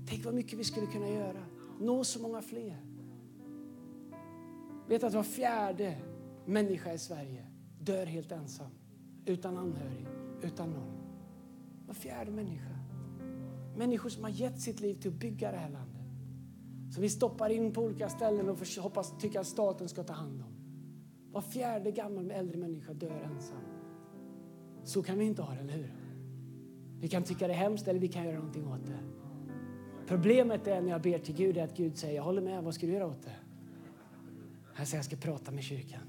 Tänk 0.09 0.25
vad 0.25 0.35
mycket 0.35 0.59
vi 0.59 0.65
skulle 0.65 0.87
kunna 0.87 1.09
göra. 1.09 1.39
Nå 1.81 2.05
så 2.05 2.23
många 2.23 2.43
fler. 2.43 2.77
Vet 4.89 5.05
att 5.05 5.15
var 5.15 5.23
fjärde 5.23 5.97
människa 6.47 6.93
i 6.93 6.99
Sverige 6.99 7.47
dör 7.81 8.07
helt 8.07 8.33
ensam. 8.33 8.71
Utan 9.25 9.57
anhörig, 9.57 10.07
utan 10.43 10.71
någon. 10.71 10.99
Var 11.87 11.95
fjärde 11.95 12.31
människa. 12.31 12.79
Människor 13.77 14.11
som 14.11 14.23
har 14.23 14.31
gett 14.31 14.61
sitt 14.61 14.81
liv 14.81 14.95
till 14.95 15.11
att 15.11 15.21
bygga 15.21 15.51
det 15.53 15.57
här 15.57 15.71
landet. 15.71 16.03
Som 16.95 17.03
vi 17.03 17.09
stoppar 17.09 17.51
in 17.51 17.73
på 17.73 17.83
olika 17.83 18.09
ställen 18.09 18.49
och 18.49 18.59
hoppas 18.81 19.19
tycka 19.19 19.41
att 19.41 19.47
staten 19.47 19.89
ska 19.89 20.03
ta 20.03 20.13
hand 20.13 20.43
om. 20.43 20.59
Var 21.33 21.41
fjärde 21.41 21.91
gammal 21.91 22.25
med 22.25 22.39
äldre 22.39 22.59
människa 22.59 22.93
dör 22.93 23.21
ensam. 23.21 23.63
Så 24.85 25.03
kan 25.03 25.19
vi 25.19 25.25
inte 25.25 25.43
ha 25.43 25.55
det, 25.55 25.61
eller 25.61 25.73
hur? 25.73 25.93
Vi 27.01 27.09
kan 27.09 27.23
tycka 27.23 27.47
det 27.47 27.53
är 27.53 27.59
hemskt 27.59 27.89
eller 27.89 28.01
vi 28.01 28.09
kan 28.09 28.25
göra 28.25 28.37
någonting 28.37 28.67
åt 28.67 28.87
det. 28.87 29.08
Problemet 30.09 30.67
är 30.67 30.81
när 30.81 30.91
jag 30.91 31.03
ber 31.03 31.19
till 31.19 31.35
Gud 31.35 31.57
är 31.57 31.65
att 31.65 31.77
Gud 31.77 31.97
säger, 31.97 32.17
jag 32.17 32.23
håller 32.23 32.43
med, 32.43 32.65
vad 32.65 32.75
ska 32.75 32.87
du 32.87 32.93
göra 32.93 33.07
åt 33.07 33.23
det? 33.23 33.37
Han 34.75 34.87
säger, 34.87 34.99
jag 34.99 35.05
ska 35.05 35.17
prata 35.17 35.51
med 35.51 35.63
kyrkan. 35.63 36.01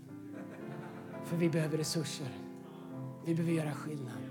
För 1.25 1.37
vi 1.37 1.49
behöver 1.49 1.77
resurser. 1.77 2.27
Vi 3.25 3.35
behöver 3.35 3.53
göra 3.53 3.71
skillnad. 3.71 4.21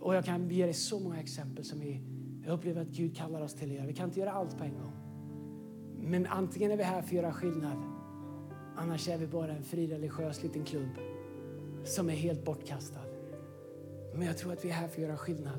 Och 0.00 0.14
jag 0.14 0.24
kan 0.24 0.50
ge 0.50 0.64
dig 0.64 0.74
så 0.74 1.00
många 1.00 1.20
exempel 1.20 1.64
som 1.64 1.80
vi, 1.80 2.00
jag 2.44 2.52
upplever 2.52 2.82
att 2.82 2.88
Gud 2.88 3.16
kallar 3.16 3.40
oss 3.40 3.54
till 3.54 3.70
att 3.70 3.76
göra. 3.76 3.86
Vi 3.86 3.94
kan 3.94 4.08
inte 4.08 4.20
göra 4.20 4.32
allt 4.32 4.58
på 4.58 4.64
en 4.64 4.74
gång. 4.74 4.92
Men 5.98 6.26
antingen 6.26 6.70
är 6.70 6.76
vi 6.76 6.82
här 6.82 7.02
för 7.02 7.08
att 7.08 7.12
göra 7.12 7.32
skillnad, 7.32 7.78
annars 8.76 9.08
är 9.08 9.18
vi 9.18 9.26
bara 9.26 9.52
en 9.52 9.62
frireligiös 9.62 10.42
liten 10.42 10.64
klubb 10.64 10.90
som 11.84 12.08
är 12.10 12.14
helt 12.14 12.44
bortkastad. 12.44 13.04
Men 14.14 14.26
jag 14.26 14.38
tror 14.38 14.52
att 14.52 14.64
vi 14.64 14.68
är 14.68 14.74
här 14.74 14.88
för 14.88 15.02
att 15.02 15.08
göra 15.08 15.16
skillnad. 15.16 15.58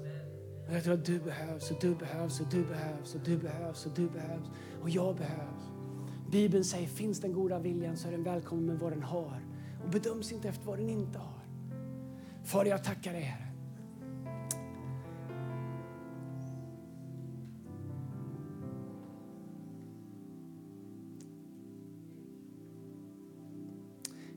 Och 0.67 0.73
jag 0.73 0.83
tror 0.83 0.93
att 0.93 1.05
du 1.05 1.19
behövs 1.19 1.71
och 1.71 1.77
du 1.81 1.95
behövs 1.95 2.39
och 2.39 2.47
du 2.51 2.63
behövs 2.63 3.15
och 3.15 3.21
du 3.21 3.37
behövs 3.37 3.85
och 3.85 3.91
du 3.95 4.09
behövs 4.09 4.47
och 4.81 4.89
jag 4.89 5.15
behövs. 5.15 5.71
Bibeln 6.31 6.63
säger 6.63 6.87
finns 6.87 7.19
den 7.19 7.33
goda 7.33 7.59
viljan 7.59 7.97
så 7.97 8.07
är 8.07 8.11
den 8.11 8.23
välkommen 8.23 8.65
med 8.65 8.79
vad 8.79 8.91
den 8.91 9.03
har 9.03 9.41
och 9.83 9.89
bedöms 9.89 10.31
inte 10.31 10.49
efter 10.49 10.65
vad 10.65 10.79
den 10.79 10.89
inte 10.89 11.19
har. 11.19 11.41
Far, 12.43 12.65
jag 12.65 12.83
tackar 12.83 13.13
dig 13.13 13.21
Herre. 13.21 13.47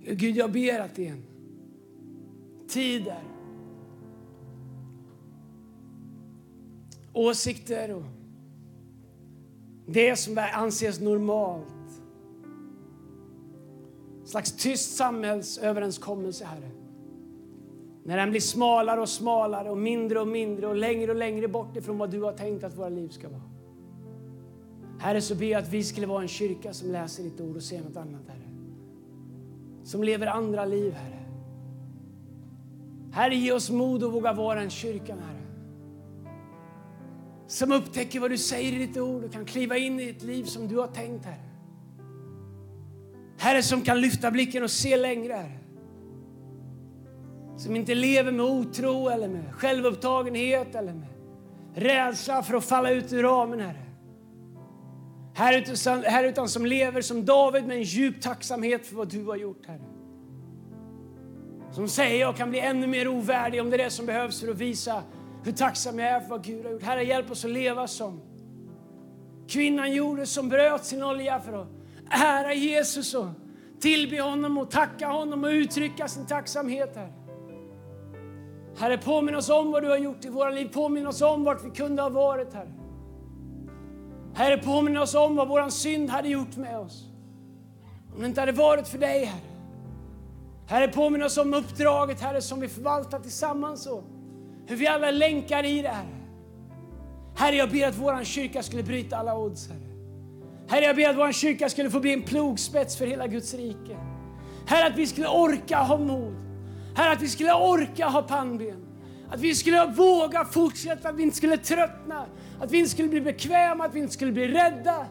Gud, 0.06 0.36
jag 0.36 0.52
ber 0.52 0.80
att 0.80 0.94
det 0.94 1.08
är 1.08 1.12
en 1.12 1.24
tid 2.68 3.04
där 3.04 3.33
åsikter 7.14 7.94
och 7.94 8.02
det 9.86 10.16
som 10.16 10.38
anses 10.52 11.00
normalt. 11.00 11.64
En 14.20 14.26
slags 14.26 14.52
tyst 14.52 14.96
samhällsöverenskommelse, 14.96 16.44
Herre. 16.44 16.70
När 18.04 18.16
den 18.16 18.30
blir 18.30 18.40
smalare 18.40 19.00
och 19.00 19.08
smalare 19.08 19.70
och 19.70 19.78
mindre 19.78 20.20
och 20.20 20.28
mindre 20.28 20.66
och 20.66 20.76
längre 20.76 21.10
och 21.10 21.16
längre 21.16 21.48
bort 21.48 21.76
ifrån 21.76 21.98
vad 21.98 22.10
du 22.10 22.22
har 22.22 22.32
tänkt 22.32 22.64
att 22.64 22.78
våra 22.78 22.88
liv 22.88 23.08
ska 23.08 23.28
vara. 23.28 23.42
Herre, 24.98 25.20
så 25.20 25.34
ber 25.34 25.46
jag 25.46 25.62
att 25.62 25.68
vi 25.68 25.84
skulle 25.84 26.06
vara 26.06 26.22
en 26.22 26.28
kyrka 26.28 26.72
som 26.72 26.90
läser 26.90 27.22
ditt 27.22 27.40
ord 27.40 27.56
och 27.56 27.62
ser 27.62 27.80
något 27.80 27.96
annat, 27.96 28.22
Herre. 28.28 28.48
Som 29.84 30.04
lever 30.04 30.26
andra 30.26 30.64
liv, 30.64 30.92
Herre. 30.92 31.24
Herre, 33.12 33.34
ge 33.34 33.52
oss 33.52 33.70
mod 33.70 34.04
att 34.04 34.12
våga 34.12 34.32
vara 34.32 34.62
en 34.62 34.70
kyrka, 34.70 35.14
Herre 35.14 35.43
som 37.46 37.72
upptäcker 37.72 38.20
vad 38.20 38.30
du 38.30 38.38
säger 38.38 38.72
i 38.72 38.86
ditt 38.86 38.96
ord 38.96 39.24
och 39.24 39.32
kan 39.32 39.44
kliva 39.44 39.76
in 39.76 40.00
i 40.00 40.08
ett 40.08 40.22
liv 40.22 40.44
som 40.44 40.68
du 40.68 40.76
har 40.78 40.86
tänkt, 40.86 41.24
Herre. 41.24 41.40
Herre, 43.38 43.62
som 43.62 43.80
kan 43.80 44.00
lyfta 44.00 44.30
blicken 44.30 44.62
och 44.62 44.70
se 44.70 44.96
längre, 44.96 45.32
Herre. 45.32 45.58
Som 47.56 47.76
inte 47.76 47.94
lever 47.94 48.32
med 48.32 48.46
otro 48.46 49.08
eller 49.08 49.28
med 49.28 49.54
självupptagenhet 49.54 50.74
eller 50.74 50.92
med 50.92 51.08
rädsla 51.74 52.42
för 52.42 52.54
att 52.54 52.64
falla 52.64 52.90
ut 52.90 53.12
ur 53.12 53.22
ramen, 53.22 53.60
Herre. 53.60 53.84
Herre 55.34 55.58
utan, 55.58 56.02
herre, 56.04 56.28
utan 56.28 56.48
som 56.48 56.66
lever 56.66 57.00
som 57.00 57.24
David 57.24 57.66
med 57.66 57.76
en 57.76 57.82
djup 57.82 58.22
tacksamhet 58.22 58.86
för 58.86 58.96
vad 58.96 59.08
du 59.08 59.24
har 59.24 59.36
gjort, 59.36 59.66
Herre. 59.66 59.84
Som 61.72 61.88
säger 61.88 62.20
jag 62.20 62.36
kan 62.36 62.50
bli 62.50 62.60
ännu 62.60 62.86
mer 62.86 63.08
ovärdig 63.08 63.60
om 63.60 63.70
det 63.70 63.76
är 63.76 63.84
det 63.84 63.90
som 63.90 64.06
behövs 64.06 64.40
för 64.40 64.48
att 64.48 64.58
visa 64.58 65.02
hur 65.44 65.52
tacksam 65.52 65.98
jag 65.98 66.08
är 66.08 66.20
för 66.20 66.28
vad 66.28 66.44
Gud 66.44 66.64
har 66.64 66.72
gjort. 66.72 66.82
Herre, 66.82 67.04
hjälp 67.04 67.30
oss 67.30 67.44
att 67.44 67.50
leva 67.50 67.86
som 67.86 68.20
kvinnan 69.48 69.92
gjorde 69.92 70.26
som 70.26 70.48
bröt 70.48 70.84
sin 70.84 71.02
olja 71.02 71.40
för 71.40 71.52
att 71.52 71.68
ära 72.10 72.54
Jesus 72.54 73.14
och 73.14 73.26
tillbe 73.80 74.20
honom 74.20 74.58
och 74.58 74.70
tacka 74.70 75.08
honom 75.08 75.44
och 75.44 75.48
uttrycka 75.48 76.08
sin 76.08 76.26
tacksamhet. 76.26 76.96
Herre. 76.96 77.12
Herre, 78.76 78.98
påminn 78.98 79.34
oss 79.34 79.48
om 79.48 79.70
vad 79.70 79.82
du 79.82 79.88
har 79.88 79.96
gjort 79.96 80.24
i 80.24 80.28
våra 80.28 80.50
liv. 80.50 80.68
Påminn 80.72 81.06
oss 81.06 81.22
om 81.22 81.44
vart 81.44 81.64
vi 81.64 81.70
kunde 81.70 82.02
ha 82.02 82.08
varit, 82.08 82.54
Herre. 82.54 82.72
Herre, 84.34 84.58
påminn 84.58 84.96
oss 84.96 85.14
om 85.14 85.36
vad 85.36 85.48
vår 85.48 85.68
synd 85.68 86.10
hade 86.10 86.28
gjort 86.28 86.56
med 86.56 86.78
oss. 86.78 87.04
Om 88.14 88.20
det 88.20 88.26
inte 88.26 88.40
hade 88.40 88.52
varit 88.52 88.88
för 88.88 88.98
dig, 88.98 89.24
Herre. 89.24 89.40
Herre, 90.66 90.88
påminn 90.88 91.22
oss 91.22 91.38
om 91.38 91.54
uppdraget, 91.54 92.20
Herre, 92.20 92.42
som 92.42 92.60
vi 92.60 92.68
förvaltar 92.68 93.20
tillsammans. 93.20 93.86
Och 93.86 94.04
hur 94.66 94.76
vi 94.76 94.86
alla 94.86 95.10
länkar 95.10 95.64
i 95.64 95.82
det, 95.82 95.88
Herre. 95.88 96.08
Herre, 97.36 97.56
jag 97.56 97.70
ber 97.70 97.88
att 97.88 97.98
vår 97.98 98.24
kyrka 98.24 98.62
skulle 98.62 98.82
bryta 98.82 99.16
alla 99.16 99.36
odds, 99.38 99.68
Herre. 99.68 99.78
Herre, 100.68 100.84
jag 100.84 100.96
ber 100.96 101.08
att 101.08 101.16
vår 101.16 101.32
kyrka 101.32 101.68
skulle 101.68 101.90
få 101.90 102.00
bli 102.00 102.12
en 102.12 102.22
plogspets 102.22 102.96
för 102.96 103.06
hela 103.06 103.26
Guds 103.26 103.54
rike. 103.54 103.96
Herre, 104.66 104.86
att 104.86 104.96
vi 104.96 105.06
skulle 105.06 105.28
orka 105.28 105.78
ha 105.78 105.98
mod. 105.98 106.34
Herre, 106.96 107.12
att 107.12 107.22
vi 107.22 107.28
skulle 107.28 107.54
orka 107.54 108.06
ha 108.06 108.22
pannben. 108.22 108.86
Att 109.30 109.40
vi 109.40 109.54
skulle 109.54 109.86
våga 109.86 110.44
fortsätta, 110.44 111.08
att 111.08 111.16
vi 111.16 111.22
inte 111.22 111.36
skulle 111.36 111.56
tröttna. 111.56 112.26
Att 112.60 112.70
vi 112.70 112.78
inte 112.78 112.90
skulle 112.90 113.08
bli 113.08 113.20
bekväma, 113.20 113.84
att 113.84 113.94
vi 113.94 114.00
inte 114.00 114.12
skulle 114.12 114.32
bli 114.32 114.48
rädda. 114.48 115.06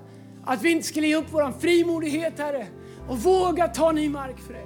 Att 0.45 0.61
vi 0.61 0.71
inte 0.71 0.87
skulle 0.87 1.07
ge 1.07 1.15
upp 1.15 1.27
vår 1.31 1.59
frimodighet, 1.59 2.39
Herre. 2.39 2.67
Och 3.09 3.19
våga 3.19 3.67
ta 3.67 3.91
ny 3.91 4.09
mark 4.09 4.39
för 4.39 4.53
dig. 4.53 4.65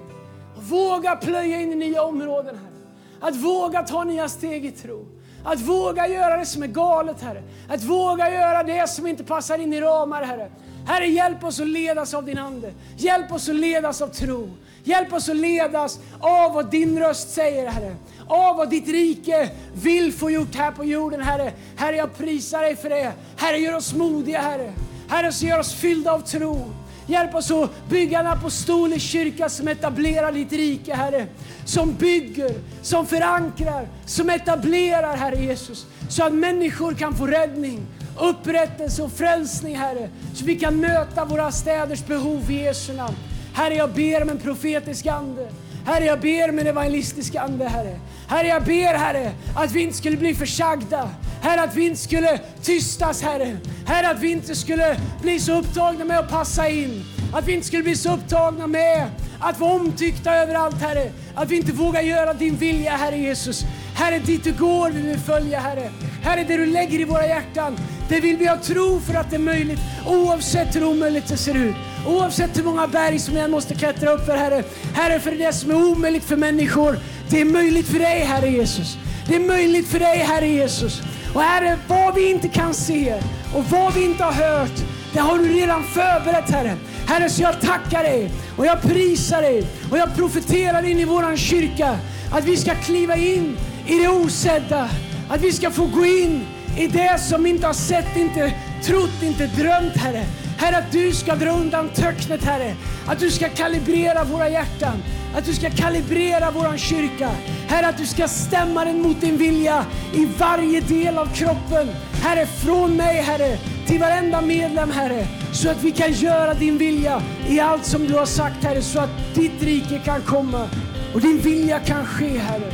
Och 0.57 0.63
våga 0.63 1.15
plöja 1.15 1.61
in 1.61 1.71
i 1.71 1.75
nya 1.75 2.03
områden, 2.03 2.55
Herre. 2.55 2.76
Att 3.19 3.35
våga 3.35 3.83
ta 3.83 4.03
nya 4.03 4.29
steg 4.29 4.65
i 4.65 4.71
tro. 4.71 5.05
Att 5.43 5.61
våga 5.61 6.07
göra 6.07 6.37
det 6.37 6.45
som 6.45 6.63
är 6.63 6.67
galet, 6.67 7.21
Herre. 7.21 7.43
Att 7.69 7.83
våga 7.83 8.33
göra 8.33 8.63
det 8.63 8.89
som 8.89 9.07
inte 9.07 9.23
passar 9.23 9.57
in 9.57 9.73
i 9.73 9.81
ramar, 9.81 10.23
Herre. 10.23 10.49
Herre, 10.85 11.07
hjälp 11.07 11.43
oss 11.43 11.59
att 11.59 11.67
ledas 11.67 12.13
av 12.13 12.25
din 12.25 12.37
Ande. 12.37 12.73
Hjälp 12.97 13.31
oss 13.31 13.49
att 13.49 13.55
ledas 13.55 14.01
av 14.01 14.07
tro. 14.07 14.49
Hjälp 14.83 15.13
oss 15.13 15.29
att 15.29 15.35
ledas 15.35 15.99
av 16.19 16.53
vad 16.53 16.71
din 16.71 16.99
röst 16.99 17.29
säger, 17.33 17.67
Herre. 17.67 17.95
Av 18.27 18.57
vad 18.57 18.69
ditt 18.69 18.87
rike 18.87 19.49
vill 19.73 20.13
få 20.13 20.31
gjort 20.31 20.55
här 20.55 20.71
på 20.71 20.85
jorden, 20.85 21.21
Herre. 21.21 21.53
Herre, 21.75 21.95
jag 21.95 22.17
prisar 22.17 22.61
dig 22.61 22.75
för 22.75 22.89
det. 22.89 23.11
Herre, 23.37 23.57
gör 23.57 23.75
oss 23.75 23.93
modiga, 23.93 24.41
Herre. 24.41 24.73
Herre, 25.09 25.31
så 25.31 25.45
gör 25.45 25.59
oss 25.59 25.73
fyllda 25.73 26.11
av 26.11 26.19
tro. 26.19 26.71
Hjälp 27.07 27.35
oss 27.35 27.51
att 27.51 27.89
bygga 27.89 28.19
en 28.19 28.27
apostolisk 28.27 29.05
kyrka 29.05 29.49
som 29.49 29.67
etablerar 29.67 30.31
ditt 30.31 30.53
rike, 30.53 30.93
Herre. 30.93 31.27
Som 31.65 31.93
bygger, 31.93 32.51
som 32.81 33.05
förankrar, 33.05 33.87
som 34.05 34.29
etablerar, 34.29 35.17
Herre 35.17 35.43
Jesus. 35.43 35.85
Så 36.09 36.23
att 36.23 36.33
människor 36.33 36.93
kan 36.93 37.15
få 37.15 37.27
räddning, 37.27 37.85
upprättelse 38.19 39.03
och 39.03 39.11
frälsning, 39.11 39.75
Herre. 39.75 40.09
Så 40.33 40.45
vi 40.45 40.55
kan 40.59 40.75
möta 40.75 41.25
våra 41.25 41.51
städers 41.51 42.05
behov 42.05 42.51
i 42.51 42.63
Jesu 42.63 42.93
namn. 42.93 43.15
Herre, 43.53 43.75
jag 43.75 43.89
ber 43.89 44.21
om 44.21 44.29
en 44.29 44.39
profetisk 44.39 45.05
ande. 45.05 45.49
Herre, 45.87 46.05
jag 46.05 46.19
ber 46.19 46.51
med 46.51 46.67
evangelistisk 46.67 47.35
ande, 47.35 47.67
Herre. 47.67 47.99
Herre, 48.27 48.47
jag 48.47 48.63
ber, 48.63 48.97
Herre, 48.97 49.31
att 49.55 49.71
vi 49.71 49.81
inte 49.81 49.97
skulle 49.97 50.17
bli 50.17 50.35
försagda. 50.35 51.09
Herre, 51.41 51.61
att 51.61 51.75
vi 51.75 51.85
inte 51.85 51.99
skulle 51.99 52.39
tystas, 52.61 53.21
Herre. 53.21 53.57
Herre, 53.85 54.09
att 54.09 54.19
vi 54.19 54.31
inte 54.31 54.55
skulle 54.55 54.97
bli 55.21 55.39
så 55.39 55.59
upptagna 55.59 56.05
med 56.05 56.19
att 56.19 56.29
passa 56.29 56.69
in. 56.69 57.03
Att 57.33 57.47
vi 57.47 57.53
inte 57.53 57.67
skulle 57.67 57.83
bli 57.83 57.95
så 57.95 58.13
upptagna 58.13 58.67
med 58.67 59.09
att 59.39 59.59
vara 59.59 59.73
omtyckta 59.73 60.35
överallt, 60.35 60.81
Herre. 60.81 61.11
Att 61.35 61.49
vi 61.49 61.57
inte 61.57 61.71
vågar 61.71 62.01
göra 62.01 62.33
din 62.33 62.55
vilja, 62.55 62.91
Herre 62.91 63.17
Jesus. 63.17 63.65
Herre, 63.95 64.19
dit 64.19 64.43
du 64.43 64.53
går 64.53 64.91
vill 64.91 65.05
vi 65.05 65.17
följa, 65.17 65.59
Herre. 65.59 65.89
Herre, 66.23 66.43
det 66.47 66.57
du 66.57 66.65
lägger 66.65 66.99
i 66.99 67.03
våra 67.03 67.27
hjärtan, 67.27 67.77
det 68.09 68.19
vill 68.19 68.37
vi 68.37 68.47
ha 68.47 68.57
tro 68.57 68.99
för 68.99 69.13
att 69.13 69.29
det 69.29 69.35
är 69.35 69.39
möjligt, 69.39 69.79
oavsett 70.07 70.75
hur 70.75 70.83
omöjligt 70.83 71.27
det 71.27 71.37
ser 71.37 71.55
ut. 71.55 71.75
Oavsett 72.07 72.57
hur 72.57 72.63
många 72.63 72.87
berg 72.87 73.19
som 73.19 73.35
jag 73.35 73.49
måste 73.49 73.75
klättra 73.75 74.11
upp 74.11 74.25
för, 74.25 74.37
Herre. 74.37 74.63
Herre, 74.93 75.19
för 75.19 75.31
det 75.31 75.53
som 75.53 75.71
är 75.71 75.75
omöjligt 75.75 76.23
för 76.23 76.35
människor, 76.35 76.99
det 77.29 77.41
är 77.41 77.45
möjligt 77.45 77.87
för 77.87 77.99
dig, 77.99 78.19
Herre 78.19 78.49
Jesus. 78.49 78.97
Det 79.27 79.35
är 79.35 79.39
möjligt 79.39 79.87
för 79.87 79.99
dig, 79.99 80.17
Herre 80.17 80.47
Jesus. 80.47 81.01
Och 81.33 81.41
Herre, 81.41 81.77
vad 81.87 82.15
vi 82.15 82.31
inte 82.31 82.47
kan 82.47 82.73
se 82.73 83.13
och 83.55 83.63
vad 83.63 83.93
vi 83.93 84.05
inte 84.05 84.23
har 84.23 84.31
hört, 84.31 84.79
det 85.13 85.19
har 85.19 85.37
du 85.37 85.53
redan 85.53 85.83
förberett 85.83 86.49
Herre. 86.49 86.77
Herre, 87.07 87.29
så 87.29 87.41
jag 87.41 87.61
tackar 87.61 88.03
dig 88.03 88.31
och 88.57 88.65
jag 88.65 88.81
prisar 88.81 89.41
dig 89.41 89.67
och 89.91 89.97
jag 89.97 90.15
profeterar 90.15 90.85
in 90.85 90.99
i 90.99 91.05
våran 91.05 91.37
kyrka 91.37 91.97
att 92.31 92.43
vi 92.43 92.57
ska 92.57 92.75
kliva 92.75 93.15
in 93.15 93.57
i 93.87 93.99
det 93.99 94.07
osedda, 94.07 94.89
att 95.29 95.41
vi 95.41 95.51
ska 95.51 95.71
få 95.71 95.85
gå 95.85 96.05
in 96.05 96.45
i 96.77 96.87
det 96.87 97.19
som 97.19 97.43
vi 97.43 97.49
inte 97.49 97.67
har 97.67 97.73
sett, 97.73 98.17
inte 98.17 98.53
trott, 98.83 99.23
inte 99.23 99.47
drömt 99.47 99.95
Herre. 99.95 100.25
Herre, 100.57 100.77
att 100.77 100.91
du 100.91 101.11
ska 101.11 101.35
dra 101.35 101.49
undan 101.49 101.89
töcknet 101.89 102.43
Herre. 102.43 102.75
Att 103.07 103.19
du 103.19 103.31
ska 103.31 103.49
kalibrera 103.49 104.23
våra 104.23 104.49
hjärtan. 104.49 105.03
Att 105.35 105.45
du 105.45 105.53
ska 105.53 105.69
kalibrera 105.69 106.51
våran 106.51 106.77
kyrka. 106.77 107.31
Herre, 107.67 107.87
att 107.87 107.97
du 107.97 108.05
ska 108.05 108.27
stämma 108.27 108.85
den 108.85 109.01
mot 109.01 109.21
din 109.21 109.37
vilja 109.37 109.85
i 110.13 110.27
varje 110.37 110.81
del 110.81 111.17
av 111.17 111.25
kroppen. 111.25 111.87
Herre, 112.21 112.45
från 112.45 112.95
mig 112.95 113.21
Herre, 113.21 113.57
till 113.87 113.99
varenda 113.99 114.41
medlem 114.41 114.91
Herre. 114.91 115.27
Så 115.53 115.69
att 115.69 115.83
vi 115.83 115.91
kan 115.91 116.11
göra 116.11 116.53
din 116.53 116.77
vilja 116.77 117.21
i 117.49 117.59
allt 117.59 117.85
som 117.85 118.07
du 118.07 118.13
har 118.13 118.25
sagt 118.25 118.63
Herre. 118.63 118.81
Så 118.81 118.99
att 118.99 119.35
ditt 119.35 119.63
rike 119.63 119.99
kan 120.05 120.21
komma 120.21 120.69
och 121.13 121.21
din 121.21 121.37
vilja 121.37 121.79
kan 121.79 122.05
ske 122.05 122.37
Herre. 122.37 122.71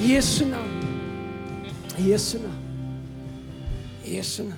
I 0.00 0.14
Jesu 0.14 0.44
namn. 0.44 0.86
I 1.96 2.10
Jesu 2.10 2.38
namn. 2.38 2.54
I 4.04 4.16
Jesu 4.16 4.42
namn. 4.42 4.54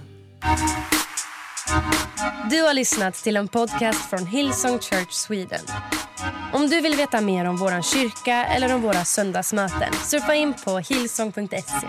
Du 2.50 2.62
har 2.62 2.74
lyssnat 2.74 3.14
till 3.14 3.36
en 3.36 3.48
podcast 3.48 4.10
från 4.10 4.26
Hillsong 4.26 4.78
Church 4.78 5.12
Sweden. 5.12 5.64
Om 6.52 6.68
du 6.68 6.80
vill 6.80 6.96
veta 6.96 7.20
mer 7.20 7.44
om 7.44 7.56
vår 7.56 7.82
kyrka 7.82 8.44
eller 8.44 8.74
om 8.74 8.82
våra 8.82 9.04
söndagsmöten 9.04 9.92
surfa 9.92 10.34
in 10.34 10.54
på 10.64 10.78
hillsong.se. 10.78 11.88